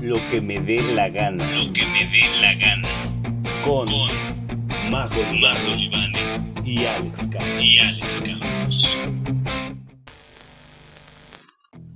Lo 0.00 0.16
que 0.28 0.40
me 0.40 0.60
dé 0.60 0.82
la 0.94 1.08
gana. 1.08 1.44
Lo 1.52 1.72
que 1.72 1.84
me 1.86 2.04
dé 2.04 2.22
la 2.42 2.54
gana. 2.54 2.88
Con, 3.64 3.86
Con 3.86 4.90
Majo 4.90 5.20
Libane 5.76 6.60
y 6.64 6.84
Alex 6.84 7.28
Campos. 7.28 7.64
y 7.64 7.78
Alex 7.78 8.22
Campos. 8.26 8.98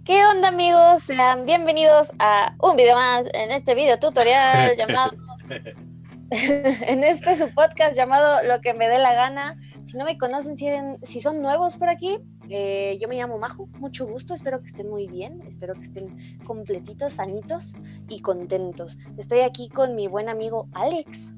¿Qué 0.07 0.25
onda 0.25 0.49
amigos? 0.49 1.03
Sean 1.05 1.45
bienvenidos 1.45 2.11
a 2.19 2.55
un 2.63 2.77
video 2.77 2.97
más 2.97 3.27
en 3.35 3.51
este 3.51 3.75
video 3.75 3.99
tutorial 3.99 4.77
llamado 4.79 5.13
en 6.31 7.05
este 7.05 7.37
su 7.37 7.53
podcast 7.55 7.95
llamado 7.95 8.43
Lo 8.45 8.61
que 8.63 8.73
me 8.75 8.89
dé 8.89 8.99
la 8.99 9.13
gana. 9.15 9.57
Si 9.85 9.97
no 9.97 10.05
me 10.05 10.17
conocen, 10.17 10.57
si, 10.57 10.67
eran- 10.69 10.99
si 11.03 11.21
son 11.21 11.43
nuevos 11.43 11.77
por 11.77 11.89
aquí, 11.91 12.19
eh, 12.53 12.99
yo 13.01 13.07
me 13.07 13.17
llamo 13.17 13.39
Majo, 13.39 13.69
mucho 13.79 14.07
gusto, 14.09 14.35
espero 14.35 14.61
que 14.61 14.67
estén 14.67 14.91
muy 14.91 15.07
bien, 15.07 15.41
espero 15.47 15.75
que 15.75 15.85
estén 15.85 16.39
completitos, 16.45 17.13
sanitos 17.13 17.77
y 18.09 18.21
contentos. 18.21 18.99
Estoy 19.19 19.41
aquí 19.41 19.69
con 19.69 19.95
mi 19.95 20.09
buen 20.09 20.29
amigo 20.29 20.69
Alex. 20.73 21.33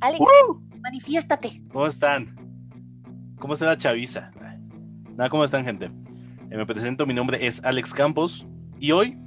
Alex, 0.00 0.24
manifiéstate. 0.80 1.60
¿Cómo 1.70 1.86
están? 1.86 2.34
¿Cómo 3.38 3.52
está 3.52 3.66
la 3.66 3.76
chaviza? 3.76 4.30
Nada, 5.16 5.28
¿cómo 5.28 5.44
están, 5.44 5.66
gente? 5.66 5.90
Eh, 6.50 6.56
me 6.56 6.64
presento, 6.64 7.04
mi 7.04 7.12
nombre 7.12 7.46
es 7.46 7.62
Alex 7.62 7.92
Campos 7.92 8.46
y 8.80 8.92
hoy, 8.92 9.18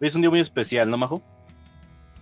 hoy 0.00 0.06
es 0.06 0.14
un 0.14 0.20
día 0.20 0.28
muy 0.28 0.40
especial, 0.40 0.90
¿no, 0.90 0.98
Majo? 0.98 1.22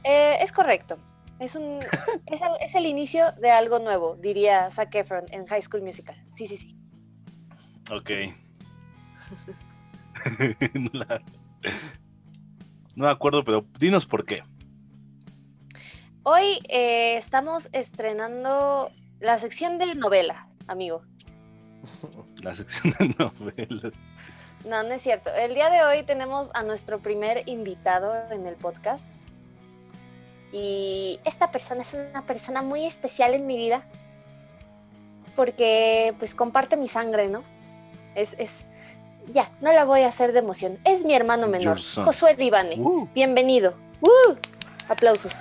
Eh, 0.05 0.37
es 0.41 0.53
correcto. 0.53 0.99
Es, 1.41 1.57
un, 1.57 1.81
es, 2.27 2.41
el, 2.43 2.51
es 2.61 2.77
el 2.77 2.87
inicio 2.87 3.33
de 3.41 3.51
algo 3.51 3.81
nuevo, 3.81 4.15
diría 4.15 4.71
Zac 4.71 4.95
Efron 4.95 5.25
en 5.33 5.47
High 5.47 5.63
School 5.63 5.83
Musical. 5.83 6.15
Sí, 6.37 6.47
sí, 6.47 6.57
sí. 6.57 6.78
Ok. 7.91 8.11
La- 10.93 11.21
No 12.95 13.05
me 13.05 13.11
acuerdo, 13.11 13.45
pero 13.45 13.65
dinos 13.79 14.07
por 14.07 14.25
qué. 14.25 14.43
Hoy 16.25 16.59
eh, 16.69 17.17
estamos 17.17 17.69
estrenando 17.73 18.91
la 19.21 19.39
sección 19.39 19.79
de 19.79 19.95
novelas, 19.95 20.45
amigo. 20.67 21.03
La 22.43 22.55
sección 22.55 22.95
de 22.99 23.15
novelas. 23.19 23.93
No, 24.67 24.83
no 24.83 24.93
es 24.95 25.03
cierto. 25.03 25.31
El 25.35 25.55
día 25.55 25.71
de 25.71 25.83
hoy 25.85 26.03
tenemos 26.03 26.51
a 26.55 26.63
nuestro 26.65 26.99
primer 26.99 27.49
invitado 27.49 28.15
en 28.31 28.47
el 28.47 28.57
podcast. 28.57 29.07
Y 30.53 31.21
esta 31.25 31.51
persona 31.51 31.83
es 31.83 31.95
una 31.95 32.23
persona 32.27 32.63
muy 32.63 32.85
especial 32.85 33.35
en 33.35 33.47
mi 33.47 33.57
vida. 33.57 33.85
Porque 35.37 36.15
pues 36.19 36.35
comparte 36.35 36.77
mi 36.77 36.89
sangre, 36.89 37.29
¿no? 37.29 37.45
Es, 38.19 38.35
es, 38.37 38.65
ya, 39.33 39.49
no 39.61 39.73
la 39.73 39.85
voy 39.85 40.01
a 40.01 40.09
hacer 40.09 40.33
de 40.33 40.41
emoción. 40.41 40.77
Es 40.85 41.05
mi 41.05 41.15
hermano 41.15 41.47
menor. 41.47 41.79
Josué 41.79 42.35
Libane. 42.37 42.75
Uh, 42.77 43.07
Bienvenido. 43.15 43.75
¡Uh! 44.01 44.35
Aplausos. 44.89 45.37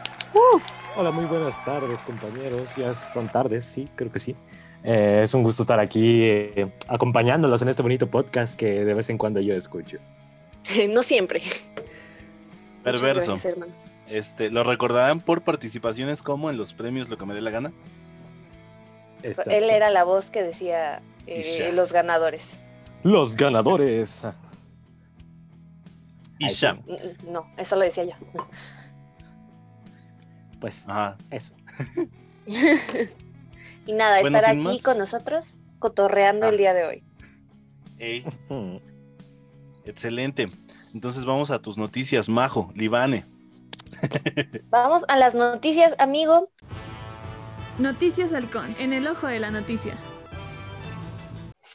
Hola, 0.96 1.10
muy 1.10 1.26
buenas 1.26 1.56
tardes, 1.66 2.00
compañeros. 2.02 2.70
Ya 2.78 2.94
son 2.94 3.30
tardes, 3.30 3.66
sí, 3.66 3.90
creo 3.96 4.12
que 4.12 4.20
sí. 4.20 4.36
Eh, 4.84 5.22
es 5.24 5.34
un 5.34 5.42
gusto 5.42 5.64
estar 5.64 5.80
aquí 5.80 6.24
eh, 6.24 6.72
acompañándolos 6.88 7.64
en 7.64 7.70
este 7.70 7.82
bonito 7.82 8.06
podcast 8.06 8.56
que 8.56 8.86
de 8.86 8.94
vez 8.94 9.10
en 9.10 9.18
cuando 9.18 9.40
yo 9.40 9.56
escucho. 9.56 9.98
no 10.90 11.02
siempre. 11.02 11.42
Perverso. 12.84 13.32
gracias, 13.32 13.46
hermano. 13.46 13.74
Este, 14.08 14.52
lo 14.52 14.64
recordarán 14.64 15.20
por 15.20 15.42
participaciones 15.42 16.22
como 16.22 16.50
en 16.50 16.58
los 16.58 16.74
premios 16.74 17.10
Lo 17.10 17.18
que 17.18 17.26
me 17.26 17.34
dé 17.34 17.42
la 17.42 17.50
gana. 17.50 17.74
Exacto. 19.24 19.50
Él 19.50 19.72
era 19.72 19.90
la 19.90 20.04
voz 20.04 20.30
que 20.30 20.44
decía 20.44 21.02
eh, 21.26 21.72
los 21.74 21.92
ganadores. 21.92 22.60
Los 23.08 23.38
ganadores. 23.38 24.24
Y 26.40 26.48
No, 27.32 27.50
eso 27.56 27.76
lo 27.78 27.84
decía 27.84 28.04
yo. 28.04 28.14
Pues 30.60 30.84
Ajá. 30.88 31.16
eso. 31.32 31.54
y 33.86 33.94
nada, 33.94 34.20
Bueno, 34.22 34.38
estar 34.38 34.52
aquí 34.52 34.62
más. 34.62 34.82
con 34.84 34.98
nosotros 34.98 35.58
cotorreando 35.80 36.48
Ah. 36.48 36.50
el 36.50 36.58
día 36.58 36.74
de 36.74 36.84
hoy. 36.86 37.04
Excelente. 39.86 40.48
Entonces 40.94 41.24
vamos 41.24 41.50
a 41.50 41.60
tus 41.62 41.78
noticias, 41.78 42.28
Majo, 42.28 42.72
Libane. 42.76 43.24
Vamos 44.70 45.06
a 45.08 45.16
las 45.18 45.34
noticias, 45.34 45.96
amigo. 45.98 46.52
Noticias 47.80 48.34
Halcón, 48.34 48.76
en 48.80 48.92
el 48.94 49.08
ojo 49.08 49.28
de 49.28 49.40
la 49.40 49.50
noticia. 49.50 49.96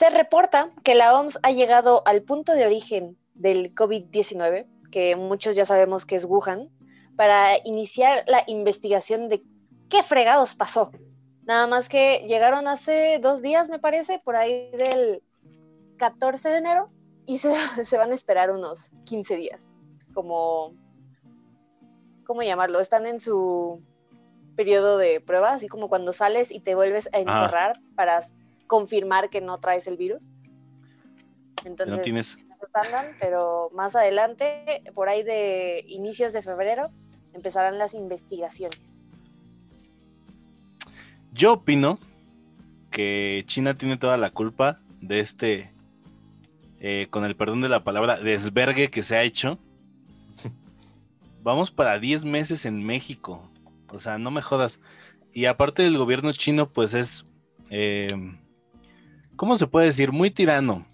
Se 0.02 0.10
reporta 0.10 0.72
que 0.82 0.96
la 0.96 1.16
OMS 1.16 1.38
ha 1.44 1.52
llegado 1.52 2.02
al 2.06 2.22
punto 2.22 2.54
de 2.54 2.66
origen 2.66 3.16
del 3.34 3.72
COVID-19, 3.72 4.66
que 4.90 5.14
muchos 5.14 5.54
ya 5.54 5.64
sabemos 5.64 6.04
que 6.04 6.16
es 6.16 6.24
Wuhan, 6.24 6.70
para 7.14 7.56
iniciar 7.64 8.24
la 8.26 8.42
investigación 8.48 9.28
de 9.28 9.44
qué 9.88 10.02
fregados 10.02 10.56
pasó. 10.56 10.90
Nada 11.44 11.68
más 11.68 11.88
que 11.88 12.26
llegaron 12.26 12.66
hace 12.66 13.20
dos 13.22 13.42
días, 13.42 13.68
me 13.68 13.78
parece, 13.78 14.18
por 14.18 14.34
ahí 14.34 14.72
del 14.72 15.22
14 15.98 16.48
de 16.48 16.56
enero, 16.56 16.90
y 17.24 17.38
se, 17.38 17.54
se 17.86 17.96
van 17.96 18.10
a 18.10 18.14
esperar 18.14 18.50
unos 18.50 18.90
15 19.04 19.36
días. 19.36 19.70
Como, 20.14 20.74
¿cómo 22.26 22.42
llamarlo? 22.42 22.80
Están 22.80 23.06
en 23.06 23.20
su 23.20 23.80
periodo 24.56 24.98
de 24.98 25.20
prueba, 25.20 25.52
así 25.52 25.68
como 25.68 25.88
cuando 25.88 26.12
sales 26.12 26.50
y 26.50 26.58
te 26.58 26.74
vuelves 26.74 27.08
a 27.12 27.20
encerrar 27.20 27.78
para 27.94 28.20
confirmar 28.72 29.28
que 29.28 29.42
no 29.42 29.60
traes 29.60 29.86
el 29.86 29.98
virus. 29.98 30.30
Entonces, 31.66 31.94
no 31.94 32.00
tienes. 32.00 32.38
andan, 32.72 33.04
pero 33.20 33.68
más 33.74 33.94
adelante, 33.94 34.82
por 34.94 35.10
ahí 35.10 35.22
de 35.22 35.84
inicios 35.88 36.32
de 36.32 36.40
febrero, 36.40 36.86
empezarán 37.34 37.76
las 37.76 37.92
investigaciones. 37.92 38.80
Yo 41.34 41.52
opino 41.52 41.98
que 42.90 43.44
China 43.46 43.76
tiene 43.76 43.98
toda 43.98 44.16
la 44.16 44.30
culpa 44.30 44.80
de 45.02 45.20
este, 45.20 45.70
eh, 46.80 47.08
con 47.10 47.26
el 47.26 47.36
perdón 47.36 47.60
de 47.60 47.68
la 47.68 47.84
palabra, 47.84 48.20
desvergue 48.20 48.90
que 48.90 49.02
se 49.02 49.16
ha 49.16 49.22
hecho. 49.22 49.58
Vamos 51.42 51.70
para 51.70 51.98
10 51.98 52.24
meses 52.24 52.64
en 52.64 52.82
México. 52.82 53.50
O 53.90 54.00
sea, 54.00 54.16
no 54.16 54.30
me 54.30 54.40
jodas. 54.40 54.80
Y 55.34 55.44
aparte 55.44 55.82
del 55.82 55.98
gobierno 55.98 56.32
chino, 56.32 56.70
pues 56.70 56.94
es, 56.94 57.26
eh, 57.68 58.08
¿cómo 59.42 59.56
se 59.56 59.66
puede 59.66 59.86
decir? 59.86 60.12
Muy 60.12 60.30
tirano. 60.30 60.86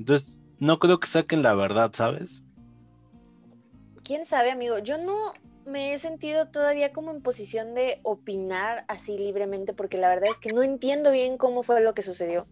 Entonces, 0.00 0.36
no 0.58 0.80
creo 0.80 0.98
que 0.98 1.06
saquen 1.06 1.40
la 1.40 1.54
verdad, 1.54 1.92
¿sabes? 1.94 2.42
¿Quién 4.02 4.26
sabe, 4.26 4.50
amigo? 4.50 4.80
Yo 4.80 4.98
no 4.98 5.14
me 5.64 5.92
he 5.92 6.00
sentido 6.00 6.48
todavía 6.48 6.92
como 6.92 7.12
en 7.12 7.22
posición 7.22 7.76
de 7.76 8.00
opinar 8.02 8.86
así 8.88 9.16
libremente, 9.16 9.72
porque 9.72 9.98
la 9.98 10.08
verdad 10.08 10.30
es 10.32 10.38
que 10.38 10.52
no 10.52 10.64
entiendo 10.64 11.12
bien 11.12 11.38
cómo 11.38 11.62
fue 11.62 11.80
lo 11.80 11.94
que 11.94 12.02
sucedió, 12.02 12.48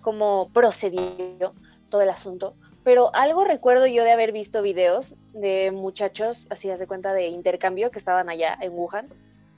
cómo 0.00 0.50
procedió 0.52 1.54
todo 1.88 2.02
el 2.02 2.10
asunto. 2.10 2.56
Pero 2.82 3.14
algo 3.14 3.44
recuerdo 3.44 3.86
yo 3.86 4.02
de 4.02 4.10
haber 4.10 4.32
visto 4.32 4.60
videos 4.60 5.14
de 5.34 5.70
muchachos, 5.70 6.48
así 6.50 6.66
de 6.66 6.86
cuenta, 6.88 7.12
de 7.12 7.28
intercambio 7.28 7.92
que 7.92 8.00
estaban 8.00 8.28
allá 8.28 8.58
en 8.60 8.72
Wuhan 8.72 9.06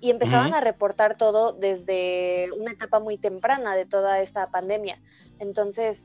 y 0.00 0.10
empezaban 0.10 0.54
a 0.54 0.60
reportar 0.60 1.16
todo 1.16 1.52
desde 1.52 2.48
una 2.56 2.72
etapa 2.72 3.00
muy 3.00 3.18
temprana 3.18 3.76
de 3.76 3.84
toda 3.84 4.20
esta 4.20 4.50
pandemia. 4.50 4.98
Entonces, 5.38 6.04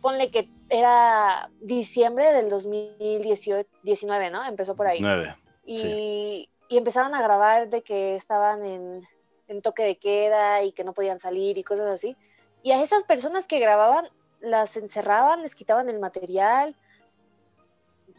ponle 0.00 0.30
que 0.30 0.48
era 0.70 1.50
diciembre 1.60 2.32
del 2.32 2.48
2019, 2.48 4.30
¿no? 4.30 4.44
Empezó 4.44 4.74
por 4.76 4.86
ahí. 4.86 5.00
9. 5.00 5.36
Y, 5.66 5.76
Sí. 5.76 6.48
y 6.70 6.76
empezaron 6.78 7.14
a 7.14 7.22
grabar 7.22 7.68
de 7.68 7.82
que 7.82 8.14
estaban 8.14 8.64
en, 8.64 9.06
en 9.48 9.62
toque 9.62 9.82
de 9.82 9.98
queda 9.98 10.62
y 10.62 10.72
que 10.72 10.84
no 10.84 10.94
podían 10.94 11.18
salir 11.18 11.58
y 11.58 11.64
cosas 11.64 11.88
así. 11.88 12.16
Y 12.62 12.72
a 12.72 12.82
esas 12.82 13.04
personas 13.04 13.46
que 13.46 13.58
grababan 13.58 14.08
las 14.40 14.76
encerraban, 14.76 15.42
les 15.42 15.54
quitaban 15.54 15.88
el 15.88 15.98
material. 15.98 16.76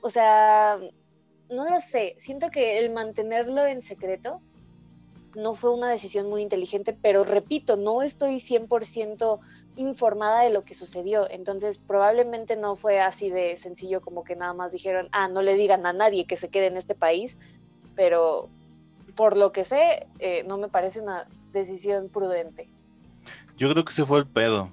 O 0.01 0.09
sea, 0.09 0.77
no 1.49 1.67
lo 1.67 1.81
sé. 1.81 2.15
Siento 2.19 2.49
que 2.51 2.77
el 2.79 2.91
mantenerlo 2.91 3.65
en 3.65 3.81
secreto 3.81 4.41
no 5.41 5.55
fue 5.55 5.71
una 5.71 5.89
decisión 5.89 6.29
muy 6.29 6.41
inteligente, 6.41 6.97
pero 7.01 7.23
repito, 7.23 7.77
no 7.77 8.01
estoy 8.01 8.37
100% 8.37 9.39
informada 9.75 10.41
de 10.41 10.49
lo 10.49 10.63
que 10.63 10.73
sucedió. 10.73 11.29
Entonces, 11.29 11.77
probablemente 11.77 12.55
no 12.55 12.75
fue 12.75 12.99
así 12.99 13.29
de 13.29 13.57
sencillo 13.57 14.01
como 14.01 14.23
que 14.23 14.35
nada 14.35 14.53
más 14.53 14.71
dijeron, 14.71 15.09
ah, 15.11 15.27
no 15.27 15.41
le 15.41 15.55
digan 15.55 15.85
a 15.85 15.93
nadie 15.93 16.25
que 16.25 16.37
se 16.37 16.49
quede 16.49 16.67
en 16.67 16.77
este 16.77 16.95
país, 16.95 17.37
pero 17.95 18.49
por 19.15 19.37
lo 19.37 19.51
que 19.51 19.65
sé, 19.65 20.07
eh, 20.19 20.43
no 20.47 20.57
me 20.57 20.69
parece 20.69 21.01
una 21.01 21.27
decisión 21.51 22.09
prudente. 22.09 22.67
Yo 23.57 23.69
creo 23.69 23.83
que 23.83 23.91
ese 23.91 24.05
fue 24.05 24.19
el 24.19 24.27
pedo. 24.27 24.71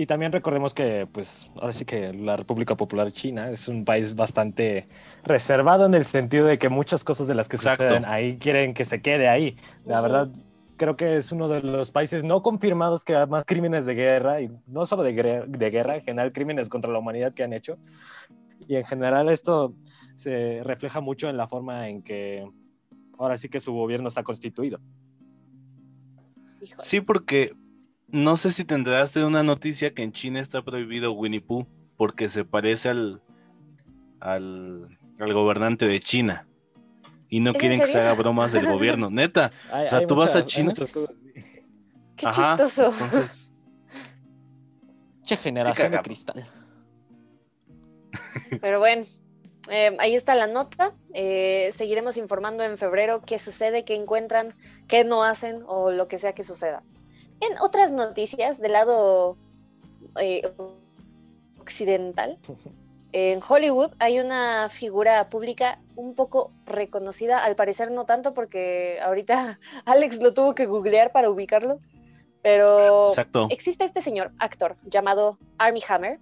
Y 0.00 0.06
también 0.06 0.30
recordemos 0.30 0.74
que, 0.74 1.08
pues, 1.12 1.50
ahora 1.56 1.72
sí 1.72 1.84
que 1.84 2.12
la 2.12 2.36
República 2.36 2.76
Popular 2.76 3.10
China 3.10 3.50
es 3.50 3.66
un 3.66 3.84
país 3.84 4.14
bastante 4.14 4.86
reservado 5.24 5.86
en 5.86 5.94
el 5.94 6.04
sentido 6.04 6.46
de 6.46 6.56
que 6.56 6.68
muchas 6.68 7.02
cosas 7.02 7.26
de 7.26 7.34
las 7.34 7.48
que 7.48 7.56
Exacto. 7.56 7.82
suceden 7.82 8.04
ahí 8.04 8.38
quieren 8.38 8.74
que 8.74 8.84
se 8.84 9.00
quede 9.00 9.26
ahí. 9.26 9.56
La 9.86 10.00
verdad, 10.00 10.28
creo 10.76 10.96
que 10.96 11.16
es 11.16 11.32
uno 11.32 11.48
de 11.48 11.62
los 11.62 11.90
países 11.90 12.22
no 12.22 12.44
confirmados 12.44 13.02
que 13.02 13.26
más 13.26 13.42
crímenes 13.44 13.86
de 13.86 13.96
guerra, 13.96 14.40
y 14.40 14.48
no 14.68 14.86
solo 14.86 15.02
de, 15.02 15.12
de 15.48 15.70
guerra, 15.70 15.96
en 15.96 16.02
general 16.02 16.32
crímenes 16.32 16.68
contra 16.68 16.92
la 16.92 17.00
humanidad 17.00 17.34
que 17.34 17.42
han 17.42 17.52
hecho. 17.52 17.76
Y 18.68 18.76
en 18.76 18.84
general 18.84 19.28
esto 19.28 19.74
se 20.14 20.62
refleja 20.62 21.00
mucho 21.00 21.28
en 21.28 21.36
la 21.36 21.48
forma 21.48 21.88
en 21.88 22.02
que 22.02 22.48
ahora 23.18 23.36
sí 23.36 23.48
que 23.48 23.58
su 23.58 23.72
gobierno 23.72 24.06
está 24.06 24.22
constituido. 24.22 24.78
Híjole. 26.60 26.84
Sí, 26.84 27.00
porque 27.00 27.52
no 28.08 28.36
sé 28.36 28.50
si 28.50 28.64
te 28.64 28.74
enteraste 28.74 29.20
de 29.20 29.26
una 29.26 29.42
noticia 29.42 29.94
que 29.94 30.02
en 30.02 30.12
China 30.12 30.40
está 30.40 30.62
prohibido 30.62 31.12
Winnie 31.12 31.40
Pooh 31.40 31.66
porque 31.96 32.28
se 32.28 32.44
parece 32.44 32.88
al, 32.90 33.22
al, 34.20 34.98
al 35.18 35.32
gobernante 35.32 35.86
de 35.86 36.00
China. 36.00 36.46
Y 37.28 37.40
no 37.40 37.50
¿Es 37.50 37.56
en 37.56 37.60
quieren 37.60 37.80
que 37.80 37.86
se 37.86 38.00
haga 38.00 38.14
bromas 38.14 38.52
del 38.52 38.66
gobierno. 38.66 39.10
Neta. 39.10 39.52
Hay- 39.70 39.86
O 39.86 39.90
sea, 39.90 40.06
tú 40.06 40.14
vas 40.14 40.34
a 40.36 40.44
China. 40.44 40.72
cosas. 40.72 40.90
Qué 42.16 42.26
Ajá, 42.26 42.56
chistoso. 42.56 42.90
Entonces, 42.90 43.52
Che, 45.22 45.36
generación 45.36 45.92
de 45.92 45.98
cristal. 46.00 46.50
Pero 48.62 48.78
bueno, 48.78 49.04
eh, 49.70 49.94
ahí 49.98 50.14
está 50.14 50.34
la 50.34 50.46
nota. 50.46 50.92
Eh, 51.12 51.68
seguiremos 51.72 52.16
informando 52.16 52.64
en 52.64 52.78
febrero 52.78 53.20
qué 53.20 53.38
sucede, 53.38 53.84
qué 53.84 53.94
encuentran, 53.94 54.56
qué 54.88 55.04
no 55.04 55.22
hacen 55.22 55.62
o 55.66 55.90
lo 55.90 56.08
que 56.08 56.18
sea 56.18 56.32
que 56.32 56.42
suceda. 56.42 56.82
En 57.40 57.58
otras 57.60 57.92
noticias 57.92 58.58
del 58.58 58.72
lado 58.72 59.36
eh, 60.20 60.42
occidental, 61.60 62.38
en 63.12 63.40
Hollywood 63.46 63.92
hay 63.98 64.20
una 64.20 64.68
figura 64.68 65.28
pública 65.30 65.78
un 65.96 66.14
poco 66.14 66.50
reconocida, 66.66 67.44
al 67.44 67.56
parecer 67.56 67.90
no 67.90 68.04
tanto 68.04 68.34
porque 68.34 68.98
ahorita 69.02 69.58
Alex 69.84 70.20
lo 70.20 70.34
tuvo 70.34 70.54
que 70.54 70.66
googlear 70.66 71.12
para 71.12 71.30
ubicarlo, 71.30 71.78
pero 72.42 73.08
exacto. 73.08 73.48
existe 73.50 73.84
este 73.84 74.00
señor, 74.00 74.32
actor, 74.38 74.76
llamado 74.84 75.38
Army 75.58 75.80
Hammer. 75.88 76.18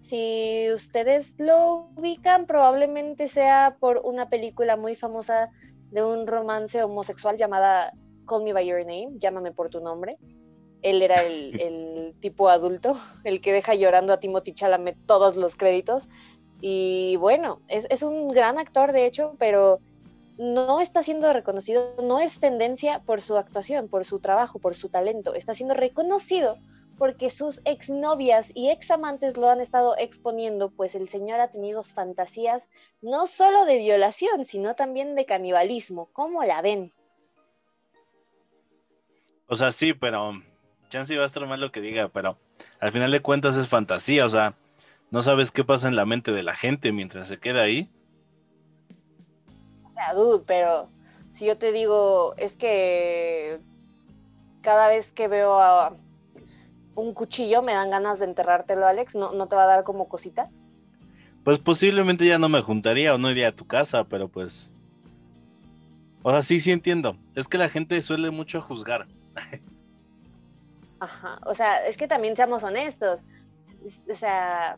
Si 0.00 0.70
ustedes 0.72 1.34
lo 1.38 1.90
ubican, 1.96 2.46
probablemente 2.46 3.26
sea 3.26 3.76
por 3.80 4.00
una 4.04 4.28
película 4.28 4.76
muy 4.76 4.94
famosa 4.94 5.50
de 5.90 6.02
un 6.02 6.26
romance 6.26 6.82
homosexual 6.82 7.36
llamada 7.36 7.92
Call 8.26 8.44
Me 8.44 8.52
By 8.52 8.66
Your 8.66 8.80
Name, 8.80 9.10
llámame 9.18 9.52
por 9.52 9.70
tu 9.70 9.80
nombre. 9.80 10.18
Él 10.82 11.02
era 11.02 11.22
el, 11.22 11.60
el 11.60 12.14
tipo 12.20 12.48
adulto, 12.48 12.98
el 13.24 13.40
que 13.40 13.52
deja 13.52 13.74
llorando 13.74 14.12
a 14.12 14.20
Timothy 14.20 14.52
Chalamet 14.54 14.96
todos 15.06 15.36
los 15.36 15.56
créditos. 15.56 16.08
Y 16.60 17.16
bueno, 17.16 17.60
es, 17.68 17.86
es 17.90 18.02
un 18.02 18.28
gran 18.28 18.58
actor, 18.58 18.92
de 18.92 19.06
hecho, 19.06 19.36
pero 19.38 19.78
no 20.38 20.80
está 20.80 21.02
siendo 21.02 21.32
reconocido, 21.32 21.94
no 22.02 22.20
es 22.20 22.40
tendencia 22.40 23.00
por 23.00 23.20
su 23.20 23.36
actuación, 23.36 23.88
por 23.88 24.04
su 24.04 24.20
trabajo, 24.20 24.58
por 24.58 24.74
su 24.74 24.88
talento, 24.88 25.34
está 25.34 25.54
siendo 25.54 25.74
reconocido 25.74 26.56
porque 26.98 27.30
sus 27.30 27.60
exnovias 27.64 28.50
y 28.54 28.70
examantes 28.70 29.36
lo 29.36 29.48
han 29.48 29.60
estado 29.60 29.96
exponiendo, 29.96 30.70
pues 30.70 30.96
el 30.96 31.08
señor 31.08 31.40
ha 31.40 31.50
tenido 31.50 31.84
fantasías 31.84 32.68
no 33.00 33.28
solo 33.28 33.64
de 33.64 33.78
violación, 33.78 34.44
sino 34.44 34.74
también 34.74 35.14
de 35.14 35.24
canibalismo. 35.24 36.08
¿Cómo 36.12 36.42
la 36.44 36.60
ven? 36.60 36.92
O 39.46 39.54
sea, 39.54 39.70
sí, 39.70 39.94
pero 39.94 40.32
chance 40.88 41.16
va 41.16 41.24
a 41.24 41.26
estar 41.26 41.46
mal 41.46 41.60
lo 41.60 41.72
que 41.72 41.80
diga, 41.80 42.08
pero 42.08 42.38
al 42.80 42.92
final 42.92 43.10
de 43.10 43.20
cuentas 43.20 43.56
es 43.56 43.68
fantasía, 43.68 44.26
o 44.26 44.28
sea, 44.30 44.54
no 45.10 45.22
sabes 45.22 45.50
qué 45.50 45.64
pasa 45.64 45.88
en 45.88 45.96
la 45.96 46.04
mente 46.04 46.32
de 46.32 46.42
la 46.42 46.54
gente 46.54 46.92
mientras 46.92 47.28
se 47.28 47.38
queda 47.38 47.62
ahí. 47.62 47.88
O 49.86 49.90
sea, 49.90 50.14
dude, 50.14 50.44
pero 50.46 50.88
si 51.34 51.46
yo 51.46 51.56
te 51.58 51.72
digo, 51.72 52.34
es 52.36 52.52
que 52.54 53.58
cada 54.60 54.88
vez 54.88 55.12
que 55.12 55.28
veo 55.28 55.60
a 55.60 55.94
un 56.94 57.14
cuchillo 57.14 57.62
me 57.62 57.72
dan 57.72 57.90
ganas 57.90 58.18
de 58.18 58.26
enterrártelo, 58.26 58.86
Alex, 58.86 59.14
¿no, 59.14 59.32
no 59.32 59.46
te 59.46 59.56
va 59.56 59.64
a 59.64 59.66
dar 59.66 59.84
como 59.84 60.08
cosita? 60.08 60.48
Pues 61.44 61.58
posiblemente 61.58 62.26
ya 62.26 62.38
no 62.38 62.48
me 62.48 62.60
juntaría 62.60 63.14
o 63.14 63.18
no 63.18 63.30
iría 63.30 63.48
a 63.48 63.56
tu 63.56 63.64
casa, 63.64 64.04
pero 64.04 64.28
pues... 64.28 64.70
O 66.22 66.32
sea, 66.32 66.42
sí, 66.42 66.60
sí 66.60 66.72
entiendo. 66.72 67.16
Es 67.34 67.48
que 67.48 67.56
la 67.56 67.68
gente 67.68 68.02
suele 68.02 68.30
mucho 68.30 68.60
juzgar. 68.60 69.06
Ajá, 71.00 71.38
o 71.46 71.54
sea, 71.54 71.86
es 71.86 71.96
que 71.96 72.08
también 72.08 72.36
seamos 72.36 72.64
honestos. 72.64 73.22
O 74.10 74.14
sea, 74.14 74.76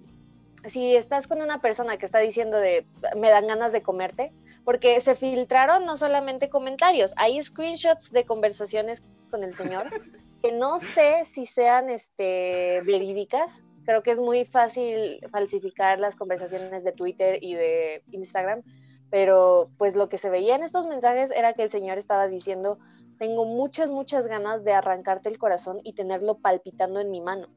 si 0.68 0.94
estás 0.94 1.26
con 1.26 1.40
una 1.40 1.60
persona 1.60 1.96
que 1.96 2.06
está 2.06 2.18
diciendo 2.18 2.58
de 2.58 2.86
me 3.16 3.30
dan 3.30 3.46
ganas 3.46 3.72
de 3.72 3.82
comerte, 3.82 4.30
porque 4.64 5.00
se 5.00 5.14
filtraron 5.14 5.86
no 5.86 5.96
solamente 5.96 6.48
comentarios, 6.48 7.12
hay 7.16 7.42
screenshots 7.42 8.12
de 8.12 8.24
conversaciones 8.24 9.02
con 9.30 9.42
el 9.42 9.54
señor 9.54 9.86
que 10.42 10.52
no 10.52 10.78
sé 10.78 11.24
si 11.24 11.46
sean 11.46 11.88
este 11.88 12.82
verídicas. 12.84 13.62
Creo 13.84 14.02
que 14.02 14.10
es 14.10 14.20
muy 14.20 14.44
fácil 14.44 15.20
falsificar 15.30 15.98
las 15.98 16.14
conversaciones 16.14 16.84
de 16.84 16.92
Twitter 16.92 17.38
y 17.42 17.54
de 17.54 18.02
Instagram, 18.12 18.62
pero 19.10 19.70
pues 19.78 19.96
lo 19.96 20.08
que 20.08 20.18
se 20.18 20.30
veía 20.30 20.54
en 20.54 20.62
estos 20.62 20.86
mensajes 20.86 21.30
era 21.30 21.54
que 21.54 21.62
el 21.62 21.70
señor 21.70 21.98
estaba 21.98 22.28
diciendo 22.28 22.78
tengo 23.20 23.44
muchas, 23.44 23.90
muchas 23.90 24.26
ganas 24.26 24.64
de 24.64 24.72
arrancarte 24.72 25.28
el 25.28 25.36
corazón 25.36 25.78
y 25.84 25.92
tenerlo 25.92 26.38
palpitando 26.38 27.00
en 27.00 27.10
mi 27.10 27.20
mano. 27.20 27.48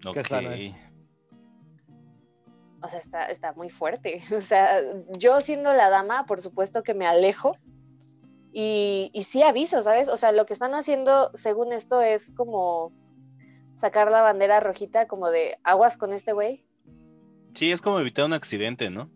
Qué 0.00 0.20
Ok. 0.20 0.26
sano 0.28 0.52
es. 0.52 0.76
O 2.80 2.88
sea, 2.88 3.00
está, 3.00 3.26
está 3.26 3.52
muy 3.54 3.70
fuerte. 3.70 4.22
O 4.38 4.40
sea, 4.40 4.80
yo 5.18 5.40
siendo 5.40 5.72
la 5.72 5.90
dama, 5.90 6.24
por 6.24 6.40
supuesto 6.40 6.84
que 6.84 6.94
me 6.94 7.04
alejo 7.04 7.50
y, 8.52 9.10
y 9.12 9.24
sí 9.24 9.42
aviso, 9.42 9.82
¿sabes? 9.82 10.06
O 10.06 10.16
sea, 10.16 10.30
lo 10.30 10.46
que 10.46 10.52
están 10.52 10.72
haciendo, 10.74 11.32
según 11.34 11.72
esto, 11.72 12.00
es 12.00 12.32
como 12.32 12.92
sacar 13.76 14.08
la 14.08 14.22
bandera 14.22 14.60
rojita 14.60 15.08
como 15.08 15.30
de 15.30 15.58
aguas 15.64 15.96
con 15.96 16.12
este 16.12 16.32
güey. 16.32 16.64
Sí, 17.54 17.72
es 17.72 17.82
como 17.82 17.98
evitar 17.98 18.24
un 18.24 18.34
accidente, 18.34 18.88
¿no? 18.88 19.10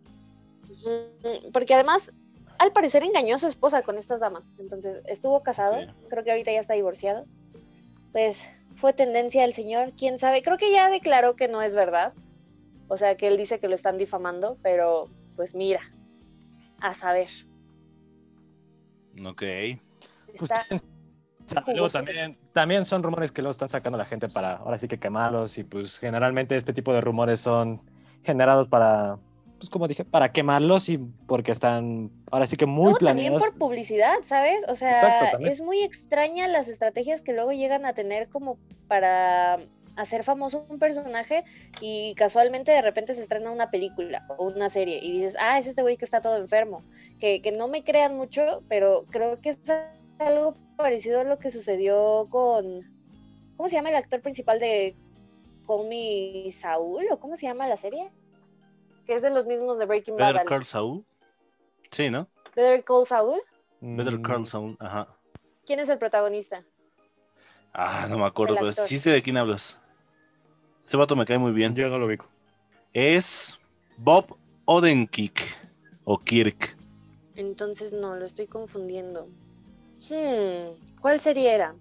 Porque 1.53 1.75
además, 1.75 2.11
al 2.59 2.71
parecer 2.71 3.03
engañó 3.03 3.35
a 3.35 3.39
su 3.39 3.47
esposa 3.47 3.81
con 3.81 3.97
estas 3.97 4.19
damas. 4.19 4.43
Entonces, 4.59 5.03
estuvo 5.07 5.41
casado, 5.41 5.79
Sí. 5.79 5.87
creo 6.09 6.23
que 6.23 6.31
ahorita 6.31 6.51
ya 6.51 6.59
está 6.59 6.73
divorciado. 6.75 7.23
Pues 8.11 8.45
fue 8.75 8.93
tendencia 8.93 9.41
del 9.41 9.53
señor, 9.53 9.91
quién 9.97 10.19
sabe. 10.19 10.41
Creo 10.43 10.57
que 10.57 10.71
ya 10.71 10.89
declaró 10.89 11.33
que 11.35 11.47
no 11.47 11.61
es 11.61 11.73
verdad. 11.75 12.13
O 12.87 12.97
sea, 12.97 13.15
que 13.17 13.27
él 13.27 13.37
dice 13.37 13.59
que 13.59 13.67
lo 13.67 13.75
están 13.75 13.97
difamando, 13.97 14.55
pero 14.63 15.07
pues 15.35 15.53
mira, 15.55 15.81
a 16.81 16.93
saber. 16.93 17.29
Ok. 19.25 19.43
Pues, 20.37 20.51
Está- 20.51 20.65
luego 21.73 21.89
también, 21.89 22.37
también 22.53 22.85
son 22.85 23.03
rumores 23.03 23.31
que 23.31 23.41
luego 23.41 23.51
están 23.51 23.69
sacando 23.69 23.97
la 23.97 24.05
gente 24.05 24.27
para 24.29 24.53
ahora 24.57 24.77
sí 24.77 24.87
que 24.87 24.99
quemarlos 24.99 25.57
y 25.57 25.63
pues 25.63 25.97
generalmente 25.97 26.55
este 26.55 26.73
tipo 26.73 26.93
de 26.93 27.01
rumores 27.01 27.39
son 27.39 27.81
generados 28.23 28.67
para, 28.67 29.17
pues 29.59 29.69
como 29.69 29.87
dije, 29.87 30.05
para 30.05 30.31
quemarlos 30.31 30.89
y 30.89 30.97
porque 31.27 31.51
están 31.51 32.09
ahora 32.31 32.47
sí 32.47 32.57
que 32.57 32.65
muy 32.65 32.93
No, 32.93 32.97
también 32.97 33.33
planeados. 33.33 33.43
por 33.51 33.57
publicidad, 33.59 34.15
¿sabes? 34.23 34.63
O 34.67 34.75
sea, 34.75 34.91
Exacto, 34.91 35.25
también. 35.31 35.51
es 35.51 35.61
muy 35.61 35.83
extraña 35.83 36.47
las 36.47 36.67
estrategias 36.67 37.21
que 37.21 37.33
luego 37.33 37.51
llegan 37.51 37.85
a 37.85 37.93
tener 37.93 38.29
como 38.29 38.57
para 38.87 39.59
hacer 39.95 40.23
famoso 40.23 40.65
un 40.69 40.79
personaje 40.79 41.43
y 41.81 42.15
casualmente 42.15 42.71
de 42.71 42.81
repente 42.81 43.13
se 43.15 43.21
estrena 43.21 43.51
una 43.51 43.69
película 43.69 44.23
o 44.37 44.47
una 44.47 44.69
serie 44.69 44.99
y 45.03 45.19
dices, 45.19 45.35
ah, 45.39 45.59
es 45.59 45.67
este 45.67 45.81
güey 45.81 45.97
que 45.97 46.05
está 46.05 46.21
todo 46.21 46.37
enfermo. 46.37 46.81
Que, 47.19 47.41
que 47.41 47.51
no 47.51 47.67
me 47.67 47.83
crean 47.83 48.15
mucho, 48.15 48.63
pero 48.69 49.05
creo 49.09 49.37
que 49.37 49.49
es 49.49 49.59
algo 50.19 50.55
parecido 50.77 51.19
a 51.19 51.23
lo 51.25 51.37
que 51.37 51.51
sucedió 51.51 52.27
con, 52.29 52.63
¿cómo 53.57 53.67
se 53.67 53.75
llama 53.75 53.89
el 53.89 53.95
actor 53.97 54.21
principal 54.21 54.59
de 54.59 54.95
Call 55.67 55.87
Me 55.89 56.49
Saúl 56.53 57.05
o 57.11 57.19
cómo 57.19 57.35
se 57.35 57.47
llama 57.47 57.67
la 57.67 57.75
serie? 57.77 58.09
Que 59.09 59.15
es 59.15 59.23
de 59.23 59.31
los 59.31 59.47
mismos 59.47 59.79
de 59.79 59.87
Breaking 59.87 60.17
Bad. 60.17 60.33
Better. 60.33 60.47
Call 60.47 60.65
Saul. 60.65 61.03
Sí, 61.89 62.11
¿no? 62.11 62.29
Better 62.55 62.83
Call 62.83 63.07
Saul. 63.07 63.41
Better 63.81 64.19
Mm, 64.19 64.21
Call 64.21 64.45
Saul, 64.45 64.77
ajá. 64.79 65.07
¿Quién 65.65 65.79
es 65.79 65.89
el 65.89 65.97
protagonista? 65.97 66.63
Ah, 67.73 68.05
no 68.07 68.19
me 68.19 68.25
acuerdo, 68.27 68.53
pero 68.53 68.71
sí 68.71 68.99
sé 68.99 69.09
de 69.09 69.23
quién 69.23 69.37
hablas. 69.37 69.79
Ese 70.85 70.95
vato 70.95 71.15
me 71.15 71.25
cae 71.25 71.39
muy 71.39 71.53
bien. 71.53 71.73
Yo 71.73 71.89
no 71.89 71.97
lo 71.97 72.05
ubico. 72.05 72.27
Es 72.93 73.57
Bob 73.97 74.37
Odenkirk. 74.65 75.41
O 76.03 76.19
Kirk. 76.19 76.77
Entonces 77.33 77.91
no, 77.91 78.15
lo 78.15 78.27
estoy 78.27 78.45
confundiendo. 78.45 79.25
Hmm, 80.07 80.77
¿cuál 81.01 81.19
serie 81.19 81.51
era? 81.51 81.73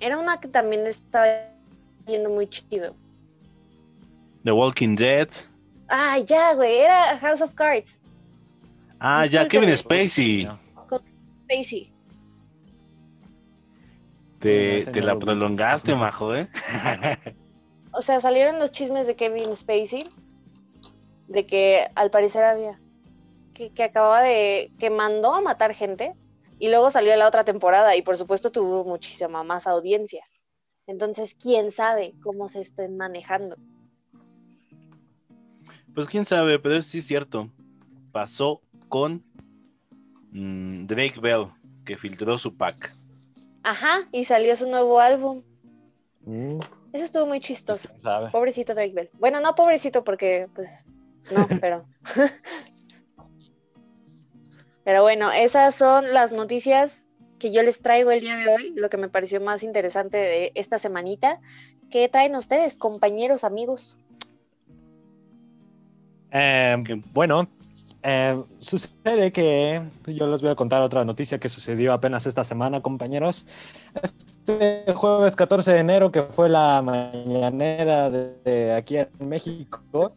Era 0.00 0.18
una 0.18 0.40
que 0.40 0.48
también 0.48 0.88
estaba 0.88 1.26
yendo 2.04 2.30
muy 2.30 2.48
chido. 2.48 2.90
The 4.42 4.50
Walking 4.50 4.96
Dead. 4.96 5.28
Ay, 5.88 6.24
ya, 6.24 6.54
güey, 6.54 6.78
era 6.78 7.18
House 7.18 7.42
of 7.42 7.52
Cards. 7.54 8.00
Ah, 8.98 9.26
ya. 9.26 9.46
Kevin 9.48 9.76
Spacey. 9.76 10.48
Spacey. 11.44 11.92
Te, 14.40 15.02
la 15.02 15.18
prolongaste, 15.18 15.94
majo, 15.94 16.34
¿eh? 16.34 16.48
O 17.92 18.02
sea, 18.02 18.20
salieron 18.20 18.58
los 18.58 18.72
chismes 18.72 19.06
de 19.06 19.14
Kevin 19.14 19.56
Spacey. 19.56 20.08
De 21.28 21.46
que 21.46 21.86
al 21.94 22.10
parecer 22.10 22.44
había. 22.44 22.78
Que, 23.54 23.70
que 23.70 23.84
acababa 23.84 24.22
de. 24.22 24.72
que 24.78 24.90
mandó 24.90 25.34
a 25.34 25.40
matar 25.40 25.74
gente. 25.74 26.12
Y 26.58 26.68
luego 26.68 26.90
salió 26.90 27.14
la 27.16 27.28
otra 27.28 27.44
temporada. 27.44 27.96
Y 27.96 28.02
por 28.02 28.16
supuesto 28.16 28.50
tuvo 28.50 28.84
muchísima 28.84 29.44
más 29.44 29.66
audiencia. 29.66 30.24
Entonces, 30.86 31.34
quién 31.34 31.72
sabe 31.72 32.14
cómo 32.22 32.48
se 32.48 32.60
estén 32.60 32.96
manejando. 32.96 33.56
Pues 35.94 36.08
quién 36.08 36.24
sabe, 36.24 36.58
pero 36.58 36.80
sí 36.82 36.98
es 36.98 37.06
cierto. 37.06 37.50
Pasó 38.12 38.60
con 38.88 39.24
mm, 40.32 40.86
Drake 40.86 41.20
Bell, 41.20 41.46
que 41.84 41.96
filtró 41.96 42.36
su 42.38 42.56
pack. 42.56 42.94
Ajá, 43.62 44.08
y 44.12 44.24
salió 44.24 44.56
su 44.56 44.68
nuevo 44.68 45.00
álbum. 45.00 45.40
Mm, 46.22 46.58
Eso 46.92 47.04
estuvo 47.04 47.26
muy 47.26 47.40
chistoso. 47.40 47.88
sabe. 47.98 48.30
Pobrecito 48.30 48.74
Drake 48.74 48.92
Bell. 48.92 49.10
Bueno, 49.14 49.40
no 49.40 49.54
pobrecito 49.54 50.04
porque, 50.04 50.48
pues, 50.54 50.84
no, 51.32 51.46
pero. 51.60 51.86
pero 54.84 55.02
bueno, 55.02 55.30
esas 55.32 55.74
son 55.74 56.12
las 56.12 56.32
noticias 56.32 57.06
que 57.38 57.52
yo 57.52 57.62
les 57.62 57.80
traigo 57.80 58.10
el 58.10 58.20
día 58.20 58.36
de 58.36 58.48
hoy, 58.48 58.72
lo 58.74 58.88
que 58.90 58.96
me 58.96 59.08
pareció 59.08 59.40
más 59.40 59.62
interesante 59.62 60.16
de 60.16 60.52
esta 60.54 60.78
semanita. 60.78 61.40
¿Qué 61.90 62.08
traen 62.08 62.34
ustedes, 62.36 62.78
compañeros, 62.78 63.44
amigos? 63.44 63.98
Eh, 66.36 66.76
bueno, 67.12 67.48
eh, 68.02 68.42
sucede 68.58 69.30
que 69.30 69.80
yo 70.08 70.26
les 70.26 70.42
voy 70.42 70.50
a 70.50 70.56
contar 70.56 70.82
otra 70.82 71.04
noticia 71.04 71.38
que 71.38 71.48
sucedió 71.48 71.92
apenas 71.92 72.26
esta 72.26 72.42
semana, 72.42 72.82
compañeros. 72.82 73.46
Este 74.02 74.92
jueves 74.94 75.36
14 75.36 75.72
de 75.72 75.78
enero, 75.78 76.10
que 76.10 76.24
fue 76.24 76.48
la 76.48 76.82
mañanera 76.82 78.10
de, 78.10 78.34
de 78.44 78.72
aquí 78.74 78.96
en 78.96 79.08
México, 79.20 80.16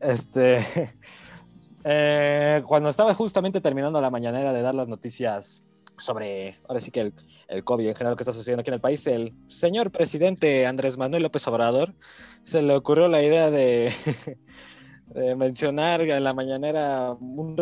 este, 0.00 0.92
eh, 1.84 2.60
cuando 2.66 2.88
estaba 2.88 3.14
justamente 3.14 3.60
terminando 3.60 4.00
la 4.00 4.10
mañanera 4.10 4.52
de 4.52 4.60
dar 4.60 4.74
las 4.74 4.88
noticias 4.88 5.62
sobre, 5.98 6.58
ahora 6.68 6.80
sí 6.80 6.90
que 6.90 7.00
el, 7.00 7.14
el 7.46 7.62
COVID 7.62 7.86
en 7.86 7.94
general 7.94 8.16
que 8.16 8.24
está 8.24 8.32
sucediendo 8.32 8.62
aquí 8.62 8.70
en 8.70 8.74
el 8.74 8.80
país, 8.80 9.06
el 9.06 9.32
señor 9.46 9.92
presidente 9.92 10.66
Andrés 10.66 10.98
Manuel 10.98 11.22
López 11.22 11.46
Obrador 11.46 11.94
se 12.42 12.60
le 12.60 12.74
ocurrió 12.74 13.06
la 13.06 13.22
idea 13.22 13.52
de 13.52 13.92
de 15.14 15.34
mencionar 15.36 16.00
en 16.02 16.24
la 16.24 16.34
mañanera 16.34 17.12
un 17.12 17.56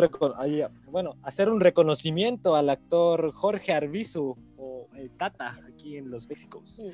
bueno, 0.91 1.15
hacer 1.23 1.49
un 1.49 1.59
reconocimiento 1.61 2.55
al 2.55 2.69
actor 2.69 3.31
Jorge 3.31 3.73
Arbizu 3.73 4.35
o 4.57 4.87
el 4.95 5.11
Tata 5.11 5.59
aquí 5.71 5.97
en 5.97 6.09
los 6.09 6.27
Méxicos. 6.27 6.81
Mm. 6.83 6.89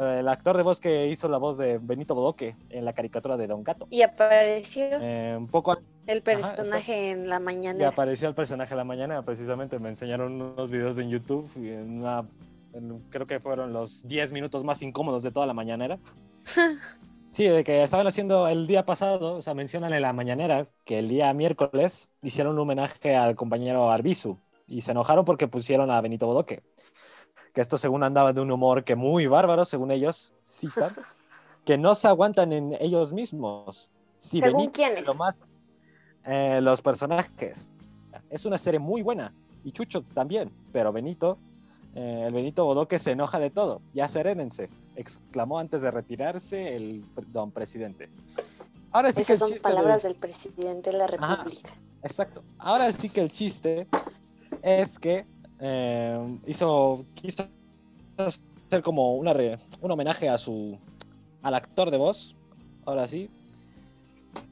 Eh, 0.00 0.20
el 0.20 0.28
actor 0.28 0.56
de 0.56 0.62
voz 0.62 0.78
que 0.78 1.08
hizo 1.08 1.28
la 1.28 1.38
voz 1.38 1.58
de 1.58 1.78
Benito 1.78 2.14
Bodoque 2.14 2.54
en 2.70 2.84
la 2.84 2.92
caricatura 2.92 3.36
de 3.36 3.48
Don 3.48 3.64
Gato. 3.64 3.88
Y 3.90 4.02
apareció 4.02 4.84
Eh, 5.00 5.34
un 5.36 5.48
poco 5.48 5.76
el 6.06 6.22
personaje 6.22 7.10
en 7.10 7.28
la 7.28 7.36
y 7.36 7.40
mañana. 7.40 7.88
apareció 7.88 8.28
el 8.28 8.34
personaje 8.36 8.74
a 8.74 8.76
la 8.76 8.84
mañana, 8.84 9.22
precisamente 9.22 9.78
me 9.80 9.88
enseñaron 9.88 10.40
unos 10.40 10.70
videos 10.70 10.96
en 10.98 11.10
YouTube 11.10 11.50
y 11.56 11.70
en 11.70 11.98
una- 12.00 12.24
en- 12.72 13.00
creo 13.10 13.26
que 13.26 13.40
fueron 13.40 13.72
los 13.72 14.06
10 14.06 14.30
minutos 14.30 14.62
más 14.62 14.80
incómodos 14.82 15.24
de 15.24 15.32
toda 15.32 15.46
la 15.46 15.54
mañanera. 15.54 15.98
Sí, 17.30 17.44
de 17.44 17.62
que 17.62 17.82
estaban 17.82 18.06
haciendo 18.06 18.48
el 18.48 18.66
día 18.66 18.86
pasado, 18.86 19.36
o 19.36 19.42
sea, 19.42 19.54
mencionan 19.54 19.92
en 19.92 20.02
la 20.02 20.12
mañanera 20.12 20.66
que 20.84 20.98
el 20.98 21.08
día 21.08 21.32
miércoles 21.34 22.08
hicieron 22.22 22.54
un 22.54 22.60
homenaje 22.60 23.16
al 23.16 23.36
compañero 23.36 23.90
Arbizu 23.90 24.38
y 24.66 24.82
se 24.82 24.92
enojaron 24.92 25.24
porque 25.24 25.46
pusieron 25.46 25.90
a 25.90 26.00
Benito 26.00 26.26
Bodoque. 26.26 26.62
Que 27.52 27.60
esto 27.60 27.76
según 27.78 28.02
andaba 28.02 28.32
de 28.32 28.40
un 28.40 28.50
humor 28.50 28.84
que 28.84 28.96
muy 28.96 29.26
bárbaro, 29.26 29.64
según 29.64 29.90
ellos 29.90 30.34
citan, 30.46 30.90
que 31.64 31.76
no 31.76 31.94
se 31.94 32.08
aguantan 32.08 32.52
en 32.52 32.76
ellos 32.80 33.12
mismos. 33.12 33.90
Sí, 34.18 34.40
¿Según 34.40 34.60
Benito, 34.60 34.72
quiénes? 34.72 35.06
Lo 35.06 35.14
más, 35.14 35.52
eh, 36.24 36.60
los 36.62 36.82
personajes. 36.82 37.70
Es 38.30 38.46
una 38.46 38.58
serie 38.58 38.80
muy 38.80 39.02
buena 39.02 39.32
y 39.64 39.72
Chucho 39.72 40.02
también, 40.14 40.50
pero 40.72 40.92
Benito, 40.92 41.38
eh, 41.98 42.24
el 42.28 42.32
Benito 42.32 42.64
Bodoque 42.64 42.98
se 42.98 43.10
enoja 43.12 43.38
de 43.40 43.50
todo. 43.50 43.80
Ya 43.92 44.06
serénense, 44.08 44.70
exclamó 44.94 45.58
antes 45.58 45.82
de 45.82 45.90
retirarse 45.90 46.76
el 46.76 47.04
don 47.32 47.50
presidente. 47.50 48.08
Ahora 48.92 49.12
sí 49.12 49.24
que 49.24 49.32
Esas 49.32 49.34
el 49.34 49.38
son 49.40 49.48
chiste 49.48 49.62
palabras 49.62 50.02
del- 50.04 50.12
del 50.12 50.20
presidente 50.20 50.90
de 50.92 50.98
la 50.98 51.04
Ajá. 51.06 51.36
República. 51.36 51.70
Exacto. 52.02 52.44
Ahora 52.58 52.92
sí 52.92 53.08
que 53.10 53.20
el 53.20 53.30
chiste 53.30 53.86
es 54.62 54.98
que 54.98 55.26
eh, 55.60 56.38
hizo 56.46 57.04
quiso 57.14 57.44
hacer 58.16 58.82
como 58.82 59.16
una 59.16 59.32
re- 59.32 59.58
un 59.80 59.90
homenaje 59.90 60.28
a 60.28 60.38
su 60.38 60.78
al 61.42 61.54
actor 61.54 61.90
de 61.90 61.98
voz. 61.98 62.34
Ahora 62.86 63.06
sí. 63.08 63.28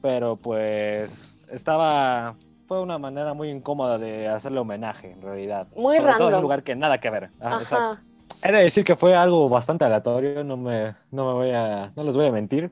Pero 0.01 0.35
pues 0.35 1.39
estaba 1.49 2.37
fue 2.67 2.81
una 2.81 2.97
manera 2.97 3.33
muy 3.33 3.49
incómoda 3.49 3.97
de 3.97 4.27
hacerle 4.27 4.59
homenaje 4.59 5.11
en 5.11 5.21
realidad. 5.21 5.67
Muy 5.75 5.97
Sobre 5.97 6.11
todo 6.13 6.19
en 6.19 6.25
un 6.25 6.31
random. 6.31 6.41
lugar 6.41 6.63
que 6.63 6.75
nada 6.75 6.99
que 6.99 7.09
ver. 7.09 7.29
Ajá. 7.39 7.97
He 8.43 8.51
de 8.51 8.59
decir 8.63 8.83
que 8.83 8.95
fue 8.95 9.15
algo 9.15 9.47
bastante 9.49 9.85
aleatorio, 9.85 10.43
no 10.43 10.57
me, 10.57 10.95
no 11.11 11.25
me 11.27 11.33
voy 11.33 11.51
a, 11.51 11.91
no 11.95 12.03
les 12.03 12.15
voy 12.15 12.25
a 12.27 12.31
mentir. 12.31 12.71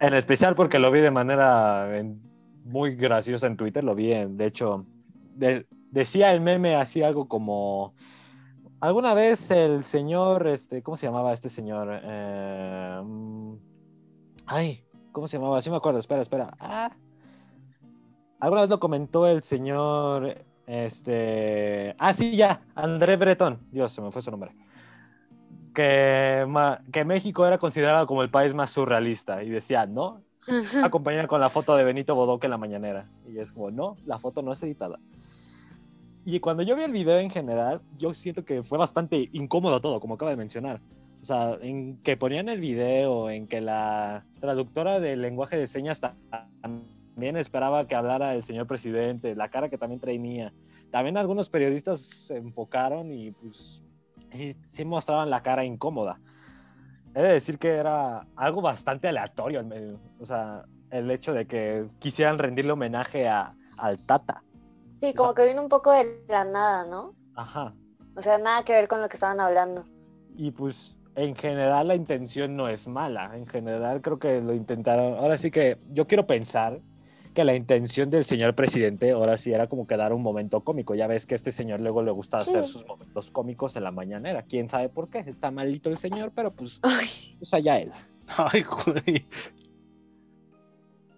En 0.00 0.14
especial 0.14 0.56
porque 0.56 0.80
lo 0.80 0.90
vi 0.90 1.00
de 1.00 1.12
manera 1.12 1.96
en- 1.96 2.20
muy 2.64 2.96
graciosa 2.96 3.46
en 3.46 3.56
Twitter, 3.56 3.84
lo 3.84 3.94
vi, 3.94 4.12
en- 4.12 4.36
de 4.36 4.46
hecho, 4.46 4.84
de- 5.36 5.66
decía 5.90 6.32
el 6.32 6.40
meme 6.40 6.74
así 6.74 7.02
algo 7.02 7.28
como, 7.28 7.94
alguna 8.80 9.14
vez 9.14 9.50
el 9.52 9.84
señor, 9.84 10.48
este, 10.48 10.82
¿cómo 10.82 10.96
se 10.96 11.06
llamaba 11.06 11.32
este 11.32 11.48
señor? 11.48 12.00
Eh, 12.02 13.00
mm, 13.04 13.54
ay, 14.46 14.84
¿cómo 15.12 15.28
se 15.28 15.38
llamaba? 15.38 15.60
Sí 15.62 15.70
me 15.70 15.76
acuerdo, 15.76 16.00
espera, 16.00 16.20
espera. 16.20 16.52
Ah, 16.58 16.90
alguna 18.42 18.62
vez 18.62 18.70
lo 18.70 18.80
comentó 18.80 19.26
el 19.28 19.40
señor, 19.42 20.36
este, 20.66 21.94
ah, 21.96 22.12
sí, 22.12 22.34
ya, 22.34 22.60
André 22.74 23.16
Breton, 23.16 23.60
Dios, 23.70 23.92
se 23.92 24.02
me 24.02 24.10
fue 24.10 24.20
su 24.20 24.32
nombre. 24.32 24.50
Que, 25.72 26.44
ma- 26.48 26.80
que 26.92 27.04
México 27.04 27.46
era 27.46 27.58
considerado 27.58 28.04
como 28.08 28.24
el 28.24 28.30
país 28.30 28.52
más 28.52 28.70
surrealista 28.70 29.44
y 29.44 29.48
decía, 29.48 29.86
no, 29.86 30.22
acompañar 30.82 31.28
con 31.28 31.40
la 31.40 31.50
foto 31.50 31.76
de 31.76 31.84
Benito 31.84 32.16
Bodoque 32.16 32.48
en 32.48 32.50
la 32.50 32.58
mañanera. 32.58 33.06
Y 33.32 33.38
es 33.38 33.52
como, 33.52 33.70
no, 33.70 33.96
la 34.06 34.18
foto 34.18 34.42
no 34.42 34.50
es 34.50 34.62
editada. 34.64 34.98
Y 36.24 36.40
cuando 36.40 36.64
yo 36.64 36.74
vi 36.74 36.82
el 36.82 36.92
video 36.92 37.20
en 37.20 37.30
general, 37.30 37.80
yo 37.96 38.12
siento 38.12 38.44
que 38.44 38.64
fue 38.64 38.76
bastante 38.76 39.28
incómodo 39.32 39.80
todo, 39.80 40.00
como 40.00 40.14
acaba 40.14 40.32
de 40.32 40.36
mencionar. 40.36 40.80
O 41.20 41.24
sea, 41.24 41.56
en 41.60 41.96
que 41.98 42.16
ponían 42.16 42.48
el 42.48 42.60
video, 42.60 43.30
en 43.30 43.46
que 43.46 43.60
la 43.60 44.24
traductora 44.40 44.98
del 44.98 45.22
lenguaje 45.22 45.56
de 45.56 45.68
señas 45.68 46.00
también 47.14 47.36
esperaba 47.36 47.86
que 47.86 47.94
hablara 47.94 48.34
el 48.34 48.42
señor 48.42 48.66
presidente, 48.66 49.36
la 49.36 49.50
cara 49.50 49.68
que 49.68 49.78
también 49.78 50.00
traía. 50.00 50.52
También 50.90 51.16
algunos 51.16 51.48
periodistas 51.50 52.00
se 52.00 52.36
enfocaron 52.36 53.12
y 53.12 53.32
pues 53.32 53.82
sí, 54.32 54.54
sí 54.70 54.84
mostraban 54.84 55.30
la 55.30 55.42
cara 55.42 55.64
incómoda. 55.64 56.20
He 57.14 57.22
de 57.22 57.32
decir 57.32 57.58
que 57.58 57.68
era 57.68 58.26
algo 58.36 58.62
bastante 58.62 59.08
aleatorio, 59.08 59.60
en 59.60 59.68
medio. 59.68 60.00
o 60.18 60.24
sea, 60.24 60.64
el 60.90 61.10
hecho 61.10 61.34
de 61.34 61.46
que 61.46 61.86
quisieran 61.98 62.38
rendirle 62.38 62.72
homenaje 62.72 63.28
a, 63.28 63.54
al 63.76 63.98
Tata. 64.06 64.42
Sí, 65.00 65.12
como 65.14 65.34
que 65.34 65.46
vino 65.46 65.62
un 65.62 65.68
poco 65.68 65.90
de 65.90 66.24
la 66.28 66.44
nada, 66.44 66.86
¿no? 66.86 67.14
Ajá. 67.34 67.74
O 68.16 68.22
sea, 68.22 68.38
nada 68.38 68.64
que 68.64 68.72
ver 68.72 68.88
con 68.88 69.00
lo 69.00 69.08
que 69.08 69.16
estaban 69.16 69.40
hablando. 69.40 69.84
Y 70.36 70.50
pues 70.50 70.96
en 71.14 71.34
general 71.34 71.88
la 71.88 71.94
intención 71.94 72.56
no 72.56 72.68
es 72.68 72.88
mala. 72.88 73.36
En 73.36 73.46
general 73.46 74.00
creo 74.00 74.18
que 74.18 74.40
lo 74.40 74.54
intentaron. 74.54 75.14
Ahora 75.14 75.36
sí 75.36 75.50
que 75.50 75.76
yo 75.90 76.06
quiero 76.06 76.26
pensar 76.26 76.80
que 77.32 77.44
la 77.44 77.54
intención 77.54 78.10
del 78.10 78.24
señor 78.24 78.54
presidente 78.54 79.10
ahora 79.12 79.36
sí 79.36 79.52
era 79.52 79.66
como 79.66 79.86
que 79.86 79.96
dar 79.96 80.12
un 80.12 80.22
momento 80.22 80.60
cómico. 80.62 80.94
Ya 80.94 81.06
ves 81.06 81.26
que 81.26 81.34
a 81.34 81.36
este 81.36 81.52
señor 81.52 81.80
luego 81.80 82.02
le 82.02 82.10
gusta 82.10 82.38
hacer 82.38 82.64
Sí. 82.66 82.72
sus 82.72 82.86
momentos 82.86 83.30
cómicos 83.30 83.74
en 83.76 83.84
la 83.84 83.90
mañanera. 83.90 84.42
¿Quién 84.42 84.68
sabe 84.68 84.88
por 84.88 85.08
qué? 85.10 85.20
Está 85.20 85.50
malito 85.50 85.90
el 85.90 85.98
señor, 85.98 86.32
pero 86.34 86.50
pues, 86.50 86.78
Ay, 86.82 87.34
pues 87.38 87.52
allá 87.54 87.78
él. 87.78 87.92
Ay, 88.36 88.62
güey. 88.62 89.26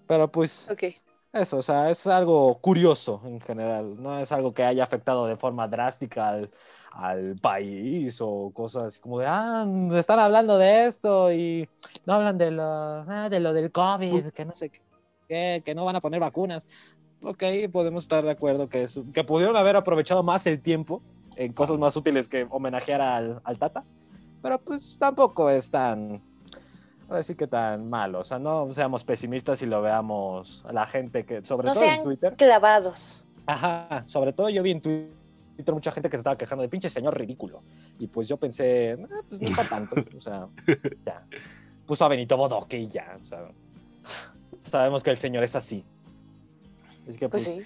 Pero 0.06 0.30
pues 0.30 0.68
ok. 0.70 0.84
Eso, 1.32 1.58
o 1.58 1.62
sea, 1.62 1.90
es 1.90 2.06
algo 2.06 2.54
curioso 2.60 3.20
en 3.24 3.40
general, 3.40 4.00
no 4.00 4.20
es 4.20 4.30
algo 4.30 4.54
que 4.54 4.62
haya 4.62 4.84
afectado 4.84 5.26
de 5.26 5.36
forma 5.36 5.66
drástica 5.66 6.28
al, 6.28 6.50
al 6.92 7.34
país 7.40 8.20
o 8.20 8.52
cosas 8.54 8.84
así 8.84 9.00
como 9.00 9.18
de, 9.18 9.26
ah, 9.26 9.66
están 9.96 10.20
hablando 10.20 10.58
de 10.58 10.86
esto 10.86 11.32
y 11.32 11.68
no 12.06 12.12
hablan 12.14 12.38
de 12.38 12.52
lo, 12.52 12.62
ah, 12.62 13.26
de 13.28 13.40
lo 13.40 13.52
del 13.52 13.72
COVID, 13.72 14.28
que 14.28 14.44
no 14.44 14.54
sé 14.54 14.70
qué, 14.70 14.80
que 15.28 15.72
no 15.74 15.84
van 15.84 15.96
a 15.96 16.00
poner 16.00 16.20
vacunas. 16.20 16.66
Ok, 17.22 17.42
podemos 17.72 18.04
estar 18.04 18.22
de 18.24 18.30
acuerdo 18.30 18.68
que, 18.68 18.86
que 19.12 19.24
pudieron 19.24 19.56
haber 19.56 19.76
aprovechado 19.76 20.22
más 20.22 20.46
el 20.46 20.60
tiempo 20.60 21.00
en 21.36 21.52
cosas 21.52 21.78
más 21.78 21.96
útiles 21.96 22.28
que 22.28 22.46
homenajear 22.50 23.00
al, 23.00 23.40
al 23.44 23.58
Tata, 23.58 23.82
pero 24.42 24.58
pues 24.60 24.98
tampoco 24.98 25.48
es 25.50 25.70
tan, 25.70 26.20
ahora 27.08 27.22
sí 27.22 27.34
que 27.34 27.46
tan 27.46 27.88
malo. 27.88 28.20
O 28.20 28.24
sea, 28.24 28.38
no 28.38 28.70
seamos 28.72 29.04
pesimistas 29.04 29.62
y 29.62 29.66
lo 29.66 29.80
veamos 29.80 30.62
a 30.68 30.72
la 30.72 30.86
gente 30.86 31.24
que, 31.24 31.40
sobre 31.40 31.66
No 31.68 31.72
todo 31.74 31.82
en 31.84 31.90
sean 31.90 32.04
Twitter. 32.04 32.34
clavados. 32.36 33.24
Ajá, 33.46 34.04
sobre 34.06 34.32
todo 34.32 34.48
yo 34.50 34.62
vi 34.62 34.72
en 34.72 34.80
Twitter 34.82 35.72
mucha 35.72 35.92
gente 35.92 36.10
que 36.10 36.16
se 36.16 36.20
estaba 36.20 36.36
quejando 36.36 36.62
de 36.62 36.68
pinche 36.68 36.90
señor 36.90 37.18
ridículo. 37.18 37.62
Y 37.98 38.06
pues 38.08 38.28
yo 38.28 38.36
pensé, 38.36 38.98
"Ah, 39.02 39.20
pues 39.28 39.40
no 39.40 39.46
está 39.48 39.64
tanto. 39.64 39.96
O 40.16 40.20
sea, 40.20 40.46
ya. 41.06 41.22
Puso 41.86 42.04
a 42.04 42.08
Benito 42.08 42.36
Bodoque 42.36 42.78
y 42.78 42.88
ya. 42.88 43.16
O 43.20 43.24
sea, 43.24 43.44
sabemos 44.64 45.02
que 45.02 45.10
el 45.10 45.18
señor 45.18 45.44
es 45.44 45.56
así. 45.56 45.84
Así 47.08 47.18
que 47.18 47.28
Pues 47.28 47.44
pues, 47.44 47.54
sí. 47.56 47.62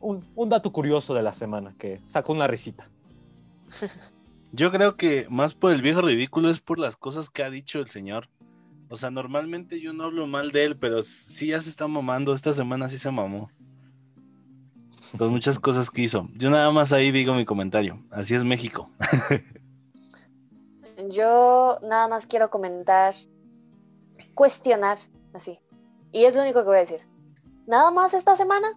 un, 0.00 0.24
un 0.34 0.48
dato 0.48 0.72
curioso 0.72 1.14
de 1.14 1.22
la 1.22 1.32
semana 1.32 1.74
que 1.78 2.00
sacó 2.06 2.32
una 2.32 2.46
risita. 2.46 2.88
Yo 4.52 4.72
creo 4.72 4.96
que 4.96 5.26
más 5.28 5.54
por 5.54 5.72
el 5.72 5.82
viejo 5.82 6.00
ridículo 6.00 6.50
es 6.50 6.60
por 6.60 6.78
las 6.78 6.96
cosas 6.96 7.28
que 7.28 7.42
ha 7.42 7.50
dicho 7.50 7.80
el 7.80 7.90
señor. 7.90 8.28
O 8.90 8.96
sea, 8.96 9.10
normalmente 9.10 9.82
yo 9.82 9.92
no 9.92 10.04
hablo 10.04 10.26
mal 10.26 10.50
de 10.50 10.64
él, 10.64 10.78
pero 10.78 11.02
sí 11.02 11.48
ya 11.48 11.60
se 11.60 11.68
está 11.68 11.86
mamando. 11.86 12.32
Esta 12.32 12.54
semana 12.54 12.88
sí 12.88 12.96
se 12.96 13.10
mamó. 13.10 13.50
Con 15.18 15.30
muchas 15.30 15.58
cosas 15.58 15.90
que 15.90 16.02
hizo. 16.02 16.26
Yo 16.34 16.48
nada 16.48 16.70
más 16.70 16.94
ahí 16.94 17.10
digo 17.10 17.34
mi 17.34 17.44
comentario. 17.44 18.02
Así 18.10 18.34
es 18.34 18.44
México. 18.44 18.90
Yo 21.10 21.78
nada 21.82 22.08
más 22.08 22.26
quiero 22.26 22.50
comentar, 22.50 23.14
cuestionar, 24.34 24.98
así. 25.32 25.58
Y 26.12 26.24
es 26.24 26.34
lo 26.34 26.42
único 26.42 26.60
que 26.60 26.66
voy 26.66 26.76
a 26.76 26.80
decir. 26.80 27.00
Nada 27.66 27.90
más 27.90 28.14
esta 28.14 28.36
semana. 28.36 28.68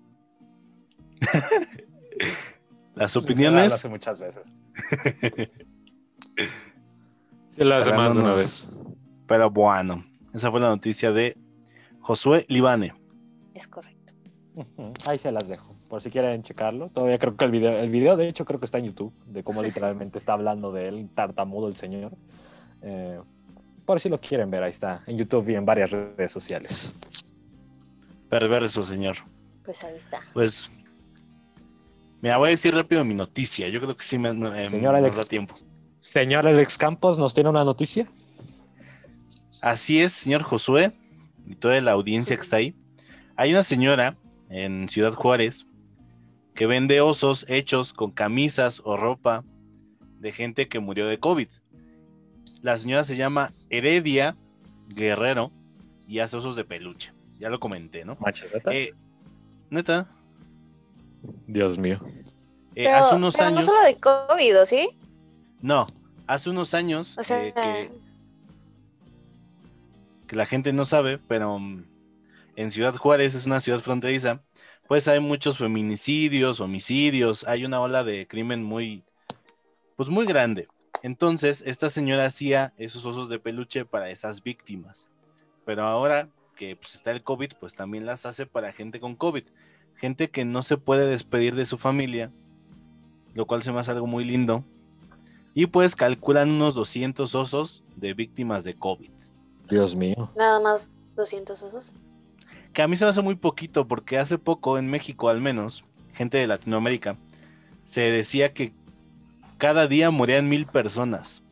Las 2.96 3.16
opiniones. 3.16 3.74
hace 3.74 3.90
muchas 3.90 4.20
veces. 4.20 4.48
Sí, 7.52 7.66
lo 7.66 7.76
hace 7.76 7.92
más 7.92 8.16
de 8.16 8.22
una 8.22 8.34
vez. 8.34 8.70
Pero 9.28 9.52
bueno, 9.52 10.06
esa 10.34 10.50
fue 10.50 10.62
la 10.62 10.70
noticia 10.70 11.12
de 11.12 11.38
Josué 12.00 12.46
Libane. 12.48 12.94
Es 13.54 13.68
correcto. 13.68 14.14
Ahí 15.06 15.18
se 15.18 15.32
las 15.34 15.50
dejo, 15.50 15.74
por 15.90 16.02
si 16.02 16.10
quieren 16.10 16.44
checarlo. 16.44 16.88
Todavía 16.88 17.18
creo 17.20 17.36
que 17.36 17.46
el 17.46 17.52
video, 17.52 17.78
el 17.78 17.90
video 17.90 18.16
de 18.16 18.30
hecho 18.30 18.46
creo 18.46 18.60
que 18.60 18.66
está 18.66 18.78
en 18.78 18.86
YouTube, 18.86 19.14
de 19.26 19.44
cómo 19.44 19.62
literalmente 19.64 20.18
está 20.18 20.34
hablando 20.34 20.72
de 20.72 20.88
él, 20.88 21.10
tartamudo 21.14 21.68
el 21.68 21.76
señor. 21.76 22.14
Eh, 22.82 23.20
por 23.86 24.00
si 24.00 24.10
lo 24.10 24.20
quieren 24.20 24.50
ver, 24.52 24.64
ahí 24.64 24.72
está, 24.72 25.04
en 25.08 25.18
YouTube 25.18 25.50
y 25.50 25.56
en 25.56 25.66
varias 25.66 25.92
redes 25.92 26.32
sociales. 26.32 26.94
Perverso, 28.30 28.84
señor. 28.84 29.18
Pues 29.66 29.84
ahí 29.84 29.96
está. 29.96 30.22
Pues. 30.34 30.70
Mira, 32.22 32.38
voy 32.38 32.48
a 32.48 32.52
decir 32.52 32.74
rápido 32.74 33.04
mi 33.04 33.14
noticia. 33.14 33.68
Yo 33.70 33.82
creo 33.82 33.96
que 33.98 34.04
sí 34.04 34.18
me, 34.18 34.32
me- 34.34 34.70
Señor 34.70 34.94
nos 34.94 35.00
Alex. 35.02 35.18
da 35.18 35.26
tiempo. 35.26 35.56
Señor 36.00 36.48
Alex 36.48 36.78
Campos, 36.78 37.20
¿nos 37.20 37.34
tiene 37.34 37.50
una 37.50 37.64
noticia? 37.64 38.08
Así 39.62 40.02
es, 40.02 40.14
señor 40.14 40.42
Josué, 40.44 40.94
y 41.46 41.56
toda 41.56 41.80
la 41.82 41.92
audiencia 41.92 42.36
que 42.36 42.42
está 42.42 42.56
ahí. 42.58 42.76
Hay 43.36 43.52
una 43.52 43.64
señora 43.64 44.18
en 44.50 44.90
Ciudad 44.90 45.14
Juárez 45.14 45.66
que 46.56 46.66
vende 46.66 47.02
osos 47.02 47.46
hechos 47.48 47.94
con 47.94 48.12
camisas 48.12 48.82
o 48.84 48.98
ropa 48.98 49.44
de 50.20 50.32
gente 50.32 50.68
que 50.68 50.80
murió 50.80 51.08
de 51.08 51.20
COVID. 51.20 51.48
La 52.62 52.78
señora 52.78 53.04
se 53.04 53.16
llama 53.16 53.52
Heredia 53.70 54.36
Guerrero 54.96 55.52
y 56.08 56.20
hace 56.20 56.38
osos 56.38 56.56
de 56.56 56.64
peluche. 56.64 57.12
Ya 57.40 57.50
lo 57.50 57.60
comenté, 57.60 58.06
¿no? 58.06 58.16
Macheta. 58.20 58.72
Eh, 58.74 58.94
neta, 59.70 60.08
Dios 61.48 61.78
mío. 61.78 62.00
eh, 62.76 62.86
Pero, 62.86 62.96
hace 62.98 63.16
unos 63.16 63.36
pero 63.36 63.48
años. 63.48 63.60
no 63.62 63.66
solo 63.74 63.82
de 63.84 63.96
COVID, 63.98 64.62
¿o 64.62 64.66
¿sí? 64.66 64.90
No, 65.62 65.86
hace 66.28 66.50
unos 66.50 66.74
años 66.74 67.18
O 67.18 67.24
sea, 67.24 67.46
eh, 67.46 67.54
que, 67.54 67.92
que 70.28 70.36
la 70.36 70.46
gente 70.46 70.72
no 70.74 70.86
sabe, 70.86 71.18
pero 71.18 71.58
mm, 71.60 71.84
en 72.56 72.72
Ciudad 72.72 72.96
Juárez 72.96 73.36
es 73.36 73.46
una 73.46 73.62
ciudad 73.62 73.80
fronteriza, 73.80 74.42
pues 74.88 75.08
hay 75.08 75.20
muchos 75.20 75.58
feminicidios, 75.58 76.60
homicidios, 76.60 77.46
hay 77.48 77.66
una 77.66 77.80
ola 77.80 78.04
de 78.04 78.28
crimen 78.28 78.64
muy, 78.64 79.04
pues 79.96 80.10
muy 80.10 80.26
grande. 80.26 80.68
Entonces, 81.04 81.64
esta 81.66 81.90
señora 81.90 82.26
hacía 82.26 82.74
esos 82.78 83.06
osos 83.06 83.30
de 83.30 83.40
peluche 83.40 83.86
para 83.86 84.10
esas 84.10 84.44
víctimas. 84.44 85.10
Pero 85.66 85.84
ahora 85.86 86.30
que 86.56 86.76
pues, 86.76 86.96
está 86.96 87.12
el 87.12 87.24
COVID, 87.24 87.54
pues 87.60 87.74
también 87.74 88.06
las 88.06 88.26
hace 88.26 88.46
para 88.46 88.72
gente 88.72 89.00
con 89.00 89.16
COVID. 89.16 89.44
Gente 89.96 90.30
que 90.30 90.46
no 90.46 90.64
se 90.64 90.78
puede 90.78 91.08
despedir 91.08 91.56
de 91.56 91.66
su 91.66 91.78
familia, 91.78 92.32
lo 93.34 93.46
cual 93.46 93.64
se 93.64 93.72
me 93.72 93.80
hace 93.80 93.92
algo 93.92 94.08
muy 94.08 94.26
lindo. 94.26 94.64
Y 95.54 95.66
pues 95.66 95.96
calculan 95.96 96.50
unos 96.50 96.76
200 96.76 97.34
osos 97.36 97.84
de 97.96 98.14
víctimas 98.14 98.64
de 98.64 98.76
COVID. 98.76 99.12
Dios 99.70 99.96
mío. 99.96 100.32
nada 100.36 100.60
más 100.60 100.90
200 101.16 101.62
osos. 101.64 101.94
Que 102.74 102.82
a 102.82 102.88
mí 102.88 102.96
se 102.96 103.06
me 103.06 103.10
hace 103.10 103.22
muy 103.22 103.36
poquito 103.36 103.88
porque 103.88 104.18
hace 104.18 104.38
poco 104.38 104.78
en 104.78 104.90
México 104.90 105.30
al 105.30 105.42
menos, 105.42 105.84
gente 106.14 106.38
de 106.38 106.48
Latinoamérica, 106.48 107.18
se 107.86 108.02
decía 108.02 108.54
que 108.54 108.74
cada 109.62 109.86
día 109.88 110.10
morían 110.10 110.50
mil 110.50 110.66
personas. 110.66 111.44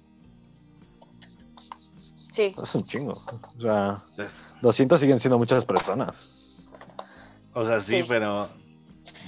Sí. 2.32 2.56
Es 2.62 2.74
un 2.74 2.86
chingo. 2.86 3.14
O 3.58 3.62
sea, 3.62 4.02
Es- 4.18 4.54
200 4.64 5.00
siguen 5.00 5.20
siendo 5.20 5.38
muchas 5.38 5.64
personas. 5.64 6.32
o 7.54 7.64
sea, 7.66 7.80
sí, 7.80 8.02
Sí. 8.02 8.06
pero... 8.08 8.48